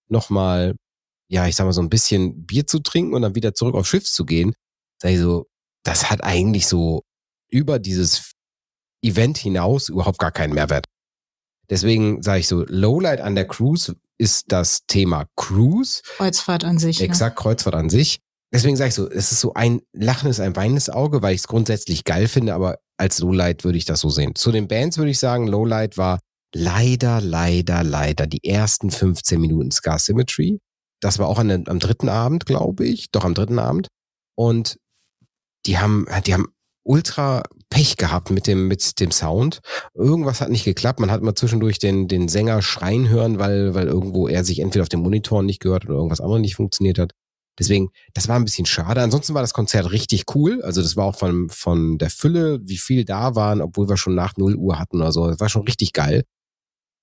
nochmal, 0.09 0.77
ja, 1.31 1.47
ich 1.47 1.55
sag 1.55 1.65
mal, 1.65 1.73
so 1.73 1.81
ein 1.81 1.89
bisschen 1.89 2.45
Bier 2.45 2.67
zu 2.67 2.81
trinken 2.81 3.15
und 3.15 3.23
dann 3.23 3.37
wieder 3.37 3.55
zurück 3.55 3.77
aufs 3.77 3.89
Schiff 3.89 4.05
zu 4.05 4.25
gehen, 4.25 4.53
sag 5.01 5.13
ich 5.13 5.21
so, 5.21 5.47
das 5.85 6.11
hat 6.11 6.25
eigentlich 6.25 6.67
so 6.67 7.05
über 7.49 7.79
dieses 7.79 8.33
Event 9.03 9.39
hinaus 9.39 9.89
überhaupt 9.89 10.19
gar 10.19 10.33
keinen 10.33 10.55
Mehrwert. 10.55 10.87
Deswegen 11.71 12.21
sage 12.21 12.41
ich 12.41 12.49
so, 12.49 12.65
Lowlight 12.67 13.21
an 13.21 13.37
der 13.37 13.47
Cruise 13.47 13.95
ist 14.19 14.47
das 14.49 14.81
Thema 14.89 15.27
Cruise. 15.37 16.03
Kreuzfahrt 16.05 16.65
an 16.65 16.79
sich. 16.79 17.01
Exakt, 17.01 17.37
ne? 17.37 17.43
Kreuzfahrt 17.43 17.77
an 17.77 17.91
sich. 17.91 18.19
Deswegen 18.53 18.77
sage 18.77 18.89
ich 18.89 18.95
so, 18.95 19.09
es 19.09 19.31
ist 19.31 19.41
so 19.41 19.55
ein 19.55 19.81
lachendes, 19.93 20.41
ein 20.41 20.57
weinendes 20.57 20.91
Auge, 20.91 21.23
weil 21.23 21.35
ich 21.35 21.43
es 21.43 21.47
grundsätzlich 21.47 22.03
geil 22.03 22.27
finde, 22.27 22.55
aber 22.55 22.79
als 22.97 23.21
Lowlight 23.21 23.63
würde 23.63 23.79
ich 23.79 23.85
das 23.85 24.01
so 24.01 24.11
sehen. 24.11 24.35
Zu 24.35 24.51
den 24.51 24.67
Bands 24.67 24.99
würde 24.99 25.13
ich 25.13 25.21
sagen, 25.21 25.47
Lowlight 25.47 25.97
war 25.97 26.19
leider, 26.53 27.21
leider, 27.21 27.85
leider 27.85 28.27
die 28.27 28.45
ersten 28.45 28.91
15 28.91 29.41
Minuten 29.41 29.71
Scar 29.71 30.01
Symmetry. 30.01 30.59
Das 31.01 31.19
war 31.19 31.29
auch 31.29 31.39
an, 31.39 31.65
am 31.67 31.79
dritten 31.79 32.09
Abend, 32.09 32.47
glaube 32.47 32.85
ich. 32.87 33.11
Doch 33.11 33.25
am 33.25 33.35
dritten 33.35 33.59
Abend. 33.59 33.89
Und 34.37 34.79
die 35.67 35.79
haben, 35.79 36.07
die 36.27 36.35
haben 36.35 36.49
ultra 36.83 37.43
Pech 37.69 37.97
gehabt 37.97 38.31
mit 38.31 38.47
dem, 38.47 38.69
mit 38.69 39.01
dem 39.01 39.11
Sound. 39.11 39.61
Irgendwas 39.95 40.41
hat 40.41 40.51
nicht 40.51 40.65
geklappt. 40.65 41.01
Man 41.01 41.11
hat 41.11 41.23
mal 41.23 41.35
zwischendurch 41.35 41.79
den, 41.79 42.09
den 42.09 42.29
Sänger 42.29 42.63
schreien 42.63 43.09
hören, 43.09 43.39
weil, 43.39 43.75
weil 43.75 43.87
irgendwo 43.87 44.29
er 44.29 44.45
sich 44.45 44.61
entweder 44.61 44.83
auf 44.83 44.89
dem 44.89 45.01
Monitor 45.01 45.43
nicht 45.43 45.61
gehört 45.61 45.85
oder 45.85 45.95
irgendwas 45.95 46.21
anderes 46.21 46.41
nicht 46.41 46.57
funktioniert 46.57 46.99
hat. 46.99 47.13
Deswegen, 47.59 47.91
das 48.15 48.27
war 48.29 48.37
ein 48.37 48.45
bisschen 48.45 48.67
schade. 48.67 49.03
Ansonsten 49.03 49.35
war 49.35 49.43
das 49.43 49.53
Konzert 49.53 49.93
richtig 49.93 50.25
cool. 50.35 50.63
Also 50.63 50.83
das 50.83 50.97
war 50.97 51.05
auch 51.05 51.17
von, 51.17 51.51
von 51.51 51.99
der 51.99 52.11
Fülle, 52.11 52.61
wie 52.63 52.79
viel 52.79 53.05
da 53.05 53.35
waren, 53.35 53.61
obwohl 53.61 53.89
wir 53.89 53.97
schon 53.97 54.15
nach 54.15 54.37
0 54.37 54.57
Uhr 54.57 54.79
hatten 54.79 54.97
oder 54.97 55.13
so. 55.13 55.27
Das 55.29 55.41
war 55.41 55.49
schon 55.49 55.63
richtig 55.63 55.93
geil. 55.93 56.25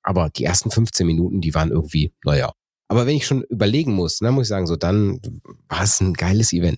Aber 0.03 0.29
die 0.29 0.45
ersten 0.45 0.71
15 0.71 1.05
Minuten, 1.05 1.41
die 1.41 1.53
waren 1.53 1.71
irgendwie, 1.71 2.13
naja. 2.25 2.53
Aber 2.89 3.05
wenn 3.05 3.15
ich 3.15 3.27
schon 3.27 3.43
überlegen 3.43 3.93
muss, 3.93 4.19
dann 4.19 4.33
muss 4.33 4.45
ich 4.45 4.49
sagen, 4.49 4.67
so 4.67 4.75
dann 4.75 5.19
war 5.67 5.83
es 5.83 5.99
ein 5.99 6.13
geiles 6.13 6.53
Event. 6.53 6.77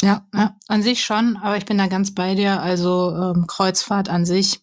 Ja, 0.00 0.26
ja, 0.34 0.56
an 0.68 0.82
sich 0.82 1.04
schon, 1.04 1.36
aber 1.36 1.56
ich 1.56 1.66
bin 1.66 1.78
da 1.78 1.86
ganz 1.86 2.14
bei 2.14 2.34
dir. 2.34 2.60
Also 2.60 3.14
ähm, 3.14 3.46
Kreuzfahrt 3.46 4.08
an 4.08 4.24
sich, 4.24 4.60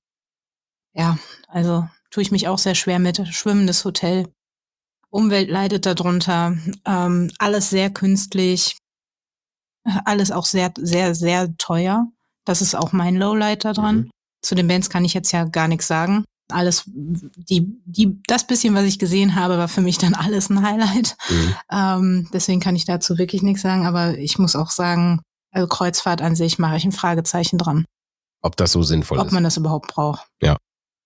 ja, 0.93 1.17
also 1.47 1.87
tue 2.09 2.23
ich 2.23 2.31
mich 2.31 2.47
auch 2.47 2.57
sehr 2.57 2.75
schwer 2.75 2.99
mit. 2.99 3.25
Schwimmendes 3.31 3.85
Hotel, 3.85 4.27
Umwelt 5.09 5.49
leidet 5.49 5.85
darunter, 5.85 6.57
ähm, 6.85 7.31
alles 7.37 7.69
sehr 7.69 7.89
künstlich, 7.89 8.77
alles 10.05 10.31
auch 10.31 10.45
sehr, 10.45 10.73
sehr, 10.77 11.15
sehr 11.15 11.55
teuer. 11.57 12.07
Das 12.45 12.61
ist 12.61 12.75
auch 12.75 12.91
mein 12.91 13.15
Lowlight 13.15 13.65
da 13.65 13.73
dran. 13.73 13.95
Mhm. 13.97 14.11
Zu 14.41 14.55
den 14.55 14.67
Bands 14.67 14.89
kann 14.89 15.05
ich 15.05 15.13
jetzt 15.13 15.31
ja 15.31 15.45
gar 15.45 15.67
nichts 15.67 15.87
sagen. 15.87 16.25
Alles, 16.51 16.83
die, 16.85 17.67
die, 17.85 18.21
das 18.27 18.45
bisschen, 18.45 18.75
was 18.75 18.85
ich 18.85 18.99
gesehen 18.99 19.35
habe, 19.35 19.57
war 19.57 19.67
für 19.67 19.81
mich 19.81 19.97
dann 19.97 20.13
alles 20.13 20.49
ein 20.49 20.63
Highlight. 20.63 21.15
Mhm. 21.29 21.55
Ähm, 21.71 22.29
deswegen 22.33 22.59
kann 22.59 22.75
ich 22.75 22.85
dazu 22.85 23.17
wirklich 23.17 23.41
nichts 23.41 23.61
sagen. 23.61 23.85
Aber 23.85 24.17
ich 24.17 24.37
muss 24.37 24.55
auch 24.55 24.69
sagen, 24.69 25.21
also 25.51 25.67
Kreuzfahrt 25.67 26.21
an 26.21 26.35
sich 26.35 26.59
mache 26.59 26.77
ich 26.77 26.85
ein 26.85 26.91
Fragezeichen 26.91 27.57
dran. 27.57 27.85
Ob 28.41 28.55
das 28.57 28.71
so 28.71 28.83
sinnvoll 28.83 29.19
Ob 29.19 29.25
ist. 29.25 29.31
Ob 29.31 29.33
man 29.33 29.43
das 29.43 29.57
überhaupt 29.57 29.89
braucht. 29.89 30.27
Ja. 30.41 30.57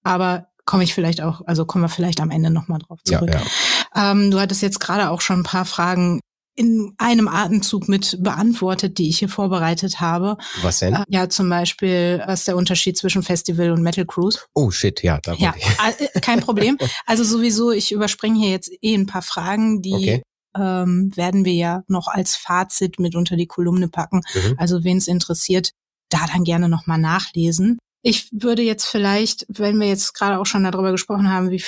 Aber 0.03 0.47
komme 0.65 0.84
ich 0.84 0.93
vielleicht 0.93 1.21
auch, 1.21 1.41
also 1.45 1.65
kommen 1.65 1.84
wir 1.84 1.89
vielleicht 1.89 2.19
am 2.21 2.31
Ende 2.31 2.49
nochmal 2.49 2.79
drauf 2.79 2.99
zurück. 3.03 3.29
Ja, 3.34 3.41
ja. 3.41 4.12
Ähm, 4.12 4.31
du 4.31 4.39
hattest 4.39 4.62
jetzt 4.62 4.79
gerade 4.79 5.10
auch 5.10 5.21
schon 5.21 5.39
ein 5.41 5.43
paar 5.43 5.65
Fragen 5.65 6.19
in 6.55 6.93
einem 6.97 7.27
Atemzug 7.27 7.89
mit 7.89 8.17
beantwortet, 8.21 8.97
die 8.97 9.09
ich 9.09 9.19
hier 9.19 9.29
vorbereitet 9.29 9.99
habe. 9.99 10.37
Was 10.61 10.79
denn? 10.79 10.93
Äh, 10.93 11.03
ja, 11.09 11.29
zum 11.29 11.49
Beispiel, 11.49 12.23
was 12.25 12.39
ist 12.39 12.47
der 12.47 12.55
Unterschied 12.55 12.97
zwischen 12.97 13.23
Festival 13.23 13.71
und 13.71 13.81
Metal 13.81 14.05
Cruise? 14.05 14.39
Oh 14.53 14.71
shit, 14.71 15.03
ja, 15.03 15.19
da 15.21 15.33
ja, 15.33 15.53
äh, 15.97 16.19
kein 16.21 16.39
Problem. 16.39 16.77
Also 17.05 17.23
sowieso, 17.23 17.71
ich 17.71 17.91
überspringe 17.91 18.39
hier 18.39 18.49
jetzt 18.49 18.71
eh 18.81 18.95
ein 18.95 19.05
paar 19.05 19.21
Fragen, 19.21 19.81
die 19.81 19.93
okay 19.93 20.21
ähm, 20.57 21.11
werden 21.15 21.45
wir 21.45 21.53
ja 21.53 21.83
noch 21.87 22.07
als 22.07 22.35
Fazit 22.35 22.99
mit 22.99 23.15
unter 23.15 23.35
die 23.35 23.47
Kolumne 23.47 23.87
packen. 23.87 24.21
Mhm. 24.33 24.55
Also 24.57 24.83
wen 24.83 24.97
es 24.97 25.07
interessiert, 25.07 25.71
da 26.09 26.25
dann 26.31 26.43
gerne 26.43 26.69
nochmal 26.69 26.97
nachlesen. 26.97 27.77
Ich 28.01 28.29
würde 28.31 28.61
jetzt 28.61 28.85
vielleicht, 28.85 29.45
wenn 29.49 29.79
wir 29.79 29.87
jetzt 29.87 30.13
gerade 30.13 30.39
auch 30.39 30.45
schon 30.45 30.63
darüber 30.63 30.91
gesprochen 30.91 31.29
haben, 31.29 31.49
wie, 31.49 31.63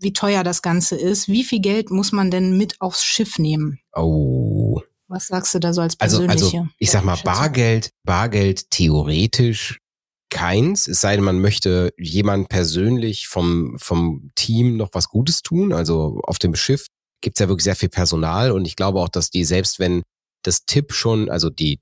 wie 0.00 0.12
teuer 0.12 0.44
das 0.44 0.62
Ganze 0.62 0.96
ist, 0.96 1.28
wie 1.28 1.44
viel 1.44 1.60
Geld 1.60 1.90
muss 1.90 2.12
man 2.12 2.30
denn 2.30 2.56
mit 2.56 2.80
aufs 2.80 3.04
Schiff 3.04 3.38
nehmen? 3.38 3.80
Oh. 3.94 4.80
Was 5.08 5.28
sagst 5.28 5.54
du 5.54 5.58
da 5.58 5.72
so 5.72 5.80
als 5.80 5.96
persönliche? 5.96 6.32
Also, 6.32 6.56
also 6.58 6.68
ich 6.78 6.90
sag 6.90 7.04
mal, 7.04 7.16
Bargeld, 7.24 7.90
Bargeld 8.04 8.70
theoretisch 8.70 9.80
keins, 10.30 10.86
es 10.86 11.00
sei 11.00 11.16
denn, 11.16 11.24
man 11.24 11.40
möchte 11.40 11.92
jemand 11.96 12.48
persönlich 12.50 13.28
vom, 13.28 13.76
vom 13.78 14.30
Team 14.34 14.76
noch 14.76 14.90
was 14.92 15.08
Gutes 15.08 15.42
tun, 15.42 15.72
also 15.72 16.20
auf 16.24 16.38
dem 16.38 16.54
Schiff 16.54 16.86
gibt 17.22 17.38
es 17.38 17.40
ja 17.40 17.48
wirklich 17.48 17.64
sehr 17.64 17.76
viel 17.76 17.88
Personal 17.88 18.52
und 18.52 18.66
ich 18.66 18.76
glaube 18.76 19.00
auch, 19.00 19.08
dass 19.08 19.30
die, 19.30 19.44
selbst 19.44 19.78
wenn 19.78 20.02
das 20.42 20.66
Tipp 20.66 20.92
schon, 20.92 21.30
also 21.30 21.48
die, 21.50 21.80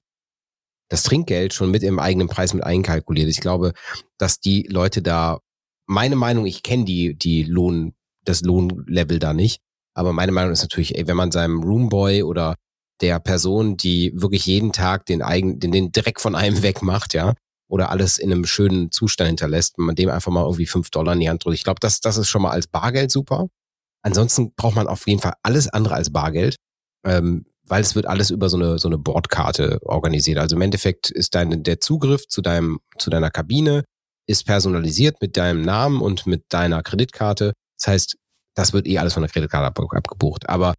das 0.89 1.03
Trinkgeld 1.03 1.53
schon 1.53 1.73
mit 1.73 1.83
im 1.83 1.99
eigenen 1.99 2.29
Preis 2.29 2.55
mit 2.55 2.63
einkalkuliert, 2.63 3.29
ich 3.29 3.41
glaube, 3.41 3.73
dass 4.19 4.39
die 4.39 4.63
Leute 4.71 5.03
da, 5.03 5.41
meine 5.87 6.17
Meinung, 6.17 6.47
ich 6.47 6.63
kenne 6.63 6.85
die, 6.85 7.15
die 7.15 7.43
Lohn, 7.43 7.96
das 8.29 8.43
Lohnlevel 8.43 9.19
da 9.19 9.33
nicht, 9.33 9.61
aber 9.95 10.13
meine 10.13 10.33
Meinung 10.33 10.53
ist 10.53 10.63
natürlich, 10.63 10.97
ey, 10.97 11.07
wenn 11.07 11.17
man 11.17 11.33
seinem 11.33 11.63
Roomboy 11.63 12.23
oder 12.23 12.55
der 13.01 13.19
Person, 13.19 13.77
die 13.77 14.13
wirklich 14.15 14.47
jeden 14.47 14.73
Tag 14.73 15.07
den 15.07 15.23
eigenen, 15.23 15.59
den, 15.61 15.73
den 15.73 15.93
direkt 15.93 16.21
von 16.21 16.35
einem 16.35 16.63
wegmacht, 16.63 17.15
ja, 17.15 17.35
oder 17.69 17.91
alles 17.91 18.19
in 18.19 18.31
einem 18.33 18.45
schönen 18.45 18.93
Zustand 18.93 19.29
hinterlässt, 19.29 19.77
wenn 19.79 19.87
man 19.87 19.97
dem 19.97 20.09
einfach 20.09 20.31
mal 20.31 20.45
irgendwie 20.45 20.67
fünf 20.67 20.91
Dollar 20.91 21.15
in 21.15 21.21
die 21.21 21.29
Hand 21.29 21.45
drückt. 21.45 21.57
Ich 21.57 21.65
glaube, 21.65 21.81
das, 21.81 22.01
das 22.01 22.17
ist 22.17 22.29
schon 22.29 22.43
mal 22.43 22.51
als 22.51 22.69
Bargeld 22.69 23.11
super. 23.11 23.49
Ansonsten 24.03 24.55
braucht 24.55 24.77
man 24.77 24.87
auf 24.87 25.07
jeden 25.09 25.21
Fall 25.21 25.35
alles 25.43 25.69
andere 25.69 25.95
als 25.95 26.13
Bargeld, 26.13 26.57
ähm, 27.05 27.47
weil 27.65 27.83
es 27.83 27.97
wird 27.97 28.07
alles 28.07 28.31
über 28.31 28.49
so 28.49 28.57
eine, 28.57 28.79
so 28.79 28.87
eine 28.87 28.99
Bordkarte 28.99 29.81
organisiert. 29.83 30.39
Also 30.39 30.55
im 30.55 30.63
Endeffekt 30.63 31.11
ist 31.11 31.35
dein, 31.35 31.65
der 31.65 31.81
Zugriff 31.81 32.29
zu 32.29 32.41
deinem, 32.41 32.79
zu 32.99 33.11
deiner 33.11 33.31
Kabine 33.31 33.83
ist 34.29 34.47
personalisiert 34.47 35.21
mit 35.21 35.37
deinem 35.37 35.63
Namen 35.63 36.01
und 36.01 36.27
mit 36.27 36.45
deiner 36.51 36.83
Kreditkarte. 36.83 37.53
Das 37.79 37.89
heißt, 37.89 38.17
das 38.55 38.73
wird 38.73 38.87
eh 38.87 38.99
alles 38.99 39.15
von 39.15 39.23
der 39.23 39.31
Kreditkarte 39.31 39.67
ab, 39.67 39.79
abgebucht. 39.95 40.49
Aber 40.49 40.75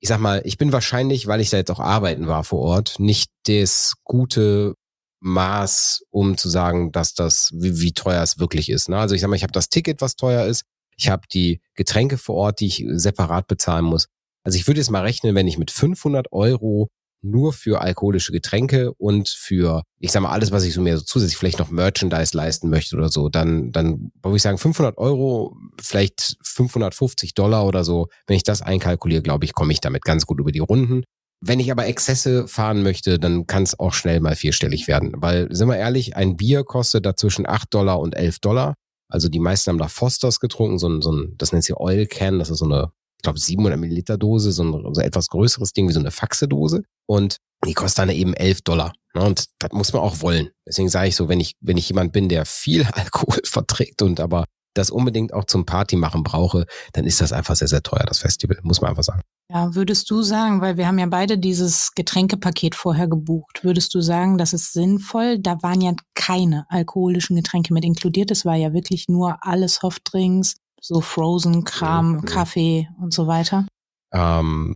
ich 0.00 0.08
sag 0.08 0.20
mal, 0.20 0.40
ich 0.44 0.58
bin 0.58 0.72
wahrscheinlich, 0.72 1.26
weil 1.26 1.40
ich 1.40 1.50
da 1.50 1.56
jetzt 1.56 1.70
auch 1.70 1.80
arbeiten 1.80 2.26
war 2.26 2.44
vor 2.44 2.60
Ort, 2.60 2.96
nicht 2.98 3.30
das 3.46 3.94
gute 4.04 4.74
Maß, 5.20 6.04
um 6.10 6.36
zu 6.36 6.48
sagen, 6.48 6.92
dass 6.92 7.14
das, 7.14 7.50
wie, 7.52 7.80
wie 7.80 7.92
teuer 7.92 8.22
es 8.22 8.38
wirklich 8.38 8.70
ist. 8.70 8.88
Ne? 8.88 8.98
Also 8.98 9.14
ich 9.14 9.20
sag 9.20 9.28
mal, 9.28 9.36
ich 9.36 9.42
habe 9.42 9.52
das 9.52 9.68
Ticket, 9.68 10.00
was 10.00 10.14
teuer 10.14 10.46
ist. 10.46 10.62
Ich 10.96 11.08
habe 11.08 11.26
die 11.32 11.60
Getränke 11.74 12.18
vor 12.18 12.36
Ort, 12.36 12.60
die 12.60 12.66
ich 12.66 12.84
separat 12.92 13.46
bezahlen 13.46 13.84
muss. 13.84 14.06
Also 14.44 14.56
ich 14.56 14.66
würde 14.66 14.80
jetzt 14.80 14.90
mal 14.90 15.02
rechnen, 15.02 15.34
wenn 15.34 15.48
ich 15.48 15.58
mit 15.58 15.70
500 15.70 16.32
Euro 16.32 16.88
nur 17.22 17.52
für 17.52 17.80
alkoholische 17.80 18.32
Getränke 18.32 18.92
und 18.94 19.28
für, 19.28 19.82
ich 19.98 20.12
sag 20.12 20.22
mal, 20.22 20.30
alles, 20.30 20.52
was 20.52 20.64
ich 20.64 20.74
so 20.74 20.80
mir 20.80 20.96
so 20.96 21.04
zusätzlich 21.04 21.36
vielleicht 21.36 21.58
noch 21.58 21.70
Merchandise 21.70 22.36
leisten 22.36 22.70
möchte 22.70 22.96
oder 22.96 23.08
so, 23.08 23.28
dann, 23.28 23.72
dann 23.72 24.10
würde 24.22 24.36
ich 24.36 24.42
sagen 24.42 24.58
500 24.58 24.98
Euro, 24.98 25.56
vielleicht 25.80 26.36
550 26.44 27.34
Dollar 27.34 27.66
oder 27.66 27.84
so. 27.84 28.08
Wenn 28.26 28.36
ich 28.36 28.44
das 28.44 28.62
einkalkuliere, 28.62 29.22
glaube 29.22 29.44
ich, 29.44 29.54
komme 29.54 29.72
ich 29.72 29.80
damit 29.80 30.04
ganz 30.04 30.26
gut 30.26 30.40
über 30.40 30.52
die 30.52 30.58
Runden. 30.60 31.02
Wenn 31.40 31.60
ich 31.60 31.70
aber 31.70 31.86
Exzesse 31.86 32.48
fahren 32.48 32.82
möchte, 32.82 33.18
dann 33.18 33.46
kann 33.46 33.62
es 33.62 33.78
auch 33.78 33.92
schnell 33.92 34.20
mal 34.20 34.34
vierstellig 34.34 34.88
werden. 34.88 35.12
Weil, 35.16 35.54
sind 35.54 35.68
wir 35.68 35.76
ehrlich, 35.76 36.16
ein 36.16 36.36
Bier 36.36 36.64
kostet 36.64 37.06
dazwischen 37.06 37.48
8 37.48 37.72
Dollar 37.72 38.00
und 38.00 38.16
11 38.16 38.40
Dollar. 38.40 38.74
Also 39.08 39.28
die 39.28 39.38
meisten 39.38 39.70
haben 39.70 39.78
da 39.78 39.88
Fosters 39.88 40.40
getrunken, 40.40 40.78
so 40.78 40.88
ein, 40.88 41.00
so 41.00 41.12
ein 41.12 41.34
das 41.38 41.52
nennt 41.52 41.64
sich 41.64 41.76
Oil 41.76 42.06
Can, 42.06 42.38
das 42.38 42.50
ist 42.50 42.58
so 42.58 42.66
eine, 42.66 42.90
ich 43.18 43.22
glaube 43.22 43.38
700 43.38 43.78
Milliliter 43.78 44.16
Dose, 44.16 44.52
so 44.52 44.62
ein 44.62 44.94
so 44.94 45.00
etwas 45.00 45.28
größeres 45.28 45.72
Ding 45.72 45.88
wie 45.88 45.92
so 45.92 46.00
eine 46.00 46.12
Faxe-Dose. 46.12 46.82
Und 47.06 47.38
die 47.66 47.74
kostet 47.74 47.98
dann 47.98 48.10
eben 48.10 48.32
11 48.32 48.62
Dollar. 48.62 48.92
Ne? 49.14 49.22
Und 49.22 49.46
das 49.58 49.72
muss 49.72 49.92
man 49.92 50.02
auch 50.02 50.20
wollen. 50.20 50.50
Deswegen 50.66 50.88
sage 50.88 51.08
ich 51.08 51.16
so, 51.16 51.28
wenn 51.28 51.40
ich, 51.40 51.54
wenn 51.60 51.76
ich 51.76 51.88
jemand 51.88 52.12
bin, 52.12 52.28
der 52.28 52.44
viel 52.46 52.84
Alkohol 52.92 53.40
verträgt 53.44 54.02
und 54.02 54.20
aber 54.20 54.44
das 54.74 54.90
unbedingt 54.90 55.34
auch 55.34 55.44
zum 55.44 55.66
Party 55.66 55.96
machen 55.96 56.22
brauche, 56.22 56.64
dann 56.92 57.04
ist 57.04 57.20
das 57.20 57.32
einfach 57.32 57.56
sehr, 57.56 57.66
sehr 57.66 57.82
teuer, 57.82 58.04
das 58.06 58.18
Festival, 58.18 58.58
muss 58.62 58.80
man 58.80 58.90
einfach 58.90 59.02
sagen. 59.02 59.22
Ja, 59.50 59.74
würdest 59.74 60.08
du 60.10 60.22
sagen, 60.22 60.60
weil 60.60 60.76
wir 60.76 60.86
haben 60.86 60.98
ja 60.98 61.06
beide 61.06 61.38
dieses 61.38 61.92
Getränkepaket 61.96 62.76
vorher 62.76 63.08
gebucht, 63.08 63.64
würdest 63.64 63.94
du 63.94 64.00
sagen, 64.00 64.38
das 64.38 64.52
ist 64.52 64.72
sinnvoll? 64.72 65.38
Da 65.40 65.62
waren 65.62 65.80
ja 65.80 65.94
keine 66.14 66.66
alkoholischen 66.68 67.34
Getränke 67.34 67.72
mit 67.72 67.84
inkludiert. 67.84 68.30
Es 68.30 68.44
war 68.44 68.56
ja 68.56 68.72
wirklich 68.72 69.06
nur 69.08 69.38
alles 69.40 69.76
Softdrinks, 69.76 70.56
so 70.80 71.00
Frozen, 71.00 71.64
Kram, 71.64 72.12
mhm. 72.12 72.24
Kaffee 72.24 72.88
und 73.00 73.12
so 73.12 73.26
weiter. 73.26 73.66
Ähm, 74.12 74.74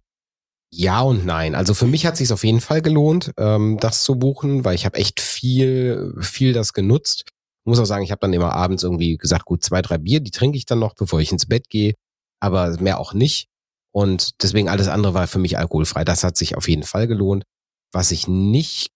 Ja 0.75 1.03
und 1.03 1.27
nein. 1.27 1.55
Also 1.55 1.75
für 1.75 1.87
mich 1.87 2.07
hat 2.07 2.15
es 2.15 2.19
sich 2.19 2.33
auf 2.33 2.45
jeden 2.45 2.61
Fall 2.61 2.83
gelohnt, 2.83 3.33
ähm, 3.38 3.79
das 3.81 4.05
zu 4.05 4.19
buchen, 4.19 4.65
weil 4.65 4.75
ich 4.75 4.87
habe 4.87 4.99
echt 4.99 5.21
viel, 5.21 6.15
viel 6.21 6.53
das 6.55 6.73
genutzt. 6.73 7.25
Ich 7.27 7.69
muss 7.69 7.79
auch 7.79 7.85
sagen, 7.85 8.05
ich 8.05 8.11
habe 8.11 8.21
dann 8.21 8.33
immer 8.33 8.55
abends 8.55 8.83
irgendwie 8.83 9.17
gesagt, 9.19 9.45
gut, 9.45 9.62
zwei, 9.62 9.83
drei 9.83 9.99
Bier, 9.99 10.21
die 10.21 10.31
trinke 10.31 10.59
ich 10.59 10.67
dann 10.67 10.79
noch, 10.81 10.95
bevor 10.95 11.21
ich 11.21 11.31
ins 11.31 11.47
Bett 11.47 11.69
gehe, 11.69 11.95
aber 12.41 12.77
mehr 12.81 12.99
auch 12.99 13.15
nicht. 13.15 13.49
Und 13.95 14.43
deswegen 14.43 14.69
alles 14.69 14.88
andere 14.88 15.15
war 15.15 15.27
für 15.27 15.38
mich 15.38 15.59
alkoholfrei. 15.59 16.05
Das 16.05 16.25
hat 16.25 16.37
sich 16.37 16.57
auf 16.57 16.69
jeden 16.69 16.83
Fall 16.83 17.07
gelohnt. 17.07 17.45
Was 17.93 18.11
ich 18.11 18.27
nicht 18.27 18.91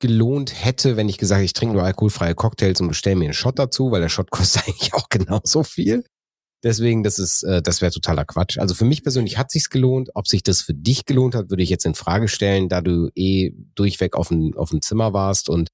gelohnt 0.00 0.52
hätte, 0.64 0.96
wenn 0.96 1.08
ich 1.08 1.16
gesagt, 1.16 1.42
ich 1.42 1.52
trinke 1.52 1.76
nur 1.76 1.84
alkoholfreie 1.84 2.34
Cocktails 2.34 2.80
und 2.80 2.88
bestelle 2.88 3.16
mir 3.16 3.26
einen 3.26 3.34
Shot 3.34 3.58
dazu, 3.60 3.92
weil 3.92 4.00
der 4.00 4.08
Shot 4.08 4.30
kostet 4.32 4.66
eigentlich 4.66 4.94
auch 4.94 5.08
genauso 5.08 5.62
viel. 5.62 6.04
Deswegen, 6.62 7.02
das 7.02 7.18
ist, 7.18 7.42
äh, 7.42 7.60
das 7.60 7.80
wäre 7.80 7.92
totaler 7.92 8.24
Quatsch. 8.24 8.58
Also 8.58 8.74
für 8.74 8.84
mich 8.84 9.02
persönlich 9.02 9.38
hat 9.38 9.50
sich's 9.50 9.70
gelohnt. 9.70 10.10
Ob 10.14 10.28
sich 10.28 10.42
das 10.42 10.62
für 10.62 10.74
dich 10.74 11.04
gelohnt 11.04 11.34
hat, 11.34 11.50
würde 11.50 11.62
ich 11.62 11.70
jetzt 11.70 11.86
in 11.86 11.94
Frage 11.94 12.28
stellen, 12.28 12.68
da 12.68 12.80
du 12.80 13.10
eh 13.14 13.52
durchweg 13.74 14.14
auf 14.14 14.28
dem, 14.28 14.56
auf 14.56 14.70
dem 14.70 14.80
Zimmer 14.82 15.12
warst 15.12 15.48
und 15.48 15.68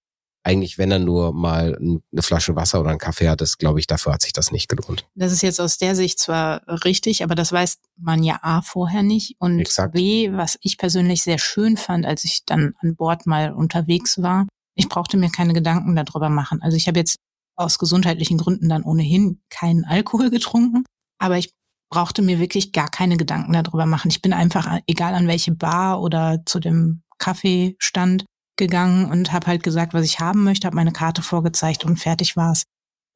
eigentlich, 0.44 0.78
wenn 0.78 0.90
er 0.90 0.98
nur 0.98 1.34
mal 1.34 1.76
eine 1.76 2.22
Flasche 2.22 2.56
Wasser 2.56 2.80
oder 2.80 2.88
einen 2.90 2.98
Kaffee 2.98 3.28
hat, 3.28 3.42
ist, 3.42 3.58
glaube 3.58 3.80
ich, 3.80 3.86
dafür 3.86 4.14
hat 4.14 4.22
sich 4.22 4.32
das 4.32 4.50
nicht 4.50 4.68
gelohnt. 4.68 5.06
Das 5.14 5.30
ist 5.30 5.42
jetzt 5.42 5.60
aus 5.60 5.76
der 5.76 5.94
Sicht 5.94 6.18
zwar 6.18 6.62
richtig, 6.84 7.22
aber 7.22 7.34
das 7.34 7.52
weiß 7.52 7.78
man 7.98 8.22
ja 8.22 8.38
A 8.40 8.62
vorher 8.62 9.02
nicht 9.02 9.36
und 9.40 9.58
Exakt. 9.58 9.92
B, 9.92 10.32
was 10.32 10.56
ich 10.62 10.78
persönlich 10.78 11.22
sehr 11.22 11.38
schön 11.38 11.76
fand, 11.76 12.06
als 12.06 12.24
ich 12.24 12.46
dann 12.46 12.72
an 12.80 12.96
Bord 12.96 13.26
mal 13.26 13.52
unterwegs 13.52 14.22
war, 14.22 14.46
ich 14.74 14.88
brauchte 14.88 15.18
mir 15.18 15.30
keine 15.30 15.52
Gedanken 15.52 15.94
darüber 15.96 16.30
machen. 16.30 16.62
Also 16.62 16.76
ich 16.76 16.88
habe 16.88 16.98
jetzt 16.98 17.18
aus 17.58 17.78
gesundheitlichen 17.78 18.38
Gründen 18.38 18.68
dann 18.68 18.82
ohnehin 18.84 19.40
keinen 19.50 19.84
Alkohol 19.84 20.30
getrunken, 20.30 20.84
aber 21.18 21.38
ich 21.38 21.50
brauchte 21.90 22.22
mir 22.22 22.38
wirklich 22.38 22.72
gar 22.72 22.88
keine 22.90 23.16
Gedanken 23.16 23.52
darüber 23.52 23.86
machen. 23.86 24.10
Ich 24.10 24.22
bin 24.22 24.32
einfach, 24.32 24.78
egal 24.86 25.14
an 25.14 25.26
welche 25.26 25.52
Bar 25.52 26.00
oder 26.00 26.42
zu 26.46 26.60
dem 26.60 27.02
Kaffeestand 27.18 28.24
gegangen 28.56 29.10
und 29.10 29.32
habe 29.32 29.46
halt 29.46 29.62
gesagt, 29.62 29.94
was 29.94 30.04
ich 30.04 30.20
haben 30.20 30.44
möchte, 30.44 30.66
habe 30.66 30.76
meine 30.76 30.92
Karte 30.92 31.22
vorgezeigt 31.22 31.84
und 31.84 31.96
fertig 31.96 32.36
war's. 32.36 32.64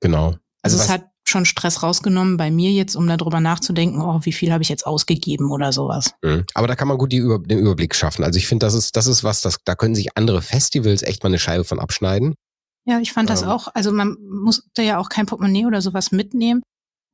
Genau. 0.00 0.34
Also, 0.62 0.78
was- 0.78 0.84
es 0.84 0.90
hat 0.90 1.04
schon 1.24 1.44
Stress 1.44 1.82
rausgenommen 1.82 2.36
bei 2.36 2.50
mir 2.50 2.70
jetzt, 2.72 2.96
um 2.96 3.06
darüber 3.06 3.40
nachzudenken, 3.40 4.00
oh, 4.02 4.20
wie 4.24 4.32
viel 4.32 4.52
habe 4.52 4.62
ich 4.62 4.68
jetzt 4.68 4.86
ausgegeben 4.86 5.50
oder 5.52 5.72
sowas. 5.72 6.14
Mhm. 6.22 6.44
Aber 6.54 6.66
da 6.66 6.74
kann 6.74 6.88
man 6.88 6.98
gut 6.98 7.12
Über 7.12 7.38
den 7.38 7.58
Überblick 7.60 7.94
schaffen. 7.94 8.24
Also 8.24 8.38
ich 8.38 8.46
finde, 8.48 8.66
das 8.66 8.74
ist, 8.74 8.96
das 8.96 9.06
ist 9.06 9.22
was, 9.22 9.40
das, 9.40 9.58
da 9.64 9.74
können 9.74 9.94
sich 9.94 10.16
andere 10.16 10.42
Festivals 10.42 11.02
echt 11.02 11.22
mal 11.22 11.28
eine 11.28 11.38
Scheibe 11.38 11.64
von 11.64 11.78
abschneiden. 11.78 12.34
Ja, 12.84 12.98
ich 12.98 13.12
fand 13.12 13.30
das 13.30 13.42
Ähm. 13.42 13.48
auch, 13.48 13.68
also 13.74 13.92
man 13.92 14.16
musste 14.20 14.82
ja 14.82 14.98
auch 14.98 15.08
kein 15.08 15.26
Portemonnaie 15.26 15.66
oder 15.66 15.80
sowas 15.82 16.10
mitnehmen. 16.12 16.62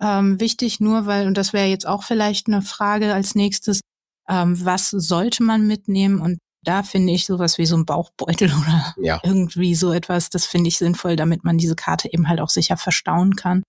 Ähm, 0.01 0.41
wichtig 0.41 0.81
nur, 0.81 1.07
weil, 1.07 1.27
und 1.27 1.37
das 1.37 1.53
wäre 1.53 1.67
jetzt 1.67 1.87
auch 1.87 2.05
vielleicht 2.05 2.47
eine 2.47 2.63
Frage 2.63 3.13
als 3.13 3.35
nächstes, 3.35 3.81
ähm, 4.29 4.65
was 4.65 4.91
sollte 4.91 5.43
man 5.43 5.67
mitnehmen? 5.67 6.21
Und 6.21 6.39
da 6.65 6.83
finde 6.83 7.13
ich 7.13 7.27
sowas 7.27 7.59
wie 7.59 7.67
so 7.67 7.77
ein 7.77 7.85
Bauchbeutel 7.87 8.51
oder 8.63 8.95
Ja. 8.99 9.21
irgendwie 9.25 9.75
so 9.75 9.93
etwas, 9.93 10.31
das 10.31 10.47
finde 10.47 10.69
ich 10.69 10.79
sinnvoll, 10.79 11.17
damit 11.17 11.45
man 11.45 11.59
diese 11.59 11.75
Karte 11.77 12.13
eben 12.13 12.29
halt 12.29 12.41
auch 12.41 12.51
sicher 12.51 12.77
verstauen 12.77 13.37
kann. 13.37 13.63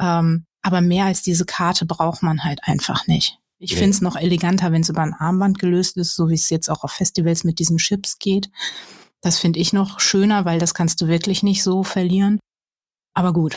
Ähm, 0.00 0.44
aber 0.62 0.80
mehr 0.80 1.06
als 1.06 1.22
diese 1.22 1.44
Karte 1.44 1.86
braucht 1.86 2.22
man 2.22 2.44
halt 2.44 2.60
einfach 2.64 3.06
nicht. 3.06 3.38
Ich 3.58 3.72
Nee. 3.72 3.76
finde 3.78 3.90
es 3.90 4.00
noch 4.00 4.16
eleganter, 4.16 4.72
wenn 4.72 4.82
es 4.82 4.88
über 4.88 5.02
ein 5.02 5.14
Armband 5.14 5.58
gelöst 5.58 5.96
ist, 5.96 6.14
so 6.14 6.28
wie 6.28 6.34
es 6.34 6.50
jetzt 6.50 6.68
auch 6.68 6.84
auf 6.84 6.92
Festivals 6.92 7.44
mit 7.44 7.58
diesen 7.58 7.78
Chips 7.78 8.18
geht. 8.18 8.50
Das 9.22 9.38
finde 9.38 9.60
ich 9.60 9.72
noch 9.72 10.00
schöner, 10.00 10.44
weil 10.44 10.58
das 10.58 10.74
kannst 10.74 11.00
du 11.00 11.06
wirklich 11.06 11.42
nicht 11.42 11.62
so 11.62 11.84
verlieren. 11.84 12.38
Aber 13.14 13.32
gut. 13.32 13.56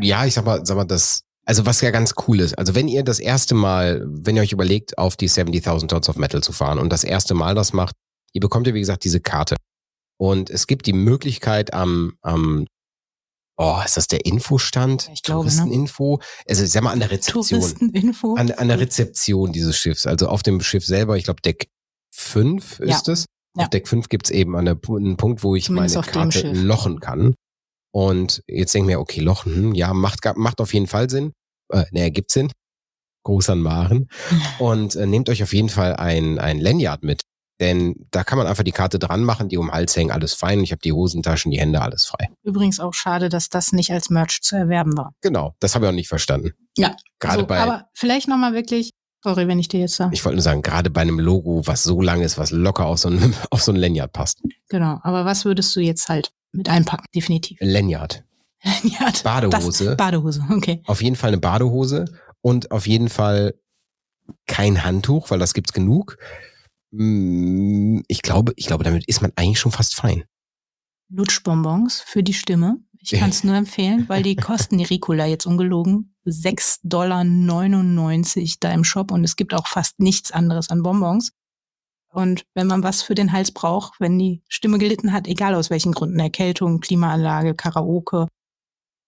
Ja, 0.00 0.24
ich 0.24 0.34
sag 0.34 0.44
mal, 0.44 0.64
sag 0.64 0.76
mal, 0.76 0.84
das, 0.84 1.22
also 1.44 1.66
was 1.66 1.80
ja 1.80 1.90
ganz 1.90 2.14
cool 2.26 2.40
ist, 2.40 2.58
also 2.58 2.74
wenn 2.74 2.88
ihr 2.88 3.04
das 3.04 3.20
erste 3.20 3.54
Mal, 3.54 4.04
wenn 4.06 4.36
ihr 4.36 4.42
euch 4.42 4.52
überlegt, 4.52 4.98
auf 4.98 5.16
die 5.16 5.28
70.000 5.28 5.88
Tons 5.88 6.08
of 6.08 6.16
Metal 6.16 6.42
zu 6.42 6.52
fahren 6.52 6.78
und 6.78 6.90
das 6.90 7.04
erste 7.04 7.34
Mal 7.34 7.54
das 7.54 7.72
macht, 7.72 7.94
ihr 8.32 8.40
bekommt 8.40 8.66
ja 8.66 8.74
wie 8.74 8.80
gesagt 8.80 9.04
diese 9.04 9.20
Karte. 9.20 9.56
Und 10.18 10.50
es 10.50 10.66
gibt 10.66 10.86
die 10.86 10.92
Möglichkeit 10.92 11.72
am, 11.74 12.14
am 12.22 12.66
oh, 13.56 13.78
ist 13.84 13.96
das 13.96 14.08
der 14.08 14.24
Infostand? 14.26 15.10
Ich 15.12 15.22
glaube, 15.22 15.48
ne? 15.48 15.54
Touristeninfo? 15.54 16.20
Also 16.48 16.64
ich 16.64 16.70
sag 16.70 16.82
mal 16.82 16.92
an 16.92 17.00
der 17.00 17.10
Rezeption. 17.10 17.60
Touristeninfo. 17.60 18.34
An, 18.34 18.50
an 18.50 18.68
der 18.68 18.80
Rezeption 18.80 19.52
dieses 19.52 19.76
Schiffs, 19.76 20.06
also 20.06 20.28
auf 20.28 20.42
dem 20.42 20.60
Schiff 20.60 20.84
selber, 20.84 21.16
ich 21.16 21.24
glaube 21.24 21.42
Deck 21.42 21.68
5 22.14 22.80
ist 22.80 23.06
Ja. 23.06 23.12
es. 23.12 23.26
Ja. 23.58 23.64
Auf 23.64 23.70
Deck 23.70 23.88
5 23.88 24.08
gibt's 24.08 24.30
eben 24.30 24.56
an 24.56 24.64
der, 24.64 24.78
einen 24.88 25.16
Punkt, 25.16 25.42
wo 25.42 25.56
ich 25.56 25.64
Zumindest 25.64 25.96
meine 25.96 26.06
Karte 26.06 26.52
lochen 26.52 27.00
kann. 27.00 27.34
Und 27.92 28.42
jetzt 28.46 28.74
denke 28.74 28.90
ich 28.90 28.96
mir, 28.96 29.00
okay, 29.00 29.20
lochen, 29.20 29.54
hm, 29.54 29.74
ja, 29.74 29.92
macht, 29.92 30.20
macht 30.36 30.60
auf 30.60 30.72
jeden 30.72 30.86
Fall 30.86 31.10
Sinn. 31.10 31.32
Äh, 31.72 31.84
ne, 31.90 32.02
ergibt 32.02 32.30
Sinn. 32.30 32.52
Groß 33.24 33.50
an 33.50 33.60
Maren. 33.60 34.08
Und 34.58 34.94
äh, 34.94 35.06
nehmt 35.06 35.28
euch 35.28 35.42
auf 35.42 35.52
jeden 35.52 35.68
Fall 35.68 35.96
ein, 35.96 36.38
ein 36.38 36.60
Lanyard 36.60 37.02
mit. 37.02 37.22
Denn 37.60 38.06
da 38.12 38.22
kann 38.22 38.38
man 38.38 38.46
einfach 38.46 38.62
die 38.62 38.72
Karte 38.72 39.00
dran 39.00 39.24
machen, 39.24 39.48
die 39.48 39.58
um 39.58 39.66
den 39.66 39.72
Hals 39.72 39.96
hängen, 39.96 40.12
alles 40.12 40.32
fein. 40.32 40.60
Ich 40.60 40.70
habe 40.70 40.80
die 40.80 40.92
Hosentaschen, 40.92 41.50
die 41.50 41.58
Hände, 41.58 41.80
alles 41.80 42.06
frei. 42.06 42.28
Übrigens 42.44 42.78
auch 42.78 42.94
schade, 42.94 43.28
dass 43.28 43.48
das 43.48 43.72
nicht 43.72 43.90
als 43.90 44.10
Merch 44.10 44.40
zu 44.42 44.54
erwerben 44.54 44.96
war. 44.96 45.12
Genau, 45.22 45.54
das 45.58 45.74
habe 45.74 45.84
ich 45.84 45.90
auch 45.90 45.94
nicht 45.94 46.08
verstanden. 46.08 46.52
Ja. 46.76 46.94
Gerade 47.18 47.40
so, 47.40 47.46
bei, 47.46 47.58
aber 47.58 47.88
vielleicht 47.94 48.28
nochmal 48.28 48.52
wirklich, 48.52 48.90
sorry, 49.22 49.48
wenn 49.48 49.58
ich 49.58 49.68
dir 49.68 49.80
jetzt 49.80 49.96
sage. 49.96 50.14
ich 50.14 50.24
wollte 50.24 50.36
nur 50.36 50.42
sagen, 50.42 50.62
gerade 50.62 50.90
bei 50.90 51.00
einem 51.02 51.18
Logo, 51.18 51.62
was 51.66 51.82
so 51.82 52.00
lang 52.00 52.22
ist, 52.22 52.38
was 52.38 52.50
locker 52.50 52.86
auf 52.86 52.98
so 52.98 53.08
ein, 53.10 53.34
auf 53.50 53.62
so 53.62 53.72
ein 53.72 53.76
Lanyard 53.76 54.12
passt. 54.12 54.42
Genau. 54.68 55.00
Aber 55.02 55.24
was 55.24 55.44
würdest 55.44 55.74
du 55.76 55.80
jetzt 55.80 56.08
halt 56.08 56.32
mit 56.52 56.68
einpacken? 56.68 57.06
Definitiv. 57.14 57.58
Lanyard. 57.60 58.24
ja, 58.82 59.12
Badehose. 59.22 59.84
Das, 59.84 59.96
Badehose, 59.96 60.44
okay. 60.50 60.82
Auf 60.86 61.02
jeden 61.02 61.16
Fall 61.16 61.28
eine 61.28 61.38
Badehose 61.38 62.06
und 62.40 62.70
auf 62.70 62.86
jeden 62.86 63.08
Fall 63.08 63.54
kein 64.46 64.84
Handtuch, 64.84 65.30
weil 65.30 65.38
das 65.38 65.54
gibt's 65.54 65.72
genug. 65.72 66.16
Mm, 66.90 68.00
Ich 68.08 68.22
glaube, 68.22 68.52
ich 68.56 68.66
glaube, 68.66 68.84
damit 68.84 69.06
ist 69.06 69.20
man 69.22 69.32
eigentlich 69.36 69.60
schon 69.60 69.72
fast 69.72 69.94
fein. 69.94 70.24
Lutschbonbons 71.10 72.00
für 72.00 72.22
die 72.22 72.34
Stimme. 72.34 72.76
Ich 73.00 73.12
kann 73.12 73.30
es 73.30 73.44
nur 73.44 73.54
empfehlen, 73.54 74.08
weil 74.08 74.22
die 74.22 74.36
kosten 74.36 74.78
die 74.78 74.84
Ricola 74.84 75.26
jetzt 75.26 75.46
ungelogen 75.46 76.14
6,99 76.26 76.82
Dollar 76.82 77.24
da 78.60 78.72
im 78.72 78.84
Shop 78.84 79.10
und 79.10 79.24
es 79.24 79.36
gibt 79.36 79.54
auch 79.54 79.66
fast 79.66 79.98
nichts 80.00 80.30
anderes 80.30 80.70
an 80.70 80.82
Bonbons. 80.82 81.32
Und 82.10 82.44
wenn 82.54 82.66
man 82.66 82.82
was 82.82 83.02
für 83.02 83.14
den 83.14 83.32
Hals 83.32 83.52
braucht, 83.52 84.00
wenn 84.00 84.18
die 84.18 84.42
Stimme 84.48 84.78
gelitten 84.78 85.12
hat, 85.12 85.26
egal 85.26 85.54
aus 85.54 85.70
welchen 85.70 85.92
Gründen, 85.92 86.18
Erkältung, 86.18 86.80
Klimaanlage, 86.80 87.54
Karaoke, 87.54 88.26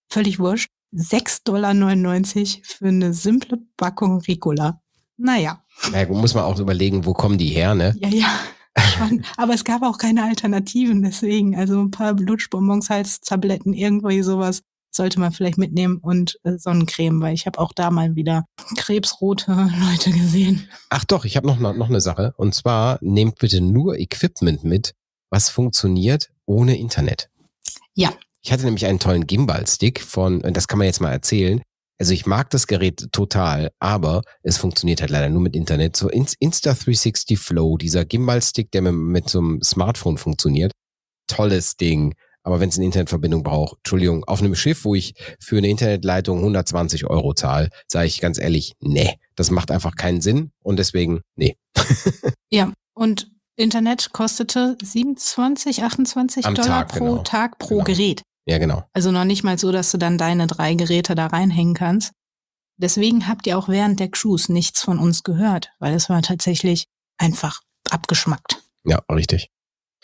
völlig 0.09 0.39
wurscht, 0.39 0.71
6,99 0.95 1.43
Dollar 1.45 2.65
für 2.65 2.89
eine 2.89 3.15
simple 3.15 3.59
Packung 3.77 4.21
Ricola. 4.21 4.83
Naja, 5.17 5.63
Na 5.93 6.05
gut, 6.05 6.17
muss 6.17 6.35
man 6.35 6.45
auch 6.45 6.59
überlegen, 6.59 7.05
wo 7.05 7.13
kommen 7.13 7.39
die 7.39 7.49
her, 7.49 7.75
ne? 7.75 7.95
ja, 7.99 8.09
ja. 8.09 8.41
Schon. 8.81 9.25
Aber 9.37 9.55
es 9.55 9.65
gab 9.65 9.83
auch 9.83 9.99
keine 9.99 10.25
Alternativen, 10.25 11.03
deswegen. 11.03 11.57
Also 11.57 11.81
ein 11.81 11.91
paar 11.91 12.15
Lutschbonbons, 12.15 12.91
Halstabletten, 12.91 13.73
irgendwie 13.73 14.23
sowas 14.23 14.63
sollte 14.93 15.21
man 15.21 15.33
vielleicht 15.33 15.59
mitnehmen 15.59 15.99
und 15.99 16.39
äh, 16.43 16.59
Sonnencreme, 16.59 17.21
weil 17.21 17.35
ich 17.35 17.47
habe 17.47 17.59
auch 17.59 17.73
da 17.73 17.91
mal 17.91 18.17
wieder 18.17 18.45
krebsrote 18.77 19.53
Leute 19.91 20.11
gesehen. 20.11 20.69
Ach 20.89 21.05
doch, 21.05 21.25
ich 21.25 21.37
habe 21.37 21.47
noch, 21.47 21.59
noch 21.59 21.89
eine 21.89 22.01
Sache. 22.01 22.35
Und 22.37 22.55
zwar 22.55 22.99
nehmt 23.01 23.39
bitte 23.39 23.61
nur 23.61 23.99
Equipment 23.99 24.65
mit, 24.65 24.95
was 25.31 25.49
funktioniert 25.49 26.31
ohne 26.47 26.79
Internet. 26.79 27.31
Ja. 27.95 28.13
Ich 28.43 28.53
hatte 28.53 28.65
nämlich 28.65 28.87
einen 28.87 28.99
tollen 28.99 29.27
Gimbal-Stick 29.27 30.01
von, 30.01 30.41
und 30.41 30.57
das 30.57 30.67
kann 30.67 30.79
man 30.79 30.87
jetzt 30.87 31.01
mal 31.01 31.13
erzählen. 31.13 31.63
Also 32.01 32.15
ich 32.15 32.25
mag 32.25 32.49
das 32.49 32.67
Gerät 32.67 33.13
total, 33.13 33.71
aber 33.79 34.23
es 34.43 34.57
funktioniert 34.57 35.03
halt 35.03 35.11
leider 35.11 35.29
nur 35.29 35.43
mit 35.43 35.55
Internet. 35.55 35.97
So 35.97 36.09
Inst- 36.09 36.39
Insta360 36.41 37.37
Flow, 37.37 37.77
dieser 37.77 38.07
Gimbal-Stick, 38.07 38.71
der 38.73 38.81
mit, 38.81 38.95
mit 38.95 39.29
so 39.29 39.39
einem 39.41 39.63
Smartphone 39.63 40.17
funktioniert. 40.17 40.73
Tolles 41.27 41.77
Ding. 41.77 42.15
Aber 42.43 42.59
wenn 42.59 42.71
es 42.71 42.77
eine 42.79 42.87
Internetverbindung 42.87 43.43
braucht, 43.43 43.77
Entschuldigung, 43.81 44.25
auf 44.25 44.41
einem 44.41 44.55
Schiff, 44.55 44.87
wo 44.87 44.95
ich 44.95 45.13
für 45.39 45.59
eine 45.59 45.69
Internetleitung 45.69 46.39
120 46.39 47.05
Euro 47.05 47.35
zahle, 47.35 47.69
sage 47.87 48.07
ich 48.07 48.19
ganz 48.23 48.39
ehrlich, 48.39 48.73
nee, 48.81 49.19
das 49.37 49.51
macht 49.51 49.71
einfach 49.71 49.95
keinen 49.95 50.23
Sinn 50.23 50.53
und 50.63 50.79
deswegen, 50.79 51.21
nee. 51.37 51.57
Ja, 52.51 52.73
und 52.95 53.31
Internet 53.57 54.13
kostete 54.15 54.79
27, 54.83 55.83
28 55.85 56.47
Am 56.47 56.55
Dollar 56.55 56.89
Tag, 56.89 56.89
pro 56.99 57.05
genau. 57.11 57.23
Tag 57.25 57.59
pro 57.59 57.75
Genau. 57.75 57.85
Gerät. 57.85 58.23
Ja, 58.47 58.59
genau. 58.59 58.85
Also 58.93 59.11
noch 59.11 59.25
nicht 59.25 59.45
mal 59.45 59.59
so, 59.59 59.71
dass 59.73 59.91
du 59.91 59.99
dann 59.99 60.19
deine 60.19 60.47
drei 60.47 60.75
Geräte 60.75 61.15
da 61.15 61.27
reinhängen 61.27 61.75
kannst. 61.75 62.13
Deswegen 62.77 63.29
habt 63.29 63.47
ihr 63.47 63.59
auch 63.59 63.69
während 63.69 64.01
der 64.01 64.09
Cruise 64.11 64.51
nichts 64.53 64.81
von 64.81 64.99
uns 64.99 65.23
gehört, 65.23 65.71
weil 65.79 65.95
es 65.95 66.09
war 66.09 66.23
tatsächlich 66.23 66.87
einfach 67.19 67.61
abgeschmackt. 67.91 68.57
Ja, 68.85 69.01
richtig. 69.13 69.51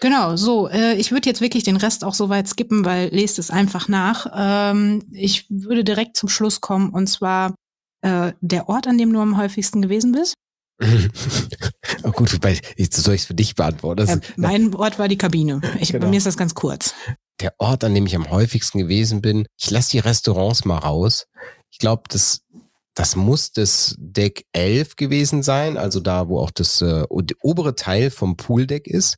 Genau, 0.01 0.37
so. 0.37 0.69
Äh, 0.69 0.95
ich 0.97 1.11
würde 1.11 1.29
jetzt 1.29 1.41
wirklich 1.41 1.65
den 1.65 1.77
Rest 1.77 2.05
auch 2.05 2.13
so 2.13 2.29
weit 2.29 2.49
skippen, 2.49 2.85
weil 2.85 3.09
lest 3.09 3.39
es 3.39 3.51
einfach 3.51 3.89
nach. 3.89 4.27
Ähm, 4.35 5.05
ich 5.11 5.47
würde 5.49 5.85
direkt 5.85 6.17
zum 6.17 6.29
Schluss 6.29 6.61
kommen 6.61 6.91
und 6.91 7.07
zwar 7.07 7.55
äh, 8.03 8.33
der 8.43 8.69
Ort, 8.69 8.87
an 8.87 8.99
dem 8.99 9.13
du 9.13 9.21
am 9.21 9.39
häufigsten 9.39 9.81
gewesen 9.81 10.13
bist. 10.13 10.35
oh 12.03 12.11
gut, 12.11 12.39
bei, 12.43 12.61
soll 12.91 13.15
ich 13.15 13.23
es 13.23 13.27
für 13.27 13.35
dich 13.35 13.55
beantworten? 13.55 14.07
Das 14.07 14.17
Äh, 14.17 14.21
mein 14.37 14.75
Ort 14.75 14.99
war 14.99 15.09
die 15.09 15.17
Kabine. 15.17 15.63
Ich, 15.81 15.93
Bei 15.93 15.99
Genau. 15.99 16.11
mir 16.11 16.19
ist 16.19 16.27
das 16.27 16.37
ganz 16.37 16.55
kurz. 16.55 16.95
Der 17.41 17.55
Ort, 17.59 17.85
an 17.85 17.95
dem 17.95 18.07
ich 18.07 18.17
am 18.17 18.31
häufigsten 18.31 18.79
gewesen 18.79 19.21
bin. 19.21 19.47
Ich 19.59 19.71
lasse 19.71 19.91
die 19.91 19.99
Restaurants 19.99 20.65
mal 20.65 20.79
raus. 20.79 21.27
Ich 21.71 21.79
glaube, 21.79 22.05
das 22.09 22.41
das 22.97 23.15
muss 23.15 23.53
das 23.53 23.95
Deck 23.99 24.47
11 24.53 24.97
gewesen 24.97 25.43
sein, 25.43 25.77
also 25.77 26.01
da, 26.01 26.29
wo 26.29 26.41
auch 26.41 26.51
das 26.51 26.81
äh, 26.81 27.05
obere 27.43 27.75
Teil 27.75 28.11
vom 28.11 28.39
Pooldeck 28.39 28.87
ist, 28.87 29.17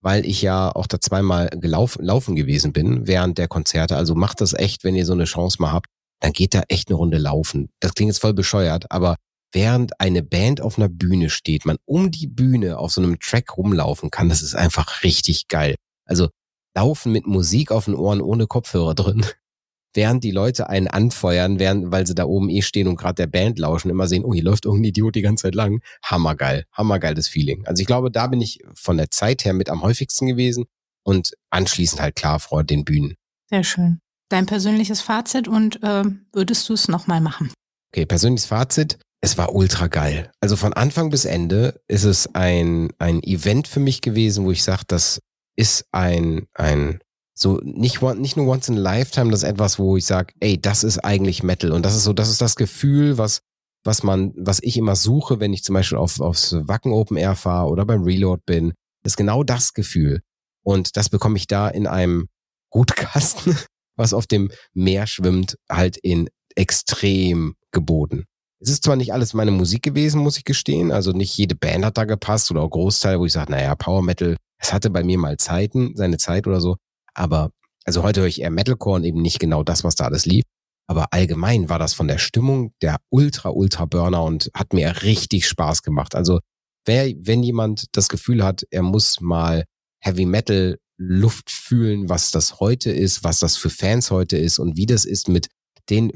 weil 0.00 0.24
ich 0.24 0.42
ja 0.42 0.70
auch 0.70 0.86
da 0.86 1.00
zweimal 1.00 1.48
gelaufen 1.48 2.04
laufen 2.04 2.36
gewesen 2.36 2.72
bin 2.72 3.08
während 3.08 3.36
der 3.36 3.48
Konzerte. 3.48 3.96
Also 3.96 4.14
macht 4.14 4.40
das 4.40 4.54
echt, 4.54 4.84
wenn 4.84 4.94
ihr 4.94 5.04
so 5.04 5.12
eine 5.12 5.24
Chance 5.24 5.56
mal 5.60 5.72
habt, 5.72 5.88
dann 6.20 6.32
geht 6.32 6.54
da 6.54 6.62
echt 6.68 6.88
eine 6.88 6.96
Runde 6.96 7.18
laufen. 7.18 7.68
Das 7.80 7.94
klingt 7.94 8.10
jetzt 8.10 8.20
voll 8.20 8.32
bescheuert, 8.32 8.86
aber 8.92 9.16
während 9.52 10.00
eine 10.00 10.22
Band 10.22 10.60
auf 10.60 10.78
einer 10.78 10.88
Bühne 10.88 11.28
steht, 11.28 11.66
man 11.66 11.78
um 11.84 12.12
die 12.12 12.28
Bühne 12.28 12.78
auf 12.78 12.92
so 12.92 13.02
einem 13.02 13.18
Track 13.18 13.56
rumlaufen 13.56 14.12
kann, 14.12 14.28
das 14.28 14.40
ist 14.40 14.54
einfach 14.54 15.02
richtig 15.02 15.48
geil. 15.48 15.74
Also 16.04 16.28
laufen 16.76 17.10
mit 17.10 17.26
Musik 17.26 17.72
auf 17.72 17.86
den 17.86 17.94
Ohren 17.94 18.20
ohne 18.20 18.46
Kopfhörer 18.46 18.94
drin, 18.94 19.24
während 19.94 20.22
die 20.22 20.30
Leute 20.30 20.68
einen 20.68 20.88
anfeuern, 20.88 21.58
während, 21.58 21.90
weil 21.90 22.06
sie 22.06 22.14
da 22.14 22.24
oben 22.26 22.50
eh 22.50 22.62
stehen 22.62 22.86
und 22.86 22.96
gerade 22.96 23.14
der 23.14 23.26
Band 23.26 23.58
lauschen, 23.58 23.90
immer 23.90 24.06
sehen, 24.06 24.24
oh, 24.24 24.34
hier 24.34 24.44
läuft 24.44 24.66
irgendein 24.66 24.90
Idiot 24.90 25.14
die 25.14 25.22
ganze 25.22 25.44
Zeit 25.44 25.54
lang. 25.54 25.80
Hammergeil, 26.04 26.66
hammergeiles 26.72 27.28
Feeling. 27.28 27.66
Also 27.66 27.80
ich 27.80 27.86
glaube, 27.86 28.10
da 28.10 28.26
bin 28.26 28.42
ich 28.42 28.60
von 28.74 28.98
der 28.98 29.10
Zeit 29.10 29.44
her 29.44 29.54
mit 29.54 29.70
am 29.70 29.82
häufigsten 29.82 30.26
gewesen 30.26 30.66
und 31.02 31.32
anschließend 31.50 32.00
halt 32.02 32.14
klar 32.14 32.40
vor 32.40 32.62
den 32.62 32.84
Bühnen. 32.84 33.14
Sehr 33.48 33.64
schön. 33.64 34.00
Dein 34.28 34.44
persönliches 34.44 35.00
Fazit 35.00 35.48
und 35.48 35.82
äh, 35.82 36.04
würdest 36.32 36.68
du 36.68 36.74
es 36.74 36.88
nochmal 36.88 37.20
machen? 37.20 37.50
Okay, 37.92 38.04
persönliches 38.04 38.46
Fazit. 38.46 38.98
Es 39.22 39.38
war 39.38 39.54
ultra 39.54 39.86
geil. 39.86 40.30
Also 40.40 40.56
von 40.56 40.74
Anfang 40.74 41.08
bis 41.08 41.24
Ende 41.24 41.80
ist 41.88 42.04
es 42.04 42.34
ein, 42.34 42.90
ein 42.98 43.22
Event 43.22 43.66
für 43.66 43.80
mich 43.80 44.02
gewesen, 44.02 44.44
wo 44.44 44.50
ich 44.50 44.62
sage, 44.62 44.82
das 44.86 45.20
ist 45.56 45.86
ein, 45.92 46.46
ein 46.54 47.00
so 47.34 47.60
nicht, 47.62 48.00
nicht 48.00 48.36
nur 48.36 48.46
once 48.46 48.68
in 48.68 48.78
a 48.78 48.80
lifetime, 48.80 49.30
das 49.30 49.42
ist 49.42 49.48
etwas, 49.48 49.78
wo 49.78 49.96
ich 49.96 50.06
sage, 50.06 50.32
ey, 50.40 50.60
das 50.60 50.84
ist 50.84 50.98
eigentlich 50.98 51.42
Metal. 51.42 51.72
Und 51.72 51.84
das 51.84 51.94
ist 51.94 52.04
so, 52.04 52.12
das 52.12 52.30
ist 52.30 52.40
das 52.40 52.56
Gefühl, 52.56 53.18
was, 53.18 53.42
was 53.84 54.02
man, 54.02 54.32
was 54.36 54.62
ich 54.62 54.76
immer 54.78 54.96
suche, 54.96 55.38
wenn 55.38 55.52
ich 55.52 55.62
zum 55.62 55.74
Beispiel 55.74 55.98
auf, 55.98 56.20
aufs 56.20 56.52
Wacken 56.52 56.92
Open 56.92 57.18
Air 57.18 57.36
fahre 57.36 57.68
oder 57.68 57.84
beim 57.84 58.02
Reload 58.02 58.42
bin. 58.46 58.72
Ist 59.04 59.18
genau 59.18 59.44
das 59.44 59.74
Gefühl. 59.74 60.22
Und 60.64 60.96
das 60.96 61.10
bekomme 61.10 61.36
ich 61.36 61.46
da 61.46 61.68
in 61.68 61.86
einem 61.86 62.26
Gutkasten, 62.70 63.56
was 63.96 64.14
auf 64.14 64.26
dem 64.26 64.50
Meer 64.72 65.06
schwimmt, 65.06 65.56
halt 65.70 65.98
in 65.98 66.28
extrem 66.54 67.54
geboten. 67.70 68.24
Es 68.58 68.70
ist 68.70 68.84
zwar 68.84 68.96
nicht 68.96 69.12
alles 69.12 69.34
meine 69.34 69.50
Musik 69.50 69.82
gewesen, 69.82 70.22
muss 70.22 70.38
ich 70.38 70.44
gestehen. 70.44 70.90
Also 70.90 71.12
nicht 71.12 71.36
jede 71.36 71.54
Band 71.54 71.84
hat 71.84 71.98
da 71.98 72.04
gepasst 72.04 72.50
oder 72.50 72.62
auch 72.62 72.70
Großteil, 72.70 73.20
wo 73.20 73.26
ich 73.26 73.32
sage, 73.32 73.52
naja, 73.52 73.74
Power 73.74 74.02
Metal, 74.02 74.36
es 74.58 74.72
hatte 74.72 74.90
bei 74.90 75.04
mir 75.04 75.18
mal 75.18 75.36
Zeiten, 75.36 75.94
seine 75.96 76.18
Zeit 76.18 76.46
oder 76.46 76.60
so. 76.60 76.76
Aber 77.14 77.50
also 77.84 78.02
heute 78.02 78.20
höre 78.20 78.28
ich 78.28 78.40
eher 78.40 78.50
Metalcore 78.50 78.96
und 78.96 79.04
eben 79.04 79.22
nicht 79.22 79.38
genau 79.38 79.62
das, 79.62 79.84
was 79.84 79.94
da 79.94 80.04
alles 80.04 80.26
lief. 80.26 80.44
Aber 80.88 81.12
allgemein 81.12 81.68
war 81.68 81.78
das 81.78 81.94
von 81.94 82.08
der 82.08 82.18
Stimmung 82.18 82.72
der 82.80 82.98
ultra, 83.10 83.50
ultra 83.50 83.86
Burner 83.86 84.22
und 84.22 84.50
hat 84.54 84.72
mir 84.72 85.02
richtig 85.02 85.48
Spaß 85.48 85.82
gemacht. 85.82 86.14
Also 86.14 86.40
wer, 86.84 87.12
wenn 87.18 87.42
jemand 87.42 87.86
das 87.92 88.08
Gefühl 88.08 88.44
hat, 88.44 88.64
er 88.70 88.82
muss 88.82 89.20
mal 89.20 89.64
Heavy 90.00 90.26
Metal 90.26 90.78
Luft 90.98 91.50
fühlen, 91.50 92.08
was 92.08 92.30
das 92.30 92.60
heute 92.60 92.90
ist, 92.90 93.24
was 93.24 93.38
das 93.38 93.56
für 93.56 93.70
Fans 93.70 94.10
heute 94.10 94.38
ist 94.38 94.58
und 94.58 94.76
wie 94.76 94.86
das 94.86 95.04
ist, 95.04 95.28
mit 95.28 95.48
den 95.90 96.12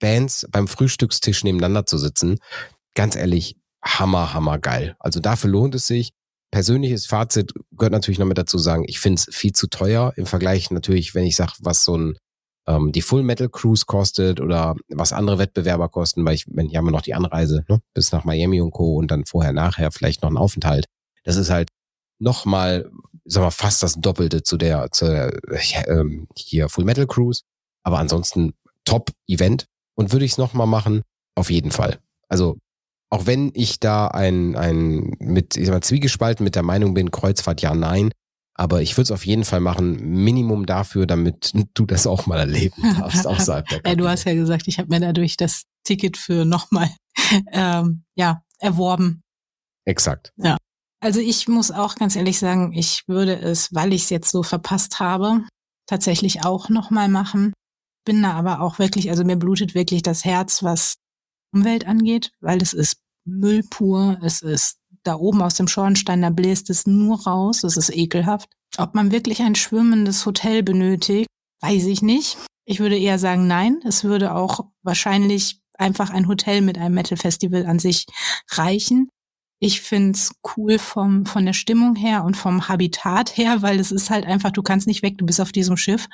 Bands 0.00 0.46
beim 0.50 0.68
Frühstückstisch 0.68 1.44
nebeneinander 1.44 1.86
zu 1.86 1.98
sitzen, 1.98 2.38
ganz 2.94 3.14
ehrlich, 3.14 3.56
hammer, 3.84 4.34
hammer 4.34 4.58
geil. 4.58 4.96
Also 4.98 5.20
dafür 5.20 5.50
lohnt 5.50 5.74
es 5.74 5.86
sich 5.86 6.12
persönliches 6.50 7.06
Fazit 7.06 7.52
gehört 7.72 7.92
natürlich 7.92 8.18
noch 8.18 8.26
mit 8.26 8.38
dazu 8.38 8.58
sagen, 8.58 8.84
ich 8.86 9.00
finde 9.00 9.20
es 9.20 9.34
viel 9.34 9.52
zu 9.52 9.68
teuer 9.68 10.12
im 10.16 10.26
Vergleich 10.26 10.70
natürlich, 10.70 11.14
wenn 11.14 11.24
ich 11.24 11.36
sage, 11.36 11.52
was 11.60 11.84
so 11.84 11.96
ein 11.96 12.18
ähm, 12.66 12.92
die 12.92 13.02
Full 13.02 13.22
Metal 13.22 13.48
Cruise 13.48 13.86
kostet 13.86 14.40
oder 14.40 14.76
was 14.88 15.12
andere 15.12 15.38
Wettbewerber 15.38 15.88
kosten, 15.88 16.24
weil 16.24 16.34
ich, 16.34 16.46
wenn 16.48 16.68
hier 16.68 16.78
haben 16.78 16.86
wir 16.86 16.92
noch 16.92 17.02
die 17.02 17.14
Anreise 17.14 17.64
ne, 17.68 17.80
bis 17.94 18.12
nach 18.12 18.24
Miami 18.24 18.60
und 18.60 18.70
Co. 18.70 18.96
und 18.96 19.10
dann 19.10 19.24
vorher, 19.24 19.52
nachher 19.52 19.90
vielleicht 19.90 20.22
noch 20.22 20.30
ein 20.30 20.36
Aufenthalt. 20.36 20.86
Das 21.24 21.36
ist 21.36 21.50
halt 21.50 21.70
nochmal, 22.18 22.90
sagen 23.24 23.46
wir, 23.46 23.50
fast 23.50 23.82
das 23.82 23.94
Doppelte 23.94 24.42
zu 24.42 24.56
der, 24.56 24.90
zu 24.90 25.06
der 25.06 25.38
äh, 25.50 26.26
hier 26.36 26.68
Full 26.68 26.84
Metal 26.84 27.06
Cruise. 27.06 27.42
Aber 27.82 27.98
ansonsten 27.98 28.54
Top-Event. 28.84 29.66
Und 29.94 30.12
würde 30.12 30.24
ich 30.24 30.32
es 30.32 30.38
nochmal 30.38 30.66
machen? 30.66 31.02
Auf 31.34 31.50
jeden 31.50 31.70
Fall. 31.70 31.98
Also 32.28 32.58
auch 33.10 33.26
wenn 33.26 33.50
ich 33.54 33.80
da 33.80 34.08
ein, 34.08 34.54
ein 34.56 35.16
mit, 35.18 35.56
ich 35.56 35.66
sag 35.66 35.74
mal, 35.74 35.82
zwiegespalten 35.82 36.44
mit 36.44 36.54
der 36.54 36.62
Meinung 36.62 36.94
bin, 36.94 37.10
Kreuzfahrt 37.10 37.62
ja, 37.62 37.74
nein. 37.74 38.10
Aber 38.54 38.82
ich 38.82 38.96
würde 38.96 39.04
es 39.04 39.10
auf 39.12 39.24
jeden 39.24 39.44
Fall 39.44 39.60
machen, 39.60 40.24
Minimum 40.24 40.66
dafür, 40.66 41.06
damit 41.06 41.52
du 41.74 41.86
das 41.86 42.06
auch 42.06 42.26
mal 42.26 42.38
erleben 42.38 42.82
darfst 42.98 43.26
außerhalb 43.26 43.66
der 43.68 43.80
ja, 43.86 43.94
Du 43.94 44.08
hast 44.08 44.24
ja 44.24 44.34
gesagt, 44.34 44.64
ich 44.66 44.78
habe 44.78 44.88
mir 44.88 45.00
dadurch 45.00 45.36
das 45.36 45.62
Ticket 45.84 46.16
für 46.16 46.44
nochmal 46.44 46.90
ähm, 47.52 48.04
ja, 48.14 48.42
erworben. 48.58 49.22
Exakt. 49.84 50.32
Ja. 50.36 50.56
Also 51.00 51.20
ich 51.20 51.46
muss 51.46 51.70
auch 51.70 51.94
ganz 51.94 52.16
ehrlich 52.16 52.38
sagen, 52.38 52.72
ich 52.72 53.04
würde 53.06 53.34
es, 53.34 53.72
weil 53.72 53.92
ich 53.92 54.02
es 54.02 54.10
jetzt 54.10 54.30
so 54.30 54.42
verpasst 54.42 54.98
habe, 54.98 55.44
tatsächlich 55.86 56.44
auch 56.44 56.68
nochmal 56.68 57.08
machen. 57.08 57.52
Bin 58.04 58.22
da 58.22 58.32
aber 58.32 58.60
auch 58.60 58.78
wirklich, 58.80 59.10
also 59.10 59.24
mir 59.24 59.36
blutet 59.36 59.74
wirklich 59.74 60.02
das 60.02 60.24
Herz, 60.24 60.62
was 60.64 60.96
Umwelt 61.52 61.86
angeht, 61.86 62.32
weil 62.40 62.60
es 62.62 62.72
ist 62.72 62.98
Müll 63.24 63.62
pur, 63.68 64.18
es 64.22 64.42
ist 64.42 64.78
da 65.04 65.14
oben 65.14 65.42
aus 65.42 65.54
dem 65.54 65.68
Schornstein, 65.68 66.22
da 66.22 66.30
bläst 66.30 66.70
es 66.70 66.86
nur 66.86 67.22
raus, 67.22 67.64
es 67.64 67.76
ist 67.76 67.90
ekelhaft. 67.90 68.50
Ob 68.76 68.94
man 68.94 69.12
wirklich 69.12 69.40
ein 69.40 69.54
schwimmendes 69.54 70.24
Hotel 70.26 70.62
benötigt, 70.62 71.28
weiß 71.60 71.86
ich 71.86 72.02
nicht. 72.02 72.36
Ich 72.64 72.80
würde 72.80 72.98
eher 72.98 73.18
sagen, 73.18 73.46
nein. 73.46 73.80
Es 73.84 74.04
würde 74.04 74.34
auch 74.34 74.66
wahrscheinlich 74.82 75.62
einfach 75.74 76.10
ein 76.10 76.28
Hotel 76.28 76.60
mit 76.60 76.76
einem 76.76 76.94
Metal-Festival 76.94 77.64
an 77.66 77.78
sich 77.78 78.06
reichen. 78.50 79.08
Ich 79.60 79.80
find's 79.80 80.32
cool 80.56 80.78
vom, 80.78 81.26
von 81.26 81.46
der 81.46 81.52
Stimmung 81.52 81.96
her 81.96 82.24
und 82.24 82.36
vom 82.36 82.68
Habitat 82.68 83.36
her, 83.36 83.62
weil 83.62 83.80
es 83.80 83.90
ist 83.90 84.10
halt 84.10 84.26
einfach, 84.26 84.50
du 84.50 84.62
kannst 84.62 84.86
nicht 84.86 85.02
weg, 85.02 85.18
du 85.18 85.26
bist 85.26 85.40
auf 85.40 85.50
diesem 85.50 85.76
Schiff. 85.76 86.06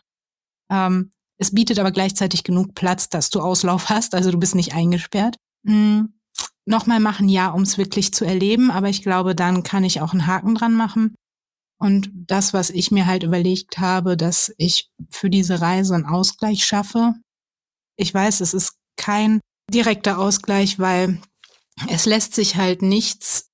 Ähm, 0.70 1.10
es 1.38 1.52
bietet 1.52 1.78
aber 1.78 1.90
gleichzeitig 1.90 2.44
genug 2.44 2.74
Platz, 2.74 3.08
dass 3.08 3.30
du 3.30 3.40
Auslauf 3.40 3.88
hast, 3.88 4.14
also 4.14 4.30
du 4.30 4.38
bist 4.38 4.54
nicht 4.54 4.74
eingesperrt. 4.74 5.36
Hm, 5.66 6.14
Nochmal 6.66 6.98
machen, 6.98 7.28
ja, 7.28 7.50
um 7.50 7.62
es 7.62 7.76
wirklich 7.76 8.14
zu 8.14 8.24
erleben, 8.24 8.70
aber 8.70 8.88
ich 8.88 9.02
glaube, 9.02 9.34
dann 9.34 9.64
kann 9.64 9.84
ich 9.84 10.00
auch 10.00 10.12
einen 10.12 10.26
Haken 10.26 10.54
dran 10.54 10.74
machen. 10.74 11.14
Und 11.78 12.10
das, 12.14 12.54
was 12.54 12.70
ich 12.70 12.90
mir 12.90 13.06
halt 13.06 13.22
überlegt 13.22 13.78
habe, 13.78 14.16
dass 14.16 14.54
ich 14.56 14.88
für 15.10 15.28
diese 15.28 15.60
Reise 15.60 15.94
einen 15.94 16.06
Ausgleich 16.06 16.64
schaffe. 16.64 17.14
Ich 17.96 18.14
weiß, 18.14 18.40
es 18.40 18.54
ist 18.54 18.72
kein 18.96 19.40
direkter 19.70 20.18
Ausgleich, 20.18 20.78
weil 20.78 21.20
es 21.88 22.06
lässt 22.06 22.34
sich 22.34 22.56
halt 22.56 22.80
nichts, 22.80 23.50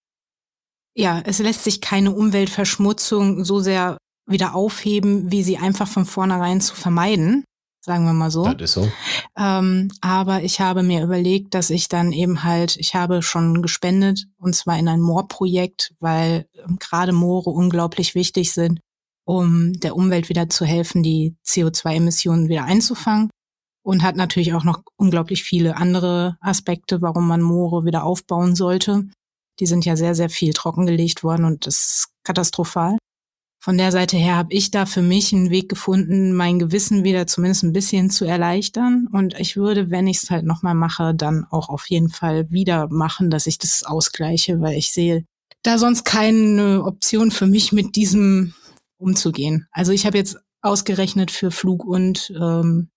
ja, 0.96 1.20
es 1.24 1.40
lässt 1.40 1.64
sich 1.64 1.80
keine 1.80 2.12
Umweltverschmutzung 2.12 3.44
so 3.44 3.58
sehr 3.58 3.98
wieder 4.28 4.54
aufheben, 4.54 5.32
wie 5.32 5.42
sie 5.42 5.58
einfach 5.58 5.88
von 5.88 6.04
vornherein 6.04 6.60
zu 6.60 6.76
vermeiden 6.76 7.44
sagen 7.80 8.04
wir 8.04 8.12
mal 8.12 8.30
so. 8.30 8.44
Das 8.44 8.62
ist 8.62 8.72
so. 8.72 8.88
Ähm, 9.36 9.90
aber 10.00 10.42
ich 10.42 10.60
habe 10.60 10.82
mir 10.82 11.02
überlegt, 11.02 11.54
dass 11.54 11.70
ich 11.70 11.88
dann 11.88 12.12
eben 12.12 12.44
halt, 12.44 12.76
ich 12.76 12.94
habe 12.94 13.22
schon 13.22 13.62
gespendet 13.62 14.26
und 14.38 14.54
zwar 14.54 14.78
in 14.78 14.88
ein 14.88 15.00
Moorprojekt, 15.00 15.94
weil 15.98 16.46
ähm, 16.66 16.78
gerade 16.78 17.12
Moore 17.12 17.50
unglaublich 17.50 18.14
wichtig 18.14 18.52
sind, 18.52 18.80
um 19.24 19.72
der 19.74 19.96
Umwelt 19.96 20.28
wieder 20.28 20.48
zu 20.48 20.64
helfen, 20.64 21.02
die 21.02 21.36
CO2-Emissionen 21.46 22.48
wieder 22.48 22.64
einzufangen. 22.64 23.30
Und 23.82 24.02
hat 24.02 24.14
natürlich 24.14 24.52
auch 24.52 24.62
noch 24.62 24.82
unglaublich 24.96 25.42
viele 25.42 25.78
andere 25.78 26.36
Aspekte, 26.40 27.00
warum 27.00 27.26
man 27.26 27.40
Moore 27.40 27.86
wieder 27.86 28.04
aufbauen 28.04 28.54
sollte. 28.54 29.08
Die 29.58 29.64
sind 29.64 29.86
ja 29.86 29.96
sehr, 29.96 30.14
sehr 30.14 30.28
viel 30.28 30.52
trockengelegt 30.52 31.24
worden 31.24 31.46
und 31.46 31.66
das 31.66 31.76
ist 31.76 32.08
katastrophal 32.22 32.98
von 33.62 33.76
der 33.76 33.92
Seite 33.92 34.16
her 34.16 34.36
habe 34.36 34.54
ich 34.54 34.70
da 34.70 34.86
für 34.86 35.02
mich 35.02 35.34
einen 35.34 35.50
Weg 35.50 35.68
gefunden, 35.68 36.32
mein 36.32 36.58
Gewissen 36.58 37.04
wieder 37.04 37.26
zumindest 37.26 37.62
ein 37.62 37.74
bisschen 37.74 38.08
zu 38.08 38.24
erleichtern. 38.24 39.06
Und 39.12 39.38
ich 39.38 39.56
würde, 39.56 39.90
wenn 39.90 40.06
ich 40.06 40.22
es 40.22 40.30
halt 40.30 40.46
nochmal 40.46 40.74
mache, 40.74 41.14
dann 41.14 41.44
auch 41.50 41.68
auf 41.68 41.90
jeden 41.90 42.08
Fall 42.08 42.50
wieder 42.50 42.88
machen, 42.88 43.28
dass 43.28 43.46
ich 43.46 43.58
das 43.58 43.84
ausgleiche, 43.84 44.62
weil 44.62 44.78
ich 44.78 44.92
sehe 44.92 45.26
da 45.62 45.76
sonst 45.76 46.04
keine 46.04 46.84
Option 46.84 47.30
für 47.30 47.46
mich, 47.46 47.70
mit 47.70 47.96
diesem 47.96 48.54
umzugehen. 48.96 49.66
Also 49.72 49.92
ich 49.92 50.06
habe 50.06 50.16
jetzt 50.16 50.38
ausgerechnet 50.62 51.30
für 51.30 51.50
Flug 51.50 51.84
und 51.84 52.32
ähm, 52.40 52.88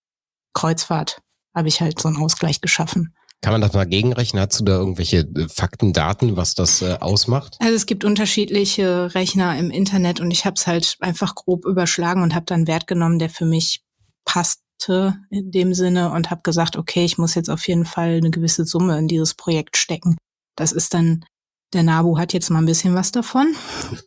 Kreuzfahrt 0.54 1.20
habe 1.54 1.68
ich 1.68 1.82
halt 1.82 2.00
so 2.00 2.08
einen 2.08 2.16
Ausgleich 2.16 2.62
geschaffen. 2.62 3.14
Kann 3.44 3.52
man 3.52 3.60
das 3.60 3.74
mal 3.74 3.84
gegenrechnen? 3.84 4.40
Hast 4.40 4.58
du 4.58 4.64
da 4.64 4.72
irgendwelche 4.72 5.18
äh, 5.18 5.48
Fakten, 5.50 5.92
Daten, 5.92 6.34
was 6.38 6.54
das 6.54 6.80
äh, 6.80 6.96
ausmacht? 6.98 7.58
Also 7.60 7.74
es 7.74 7.84
gibt 7.84 8.02
unterschiedliche 8.02 9.14
Rechner 9.14 9.58
im 9.58 9.70
Internet 9.70 10.18
und 10.20 10.30
ich 10.30 10.46
habe 10.46 10.54
es 10.54 10.66
halt 10.66 10.96
einfach 11.00 11.34
grob 11.34 11.66
überschlagen 11.66 12.22
und 12.22 12.34
habe 12.34 12.46
dann 12.46 12.66
Wert 12.66 12.86
genommen, 12.86 13.18
der 13.18 13.28
für 13.28 13.44
mich 13.44 13.82
passte 14.24 15.18
in 15.28 15.50
dem 15.50 15.74
Sinne 15.74 16.10
und 16.10 16.30
habe 16.30 16.40
gesagt, 16.42 16.78
okay, 16.78 17.04
ich 17.04 17.18
muss 17.18 17.34
jetzt 17.34 17.50
auf 17.50 17.68
jeden 17.68 17.84
Fall 17.84 18.16
eine 18.16 18.30
gewisse 18.30 18.64
Summe 18.64 18.98
in 18.98 19.08
dieses 19.08 19.34
Projekt 19.34 19.76
stecken. 19.76 20.16
Das 20.56 20.72
ist 20.72 20.94
dann, 20.94 21.26
der 21.74 21.82
NABU 21.82 22.16
hat 22.16 22.32
jetzt 22.32 22.48
mal 22.48 22.60
ein 22.60 22.66
bisschen 22.66 22.94
was 22.94 23.12
davon, 23.12 23.54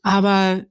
aber 0.02 0.63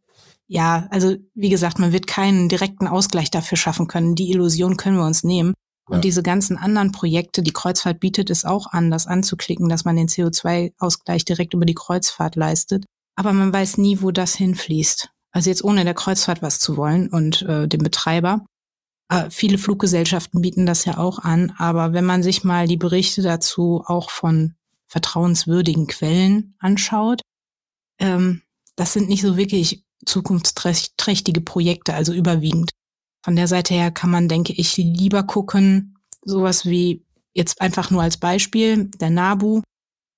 ja, 0.48 0.88
also 0.90 1.14
wie 1.35 1.50
gesagt, 1.50 1.79
man 1.79 1.92
wird 1.92 2.09
keinen 2.09 2.48
direkten 2.48 2.88
Ausgleich 2.88 3.31
dafür 3.31 3.59
schaffen 3.59 3.87
können. 3.87 4.16
Die 4.16 4.31
Illusion 4.33 4.76
können 4.76 4.96
wir 4.96 5.07
uns 5.07 5.22
nehmen. 5.22 5.55
Und 5.88 6.05
diese 6.05 6.22
ganzen 6.22 6.57
anderen 6.57 6.90
Projekte, 6.90 7.42
die 7.42 7.53
Kreuzfahrt 7.53 8.01
bietet 8.01 8.29
es 8.31 8.44
auch 8.44 8.72
an, 8.72 8.90
das 8.90 9.07
anzuklicken, 9.07 9.68
dass 9.68 9.85
man 9.85 9.96
den 9.96 10.09
CO2-Ausgleich 10.09 11.25
direkt 11.25 11.55
über 11.55 11.64
die 11.64 11.75
Kreuzfahrt 11.75 12.35
leistet. 12.35 12.85
Aber 13.14 13.33
man 13.33 13.53
weiß 13.53 13.79
nie, 13.79 14.03
wo 14.03 14.11
das 14.11 14.35
hinfließt. 14.35 15.11
Also 15.31 15.51
jetzt 15.51 15.62
ohne 15.62 15.85
der 15.85 15.94
Kreuzfahrt 15.94 16.42
was 16.42 16.59
zu 16.59 16.77
wollen 16.77 17.09
und 17.09 17.42
äh, 17.42 17.68
dem 17.68 17.83
Betreiber. 17.83 18.44
Äh, 19.09 19.31
viele 19.31 19.59
Fluggesellschaften 19.59 20.40
bieten 20.40 20.66
das 20.66 20.85
ja 20.85 20.99
auch 20.99 21.20
an, 21.20 21.53
aber 21.59 21.92
wenn 21.92 22.05
man 22.05 22.22
sich 22.22 22.42
mal 22.42 22.66
die 22.66 22.77
Berichte 22.77 23.22
dazu 23.22 23.85
auch 23.87 24.11
von 24.11 24.55
vertrauenswürdigen 24.88 25.87
Quellen 25.87 26.55
anschaut, 26.59 27.20
ähm, 27.99 28.42
das 28.75 28.92
sind 28.92 29.09
nicht 29.09 29.22
so 29.22 29.37
wirklich 29.37 29.85
zukunftsträchtige 30.05 31.40
Projekte, 31.40 31.94
also 31.94 32.12
überwiegend. 32.12 32.70
Von 33.26 33.34
der 33.34 33.48
Seite 33.48 33.74
her 33.74 33.90
kann 33.90 34.10
man, 34.10 34.28
denke 34.28 34.52
ich, 34.52 34.76
lieber 34.76 35.24
gucken, 35.24 35.98
sowas 36.24 36.64
wie 36.64 37.04
jetzt 37.34 37.60
einfach 37.60 37.90
nur 37.90 38.00
als 38.00 38.18
Beispiel, 38.18 38.84
der 39.00 39.10
NABU, 39.10 39.62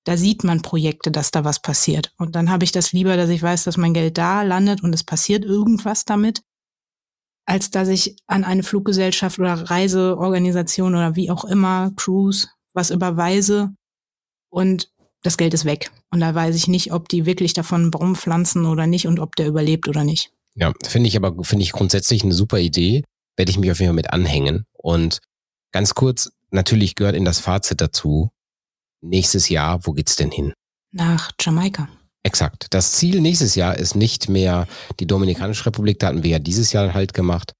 da 0.05 0.15
sieht 0.15 0.43
man 0.43 0.61
Projekte, 0.61 1.09
dass 1.09 1.31
da 1.31 1.43
was 1.43 1.59
passiert. 1.59 2.13
Und 2.19 2.35
dann 2.35 2.51
habe 2.51 2.65
ich 2.65 2.71
das 2.71 2.91
lieber, 2.91 3.17
dass 3.17 3.31
ich 3.31 3.41
weiß, 3.41 3.63
dass 3.63 3.77
mein 3.77 3.95
Geld 3.95 4.19
da 4.19 4.43
landet 4.43 4.83
und 4.83 4.93
es 4.93 5.03
passiert 5.03 5.43
irgendwas 5.43 6.05
damit, 6.05 6.43
als 7.47 7.71
dass 7.71 7.87
ich 7.87 8.15
an 8.27 8.43
eine 8.43 8.61
Fluggesellschaft 8.61 9.39
oder 9.39 9.71
Reiseorganisation 9.71 10.93
oder 10.93 11.15
wie 11.15 11.31
auch 11.31 11.45
immer, 11.45 11.91
Cruise, 11.95 12.49
was 12.75 12.91
überweise 12.91 13.73
und 14.51 14.91
das 15.23 15.37
Geld 15.37 15.55
ist 15.55 15.65
weg. 15.65 15.89
Und 16.11 16.19
da 16.19 16.35
weiß 16.35 16.55
ich 16.55 16.67
nicht, 16.67 16.93
ob 16.93 17.09
die 17.09 17.25
wirklich 17.25 17.55
davon 17.55 17.89
Baum 17.89 18.15
pflanzen 18.15 18.67
oder 18.67 18.85
nicht 18.85 19.07
und 19.07 19.19
ob 19.19 19.35
der 19.35 19.47
überlebt 19.47 19.87
oder 19.87 20.03
nicht. 20.03 20.31
Ja, 20.55 20.73
finde 20.85 21.07
ich 21.07 21.15
aber, 21.15 21.43
finde 21.43 21.63
ich 21.63 21.71
grundsätzlich 21.71 22.23
eine 22.23 22.33
super 22.33 22.59
Idee. 22.59 23.03
Werde 23.37 23.51
ich 23.51 23.57
mich 23.57 23.71
auf 23.71 23.79
jeden 23.79 23.89
Fall 23.89 23.95
mit 23.95 24.11
anhängen. 24.11 24.65
Und 24.73 25.19
ganz 25.71 25.93
kurz, 25.95 26.31
natürlich 26.51 26.95
gehört 26.95 27.15
in 27.15 27.25
das 27.25 27.39
Fazit 27.39 27.81
dazu, 27.81 28.29
nächstes 29.01 29.49
Jahr, 29.49 29.85
wo 29.85 29.93
geht's 29.93 30.15
denn 30.15 30.31
hin? 30.31 30.53
Nach 30.91 31.31
Jamaika. 31.39 31.87
Exakt. 32.23 32.67
Das 32.71 32.93
Ziel 32.93 33.21
nächstes 33.21 33.55
Jahr 33.55 33.77
ist 33.77 33.95
nicht 33.95 34.27
mehr 34.27 34.67
die 34.99 35.07
Dominikanische 35.07 35.65
Republik, 35.65 35.99
da 35.99 36.07
hatten 36.07 36.23
wir 36.23 36.31
ja 36.31 36.39
dieses 36.39 36.73
Jahr 36.73 36.93
halt 36.93 37.13
gemacht. 37.13 37.53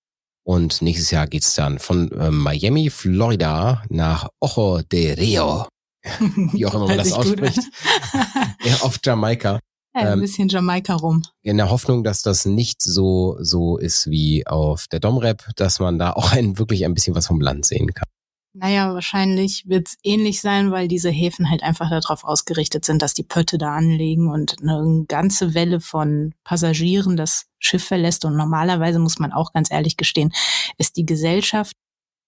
Und 0.44 0.82
nächstes 0.82 1.12
Jahr 1.12 1.28
geht's 1.28 1.54
dann 1.54 1.80
von 1.80 2.12
äh, 2.12 2.32
Miami, 2.32 2.90
Florida 2.90 3.84
nach 3.90 4.28
Ojo 4.40 4.82
de 4.82 5.14
Rio. 5.14 5.68
Wie 6.54 6.66
auch 6.66 6.74
immer 6.74 6.88
man 6.88 6.98
das 6.98 7.14
ausspricht. 7.14 7.60
ja, 8.64 8.76
auf 8.82 9.00
Jamaika. 9.04 9.60
Ja, 10.02 10.08
ein 10.08 10.14
ähm, 10.14 10.22
bisschen 10.22 10.50
Jamaika 10.50 10.96
rum. 10.96 11.24
In 11.42 11.58
der 11.58 11.70
Hoffnung, 11.70 12.04
dass 12.04 12.22
das 12.22 12.46
nicht 12.46 12.82
so, 12.82 13.38
so 13.40 13.78
ist 13.78 14.10
wie 14.10 14.46
auf 14.48 14.88
der 14.88 15.00
Domrep, 15.00 15.44
dass 15.56 15.80
man 15.80 16.00
da 16.00 16.14
auch 16.14 16.32
ein, 16.32 16.58
wirklich 16.58 16.86
ein 16.86 16.94
bisschen 16.94 17.16
was 17.16 17.28
vom 17.28 17.42
Land 17.42 17.66
sehen 17.66 17.94
kann. 17.94 18.08
Naja, 18.54 18.94
wahrscheinlich 18.94 19.66
wird 19.68 19.90
es 19.90 19.98
ähnlich 20.04 20.42
sein, 20.42 20.72
weil 20.72 20.88
diese 20.88 21.12
Häfen 21.12 21.52
halt 21.52 21.62
einfach 21.62 21.90
darauf 21.90 22.24
ausgerichtet 22.24 22.84
sind, 22.84 23.02
dass 23.02 23.14
die 23.14 23.24
Pötte 23.24 23.60
da 23.60 23.76
anlegen 23.76 24.28
und 24.30 24.56
eine 24.62 25.06
ganze 25.08 25.54
Welle 25.54 25.80
von 25.80 26.34
Passagieren 26.44 27.16
das 27.16 27.46
Schiff 27.60 27.86
verlässt. 27.86 28.26
Und 28.26 28.36
normalerweise 28.36 28.98
muss 28.98 29.20
man 29.20 29.34
auch 29.34 29.54
ganz 29.54 29.72
ehrlich 29.72 29.98
gestehen, 29.98 30.34
ist 30.78 30.98
die 30.98 31.06
Gesellschaft 31.06 31.74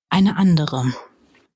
eine 0.10 0.38
andere. 0.38 0.93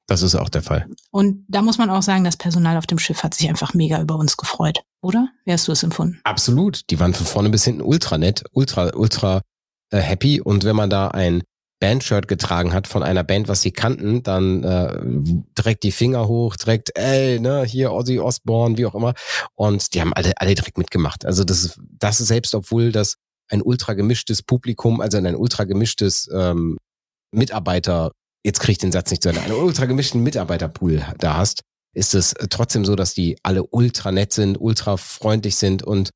Das 0.07 0.21
ist 0.21 0.35
auch 0.35 0.49
der 0.49 0.61
Fall. 0.61 0.87
Und 1.09 1.45
da 1.47 1.61
muss 1.61 1.77
man 1.77 1.89
auch 1.89 2.03
sagen, 2.03 2.23
das 2.23 2.37
Personal 2.37 2.77
auf 2.77 2.85
dem 2.85 2.99
Schiff 2.99 3.23
hat 3.23 3.33
sich 3.33 3.49
einfach 3.49 3.73
mega 3.73 3.99
über 3.99 4.15
uns 4.15 4.37
gefreut, 4.37 4.81
oder? 5.01 5.29
Wie 5.45 5.51
hast 5.51 5.67
du 5.67 5.71
es 5.71 5.81
empfunden? 5.81 6.19
Absolut. 6.23 6.89
Die 6.89 6.99
waren 6.99 7.13
von 7.13 7.25
vorne 7.25 7.49
bis 7.49 7.63
hinten 7.63 7.81
ultra 7.81 8.17
nett, 8.17 8.43
ultra, 8.51 8.91
ultra 8.95 9.41
äh, 9.89 9.97
happy. 9.97 10.41
Und 10.41 10.63
wenn 10.63 10.75
man 10.75 10.91
da 10.91 11.07
ein 11.07 11.41
Bandshirt 11.79 12.27
getragen 12.27 12.73
hat 12.73 12.87
von 12.87 13.03
einer 13.03 13.23
Band, 13.23 13.47
was 13.47 13.61
sie 13.61 13.71
kannten, 13.71 14.23
dann 14.23 14.63
äh, 14.63 14.99
direkt 15.57 15.83
die 15.83 15.91
Finger 15.91 16.27
hoch, 16.27 16.55
direkt, 16.55 16.95
ey, 16.95 17.39
ne, 17.39 17.63
hier 17.63 17.91
Ozzy 17.91 18.19
Osbourne, 18.19 18.77
wie 18.77 18.85
auch 18.85 18.95
immer. 18.95 19.13
Und 19.55 19.93
die 19.93 20.01
haben 20.01 20.13
alle, 20.13 20.33
alle 20.37 20.55
direkt 20.55 20.77
mitgemacht. 20.77 21.25
Also 21.25 21.43
das 21.43 21.63
ist, 21.63 21.79
das 21.99 22.21
ist 22.21 22.27
selbst, 22.27 22.53
obwohl 22.55 22.91
das 22.91 23.15
ein 23.49 23.61
ultra 23.61 23.93
gemischtes 23.93 24.41
Publikum, 24.41 25.01
also 25.01 25.17
ein 25.17 25.35
ultra 25.35 25.65
gemischtes 25.65 26.29
ähm, 26.33 26.77
Mitarbeiter 27.31 28.11
jetzt 28.45 28.59
kriege 28.59 28.73
ich 28.73 28.77
den 28.77 28.91
Satz 28.91 29.09
nicht 29.09 29.23
zu 29.23 29.29
Ende, 29.29 29.41
einen 29.41 29.53
ultra 29.53 29.85
gemischten 29.85 30.21
Mitarbeiterpool 30.21 31.03
da 31.17 31.35
hast, 31.35 31.63
ist 31.93 32.13
es 32.13 32.35
trotzdem 32.51 32.85
so, 32.85 32.95
dass 32.95 33.15
die 33.15 33.37
alle 33.41 33.65
ultra 33.65 34.11
nett 34.11 34.33
sind, 34.33 34.57
ultra 34.59 34.97
freundlich 34.97 35.55
sind 35.55 35.81
und 35.81 36.11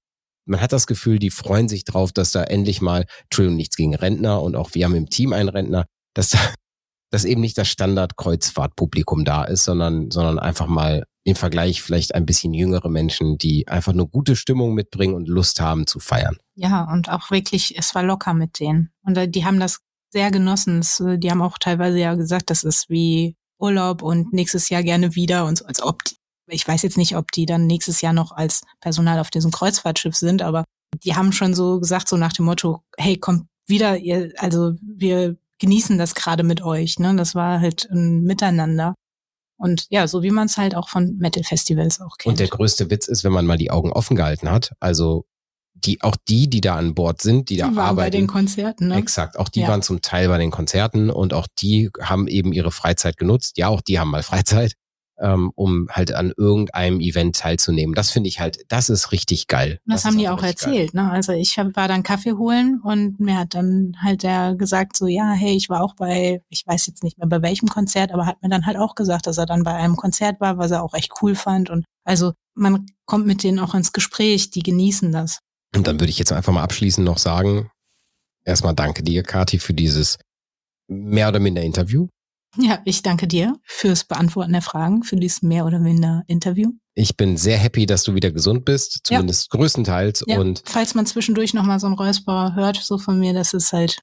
man 0.45 0.61
hat 0.61 0.71
das 0.71 0.87
Gefühl, 0.87 1.19
die 1.19 1.31
freuen 1.31 1.67
sich 1.67 1.85
drauf, 1.85 2.11
dass 2.11 2.31
da 2.31 2.43
endlich 2.43 2.81
mal, 2.81 3.05
Entschuldigung, 3.23 3.57
nichts 3.57 3.75
gegen 3.75 3.95
Rentner 3.95 4.41
und 4.41 4.55
auch 4.55 4.73
wir 4.73 4.85
haben 4.85 4.95
im 4.95 5.09
Team 5.09 5.33
einen 5.33 5.49
Rentner, 5.49 5.85
dass 6.13 6.29
da, 6.29 6.39
dass 7.11 7.25
eben 7.25 7.41
nicht 7.41 7.57
das 7.57 7.67
Standard-Kreuzfahrtpublikum 7.67 9.25
da 9.25 9.43
ist, 9.43 9.63
sondern, 9.63 10.11
sondern 10.11 10.37
einfach 10.37 10.67
mal 10.67 11.05
im 11.23 11.35
Vergleich 11.35 11.81
vielleicht 11.81 12.13
ein 12.13 12.25
bisschen 12.25 12.53
jüngere 12.53 12.89
Menschen, 12.89 13.37
die 13.37 13.67
einfach 13.67 13.93
nur 13.93 14.07
gute 14.07 14.35
Stimmung 14.35 14.73
mitbringen 14.73 15.15
und 15.15 15.27
Lust 15.27 15.59
haben 15.59 15.87
zu 15.87 15.99
feiern. 15.99 16.37
Ja, 16.55 16.91
und 16.91 17.09
auch 17.09 17.31
wirklich, 17.31 17.77
es 17.77 17.93
war 17.95 18.03
locker 18.03 18.33
mit 18.33 18.59
denen. 18.59 18.91
Und 19.03 19.17
äh, 19.17 19.27
die 19.27 19.45
haben 19.45 19.59
das 19.59 19.79
sehr 20.11 20.31
genossen. 20.31 20.85
Äh, 20.99 21.17
die 21.17 21.31
haben 21.31 21.41
auch 21.41 21.57
teilweise 21.57 21.99
ja 21.99 22.15
gesagt, 22.15 22.49
das 22.49 22.63
ist 22.63 22.89
wie 22.89 23.35
Urlaub 23.59 24.01
und 24.01 24.33
nächstes 24.33 24.69
Jahr 24.69 24.83
gerne 24.83 25.15
wieder 25.15 25.45
und 25.45 25.57
so, 25.57 25.65
als 25.65 25.81
ob, 25.81 26.01
ich 26.47 26.67
weiß 26.67 26.81
jetzt 26.81 26.97
nicht, 26.97 27.15
ob 27.15 27.31
die 27.31 27.45
dann 27.45 27.67
nächstes 27.67 28.01
Jahr 28.01 28.13
noch 28.13 28.31
als 28.31 28.61
Personal 28.79 29.19
auf 29.19 29.29
diesem 29.29 29.51
Kreuzfahrtschiff 29.51 30.15
sind, 30.15 30.41
aber 30.41 30.63
die 31.03 31.15
haben 31.15 31.31
schon 31.31 31.53
so 31.53 31.79
gesagt, 31.79 32.07
so 32.07 32.17
nach 32.17 32.33
dem 32.33 32.45
Motto, 32.45 32.81
hey, 32.97 33.17
kommt 33.17 33.47
wieder, 33.67 33.97
ihr, 33.97 34.33
also 34.37 34.73
wir 34.81 35.37
genießen 35.59 35.97
das 35.97 36.15
gerade 36.15 36.43
mit 36.43 36.61
euch. 36.61 36.99
Ne? 36.99 37.15
Das 37.15 37.35
war 37.35 37.59
halt 37.59 37.87
ein 37.91 38.23
Miteinander. 38.23 38.95
Und 39.57 39.85
ja, 39.89 40.07
so 40.07 40.23
wie 40.23 40.31
man 40.31 40.47
es 40.47 40.57
halt 40.57 40.73
auch 40.73 40.87
von 40.87 41.17
Metal-Festivals 41.17 41.99
auch 41.99 42.17
kennt. 42.17 42.31
Und 42.31 42.39
der 42.39 42.47
größte 42.47 42.89
Witz 42.89 43.07
ist, 43.07 43.23
wenn 43.23 43.33
man 43.33 43.45
mal 43.45 43.57
die 43.57 43.71
Augen 43.71 43.91
offen 43.91 44.15
gehalten 44.15 44.49
hat. 44.49 44.71
Also 44.79 45.25
die 45.85 46.01
auch 46.01 46.15
die, 46.27 46.49
die 46.49 46.61
da 46.61 46.75
an 46.75 46.95
Bord 46.95 47.21
sind, 47.21 47.49
die, 47.49 47.55
die 47.55 47.61
da 47.61 47.67
waren 47.67 47.77
arbeiten. 47.77 47.95
bei 47.95 48.09
den 48.09 48.27
Konzerten, 48.27 48.87
ne? 48.89 48.95
Exakt, 48.97 49.37
auch 49.37 49.49
die 49.49 49.61
ja. 49.61 49.67
waren 49.67 49.81
zum 49.81 50.01
Teil 50.01 50.27
bei 50.27 50.37
den 50.37 50.51
Konzerten 50.51 51.09
und 51.09 51.33
auch 51.33 51.47
die 51.61 51.89
haben 52.01 52.27
eben 52.27 52.53
ihre 52.53 52.71
Freizeit 52.71 53.17
genutzt. 53.17 53.57
Ja, 53.57 53.69
auch 53.69 53.81
die 53.81 53.99
haben 53.99 54.11
mal 54.11 54.23
Freizeit, 54.23 54.73
ähm, 55.19 55.51
um 55.55 55.87
halt 55.91 56.13
an 56.13 56.31
irgendeinem 56.37 56.99
Event 56.99 57.37
teilzunehmen. 57.37 57.93
Das 57.93 58.11
finde 58.11 58.29
ich 58.29 58.39
halt, 58.39 58.59
das 58.69 58.89
ist 58.89 59.11
richtig 59.11 59.47
geil. 59.47 59.79
Das, 59.85 60.01
das 60.01 60.05
haben 60.05 60.17
die 60.17 60.29
auch 60.29 60.41
erzählt, 60.41 60.93
geil. 60.93 61.03
ne? 61.05 61.11
Also 61.11 61.33
ich 61.33 61.57
hab, 61.59 61.75
war 61.75 61.87
dann 61.87 62.03
Kaffee 62.03 62.33
holen 62.33 62.79
und 62.83 63.19
mir 63.19 63.37
hat 63.37 63.53
dann 63.53 63.95
halt 64.01 64.23
der 64.23 64.55
gesagt 64.55 64.95
so, 64.95 65.07
ja, 65.07 65.31
hey, 65.31 65.55
ich 65.55 65.69
war 65.69 65.83
auch 65.83 65.95
bei, 65.95 66.41
ich 66.49 66.65
weiß 66.65 66.87
jetzt 66.87 67.03
nicht 67.03 67.17
mehr 67.17 67.27
bei 67.27 67.41
welchem 67.41 67.67
Konzert, 67.67 68.11
aber 68.11 68.25
hat 68.25 68.41
mir 68.41 68.49
dann 68.49 68.65
halt 68.65 68.77
auch 68.77 68.95
gesagt, 68.95 69.27
dass 69.27 69.37
er 69.37 69.45
dann 69.45 69.63
bei 69.63 69.73
einem 69.73 69.95
Konzert 69.95 70.39
war, 70.39 70.57
was 70.57 70.71
er 70.71 70.83
auch 70.83 70.93
echt 70.93 71.11
cool 71.21 71.35
fand 71.35 71.69
und 71.69 71.85
also 72.05 72.33
man 72.55 72.87
kommt 73.05 73.27
mit 73.27 73.43
denen 73.43 73.59
auch 73.59 73.75
ins 73.75 73.93
Gespräch, 73.93 74.49
die 74.51 74.63
genießen 74.63 75.11
das. 75.11 75.39
Und 75.75 75.87
dann 75.87 75.99
würde 75.99 76.09
ich 76.09 76.19
jetzt 76.19 76.31
einfach 76.31 76.53
mal 76.53 76.63
abschließend 76.63 77.05
noch 77.05 77.17
sagen, 77.17 77.69
erstmal 78.43 78.73
danke 78.73 79.03
dir, 79.03 79.23
Kati, 79.23 79.59
für 79.59 79.73
dieses 79.73 80.17
mehr 80.87 81.29
oder 81.29 81.39
minder 81.39 81.61
Interview. 81.61 82.07
Ja, 82.57 82.79
ich 82.83 83.03
danke 83.03 83.27
dir 83.27 83.55
fürs 83.63 84.05
Beantworten 84.05 84.53
der 84.53 84.63
Fragen, 84.63 85.03
für 85.03 85.15
dieses 85.15 85.43
mehr 85.43 85.65
oder 85.65 85.79
minder 85.79 86.23
Interview. 86.27 86.71
Ich 86.95 87.15
bin 87.15 87.37
sehr 87.37 87.57
happy, 87.57 87.85
dass 87.85 88.03
du 88.03 88.15
wieder 88.15 88.31
gesund 88.31 88.65
bist, 88.65 89.01
zumindest 89.03 89.49
ja. 89.53 89.57
größtenteils. 89.57 90.23
Ja. 90.25 90.39
Und 90.39 90.63
falls 90.65 90.95
man 90.95 91.05
zwischendurch 91.05 91.53
nochmal 91.53 91.79
so 91.79 91.87
ein 91.87 91.93
Räusperer 91.93 92.55
hört, 92.55 92.77
so 92.77 92.97
von 92.97 93.19
mir, 93.19 93.33
das 93.33 93.53
ist 93.53 93.71
halt, 93.71 93.99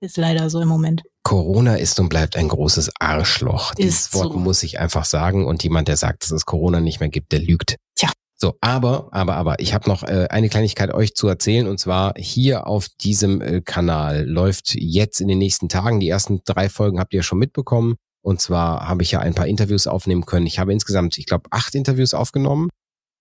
ist 0.00 0.16
leider 0.16 0.50
so 0.50 0.60
im 0.60 0.68
Moment. 0.68 1.02
Corona 1.22 1.76
ist 1.76 1.98
und 2.00 2.08
bleibt 2.08 2.36
ein 2.36 2.48
großes 2.48 2.90
Arschloch. 2.98 3.74
Dieses 3.74 4.12
Wort 4.14 4.32
so. 4.32 4.38
muss 4.38 4.62
ich 4.62 4.80
einfach 4.80 5.04
sagen. 5.04 5.46
Und 5.46 5.62
jemand, 5.62 5.88
der 5.88 5.96
sagt, 5.96 6.24
dass 6.24 6.32
es 6.32 6.44
Corona 6.44 6.80
nicht 6.80 7.00
mehr 7.00 7.08
gibt, 7.08 7.32
der 7.32 7.40
lügt. 7.40 7.76
Tja. 7.94 8.10
So, 8.38 8.54
aber, 8.60 9.08
aber, 9.12 9.36
aber, 9.36 9.60
ich 9.60 9.72
habe 9.72 9.88
noch 9.88 10.02
äh, 10.02 10.26
eine 10.28 10.50
Kleinigkeit 10.50 10.92
euch 10.92 11.14
zu 11.14 11.26
erzählen 11.26 11.66
und 11.66 11.78
zwar 11.78 12.12
hier 12.18 12.66
auf 12.66 12.88
diesem 12.88 13.40
äh, 13.40 13.62
Kanal 13.62 14.26
läuft 14.26 14.74
jetzt 14.74 15.22
in 15.22 15.28
den 15.28 15.38
nächsten 15.38 15.70
Tagen, 15.70 16.00
die 16.00 16.08
ersten 16.10 16.42
drei 16.44 16.68
Folgen 16.68 17.00
habt 17.00 17.14
ihr 17.14 17.22
schon 17.22 17.38
mitbekommen. 17.38 17.94
Und 18.22 18.40
zwar 18.40 18.88
habe 18.88 19.02
ich 19.04 19.12
ja 19.12 19.20
ein 19.20 19.34
paar 19.34 19.46
Interviews 19.46 19.86
aufnehmen 19.86 20.26
können. 20.26 20.46
Ich 20.46 20.58
habe 20.58 20.72
insgesamt, 20.72 21.16
ich 21.16 21.26
glaube, 21.26 21.44
acht 21.50 21.74
Interviews 21.74 22.12
aufgenommen 22.12 22.68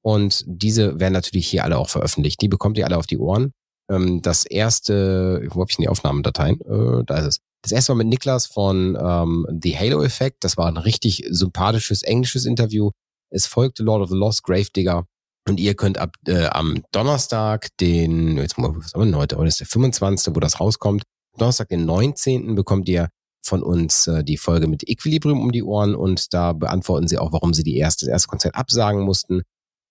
und 0.01 0.43
diese 0.47 0.99
werden 0.99 1.13
natürlich 1.13 1.47
hier 1.47 1.63
alle 1.63 1.77
auch 1.77 1.89
veröffentlicht. 1.89 2.41
Die 2.41 2.47
bekommt 2.47 2.77
ihr 2.77 2.85
alle 2.85 2.97
auf 2.97 3.07
die 3.07 3.17
Ohren. 3.17 3.53
Ähm, 3.89 4.21
das 4.21 4.45
erste, 4.45 5.47
wo 5.49 5.61
habe 5.61 5.69
ich 5.69 5.77
denn 5.77 5.83
die 5.83 5.89
Aufnahmedateien? 5.89 6.59
Äh, 6.61 7.03
da 7.05 7.17
ist 7.19 7.25
es. 7.25 7.39
Das 7.61 7.71
erste 7.71 7.93
Mal 7.93 8.03
mit 8.03 8.07
Niklas 8.07 8.45
von 8.45 8.95
ähm, 8.99 9.47
The 9.63 9.77
Halo 9.77 10.03
Effect. 10.03 10.43
Das 10.43 10.57
war 10.57 10.67
ein 10.67 10.77
richtig 10.77 11.25
sympathisches 11.29 12.03
englisches 12.03 12.45
Interview. 12.45 12.91
Es 13.35 13.47
folgte 13.47 13.83
Lord 13.83 14.01
of 14.01 14.09
the 14.09 14.15
Lost, 14.15 14.43
Gravedigger. 14.43 15.05
Und 15.47 15.59
ihr 15.59 15.75
könnt 15.75 15.97
ab 15.97 16.15
äh, 16.25 16.45
am 16.45 16.81
Donnerstag, 16.93 17.67
den, 17.81 18.37
jetzt 18.37 18.57
mal, 18.57 18.73
was 18.75 18.93
haben 18.93 19.13
heute? 19.15 19.35
Heute 19.35 19.49
ist 19.49 19.59
der 19.59 19.67
25., 19.67 20.33
wo 20.33 20.39
das 20.39 20.61
rauskommt. 20.61 21.03
Donnerstag, 21.37 21.67
den 21.67 21.85
19. 21.85 22.55
bekommt 22.55 22.87
ihr 22.87 23.09
von 23.45 23.61
uns 23.61 24.07
äh, 24.07 24.23
die 24.23 24.37
Folge 24.37 24.67
mit 24.67 24.87
Equilibrium 24.87 25.41
um 25.41 25.51
die 25.51 25.63
Ohren 25.63 25.95
und 25.95 26.33
da 26.33 26.53
beantworten 26.53 27.09
sie 27.09 27.17
auch, 27.17 27.33
warum 27.33 27.53
sie 27.53 27.63
die 27.63 27.77
erste, 27.77 28.05
das 28.05 28.13
erste 28.13 28.27
Konzert 28.29 28.55
absagen 28.55 29.01
mussten. 29.01 29.41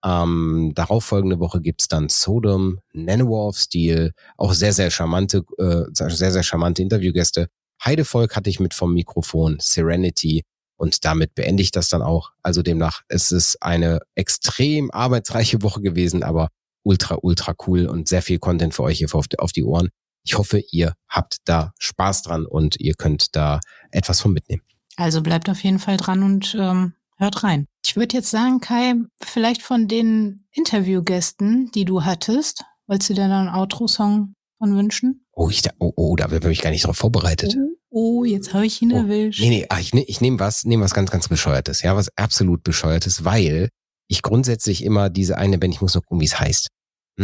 Ähm, 0.02 0.72
darauf 0.74 1.04
folgende 1.04 1.38
Woche 1.38 1.60
gibt's 1.60 1.86
dann 1.86 2.08
Sodom, 2.08 2.80
Nanowar 2.94 3.48
of 3.48 3.58
Steel, 3.58 4.12
auch 4.38 4.54
sehr, 4.54 4.72
sehr 4.72 4.90
charmante, 4.90 5.44
äh, 5.58 5.84
sehr, 5.92 6.32
sehr 6.32 6.42
charmante 6.42 6.80
Interviewgäste. 6.80 7.48
Heidevolk 7.84 8.36
hatte 8.36 8.48
ich 8.48 8.58
mit 8.58 8.72
vom 8.72 8.94
Mikrofon, 8.94 9.58
Serenity 9.60 10.44
und 10.76 11.04
damit 11.04 11.34
beende 11.34 11.62
ich 11.62 11.70
das 11.70 11.88
dann 11.88 12.02
auch. 12.02 12.32
Also 12.42 12.62
demnach, 12.62 13.02
es 13.08 13.30
ist 13.30 13.62
eine 13.62 14.00
extrem 14.14 14.90
arbeitsreiche 14.90 15.62
Woche 15.62 15.80
gewesen, 15.80 16.22
aber 16.22 16.48
ultra, 16.82 17.18
ultra 17.22 17.54
cool 17.66 17.86
und 17.86 18.08
sehr 18.08 18.22
viel 18.22 18.38
Content 18.38 18.74
für 18.74 18.82
euch 18.82 18.98
hier 18.98 19.08
auf 19.14 19.52
die, 19.52 19.64
Ohren. 19.64 19.88
Ich 20.24 20.38
hoffe, 20.38 20.62
ihr 20.70 20.94
habt 21.08 21.38
da 21.44 21.72
Spaß 21.78 22.22
dran 22.22 22.46
und 22.46 22.80
ihr 22.80 22.94
könnt 22.94 23.36
da 23.36 23.60
etwas 23.90 24.20
von 24.20 24.32
mitnehmen. 24.32 24.62
Also 24.96 25.22
bleibt 25.22 25.48
auf 25.50 25.62
jeden 25.62 25.78
Fall 25.78 25.96
dran 25.96 26.22
und 26.22 26.56
ähm, 26.58 26.94
hört 27.16 27.42
rein. 27.42 27.66
Ich 27.84 27.96
würde 27.96 28.16
jetzt 28.16 28.30
sagen, 28.30 28.60
Kai, 28.60 28.94
vielleicht 29.22 29.62
von 29.62 29.88
den 29.88 30.46
Interviewgästen, 30.52 31.70
die 31.74 31.84
du 31.84 32.04
hattest, 32.04 32.64
wolltest 32.86 33.10
du 33.10 33.14
dir 33.14 33.28
da 33.28 33.40
einen 33.40 33.48
Outro-Song 33.48 34.34
von 34.58 34.76
wünschen? 34.76 35.26
Oh, 35.32 35.50
ich, 35.50 35.62
da, 35.62 35.70
oh, 35.78 35.92
oh, 35.96 36.16
da 36.16 36.28
bin 36.28 36.50
ich 36.50 36.62
gar 36.62 36.70
nicht 36.70 36.86
drauf 36.86 36.96
vorbereitet. 36.96 37.56
Oh, 37.58 37.76
oh 37.94 38.24
jetzt 38.24 38.52
habe 38.54 38.66
ich 38.66 38.82
ihn 38.82 38.92
Oh. 38.92 38.96
erwischt. 38.96 39.40
Nee, 39.40 39.48
nee, 39.50 39.66
ach, 39.68 39.78
ich, 39.80 39.94
ne- 39.94 40.04
ich 40.04 40.20
nehme 40.20 40.38
was, 40.40 40.64
nehme 40.64 40.82
was 40.84 40.94
ganz, 40.94 41.10
ganz 41.10 41.28
bescheuertes, 41.28 41.82
ja, 41.82 41.94
was 41.96 42.10
absolut 42.16 42.62
bescheuertes, 42.64 43.24
weil 43.24 43.68
ich 44.08 44.22
grundsätzlich 44.22 44.84
immer 44.84 45.08
diese 45.10 45.38
eine 45.38 45.58
Band, 45.58 45.74
ich 45.74 45.80
muss 45.80 45.94
noch 45.94 46.02
gucken, 46.02 46.20
wie 46.20 46.26
es 46.26 46.38
heißt. 46.38 46.68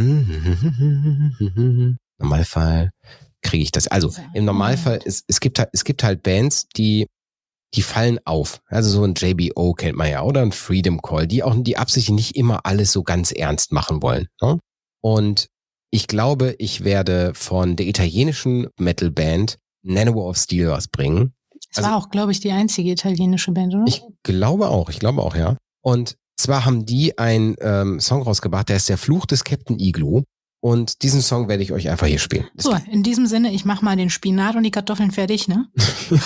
Normalfall 2.18 2.90
kriege 3.42 3.62
ich 3.64 3.72
das. 3.72 3.88
Also 3.88 4.12
im 4.34 4.44
Normalfall, 4.44 5.00
es, 5.04 5.24
es 5.26 5.40
gibt 5.40 5.58
halt, 5.58 5.70
es 5.72 5.84
gibt 5.84 6.02
halt 6.04 6.22
Bands, 6.22 6.66
die, 6.76 7.06
die 7.74 7.82
fallen 7.82 8.18
auf. 8.24 8.60
Also 8.66 8.90
so 8.90 9.04
ein 9.04 9.14
JBO 9.14 9.72
kennt 9.74 9.96
man 9.96 10.10
ja, 10.10 10.22
oder 10.22 10.42
ein 10.42 10.52
Freedom 10.52 11.00
Call, 11.02 11.26
die 11.26 11.42
auch, 11.42 11.54
die 11.58 11.76
absichtlich 11.76 12.14
nicht 12.14 12.36
immer 12.36 12.64
alles 12.66 12.92
so 12.92 13.02
ganz 13.02 13.32
ernst 13.32 13.72
machen 13.72 14.02
wollen. 14.02 14.26
Ne? 14.42 14.58
Und 15.02 15.48
ich 15.90 16.06
glaube, 16.06 16.54
ich 16.58 16.84
werde 16.84 17.32
von 17.34 17.76
der 17.76 17.86
italienischen 17.86 18.68
Metalband 18.78 19.56
Nanowar 19.82 20.26
of 20.26 20.36
Steel 20.36 20.68
was 20.68 20.88
bringen. 20.88 21.34
Es 21.70 21.78
also- 21.78 21.90
war 21.90 21.96
auch, 21.96 22.10
glaube 22.10 22.32
ich, 22.32 22.40
die 22.40 22.50
einzige 22.50 22.90
italienische 22.90 23.52
Band, 23.52 23.74
oder? 23.74 23.84
Ich 23.86 24.02
glaube 24.22 24.68
auch, 24.68 24.90
ich 24.90 24.98
glaube 24.98 25.22
auch, 25.22 25.36
ja. 25.36 25.56
Und 25.82 26.16
zwar 26.36 26.64
haben 26.64 26.86
die 26.86 27.18
einen 27.18 27.56
ähm, 27.60 28.00
Song 28.00 28.22
rausgebracht, 28.22 28.68
der 28.68 28.76
ist 28.76 28.88
der 28.88 28.98
Fluch 28.98 29.26
des 29.26 29.44
Captain 29.44 29.78
Igloo. 29.78 30.22
Und 30.62 31.02
diesen 31.02 31.22
Song 31.22 31.48
werde 31.48 31.62
ich 31.62 31.72
euch 31.72 31.88
einfach 31.88 32.06
hier 32.06 32.18
spielen. 32.18 32.46
Das 32.54 32.64
so, 32.66 32.76
in 32.90 33.02
diesem 33.02 33.26
Sinne, 33.26 33.50
ich 33.52 33.64
mach 33.64 33.80
mal 33.80 33.96
den 33.96 34.10
Spinat 34.10 34.56
und 34.56 34.62
die 34.62 34.70
Kartoffeln 34.70 35.10
fertig, 35.10 35.48
ne? 35.48 35.68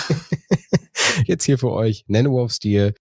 Jetzt 1.25 1.45
hier 1.45 1.57
für 1.57 1.71
euch, 1.71 2.05
Nanowar 2.09 2.45
of 2.45 2.53
Steel, 2.53 2.95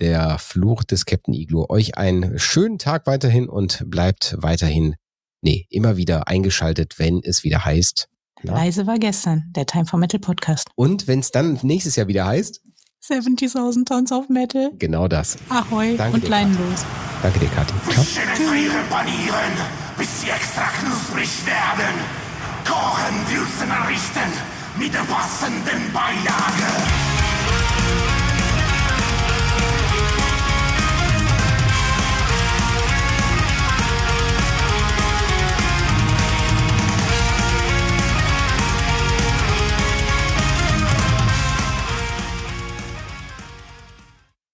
der 0.00 0.38
Fluch 0.38 0.82
des 0.82 1.06
Captain 1.06 1.34
Igloo. 1.34 1.66
Euch 1.68 1.96
einen 1.96 2.36
schönen 2.38 2.78
Tag 2.78 3.06
weiterhin 3.06 3.48
und 3.48 3.84
bleibt 3.86 4.34
weiterhin, 4.38 4.96
nee, 5.40 5.66
immer 5.70 5.96
wieder 5.96 6.26
eingeschaltet, 6.26 6.98
wenn 6.98 7.20
es 7.22 7.44
wieder 7.44 7.64
heißt. 7.64 8.08
Na? 8.44 8.54
Leise 8.54 8.86
war 8.86 8.98
gestern, 8.98 9.44
der 9.54 9.66
Time 9.66 9.86
for 9.86 9.98
Metal 9.98 10.20
Podcast. 10.20 10.68
Und 10.74 11.06
wenn 11.06 11.20
es 11.20 11.30
dann 11.30 11.58
nächstes 11.62 11.96
Jahr 11.96 12.08
wieder 12.08 12.26
heißt, 12.26 12.60
70.000 13.08 13.84
Tons 13.84 14.12
of 14.12 14.28
Metal. 14.28 14.70
genau 14.78 15.08
das. 15.08 15.36
Ahoi 15.48 15.96
Danke 15.96 16.14
und 16.14 16.24
dir, 16.24 16.30
leinenlos. 16.30 16.84
Danke 17.22 17.40
dir, 17.40 17.48
Kathi. 17.48 17.72
Schön 18.04 18.64
ihre 18.64 18.82
Panieren, 18.88 19.52
bis 19.98 20.20
sie 20.20 20.28
extra 20.28 20.62
knusprig 20.80 21.28
werden. 21.46 21.94
Kochen, 22.64 23.16
würzen, 23.28 23.70
richten 23.88 24.32
mit 24.78 24.94
der 24.94 25.00
passenden 25.00 25.92
Beilage. 25.92 27.01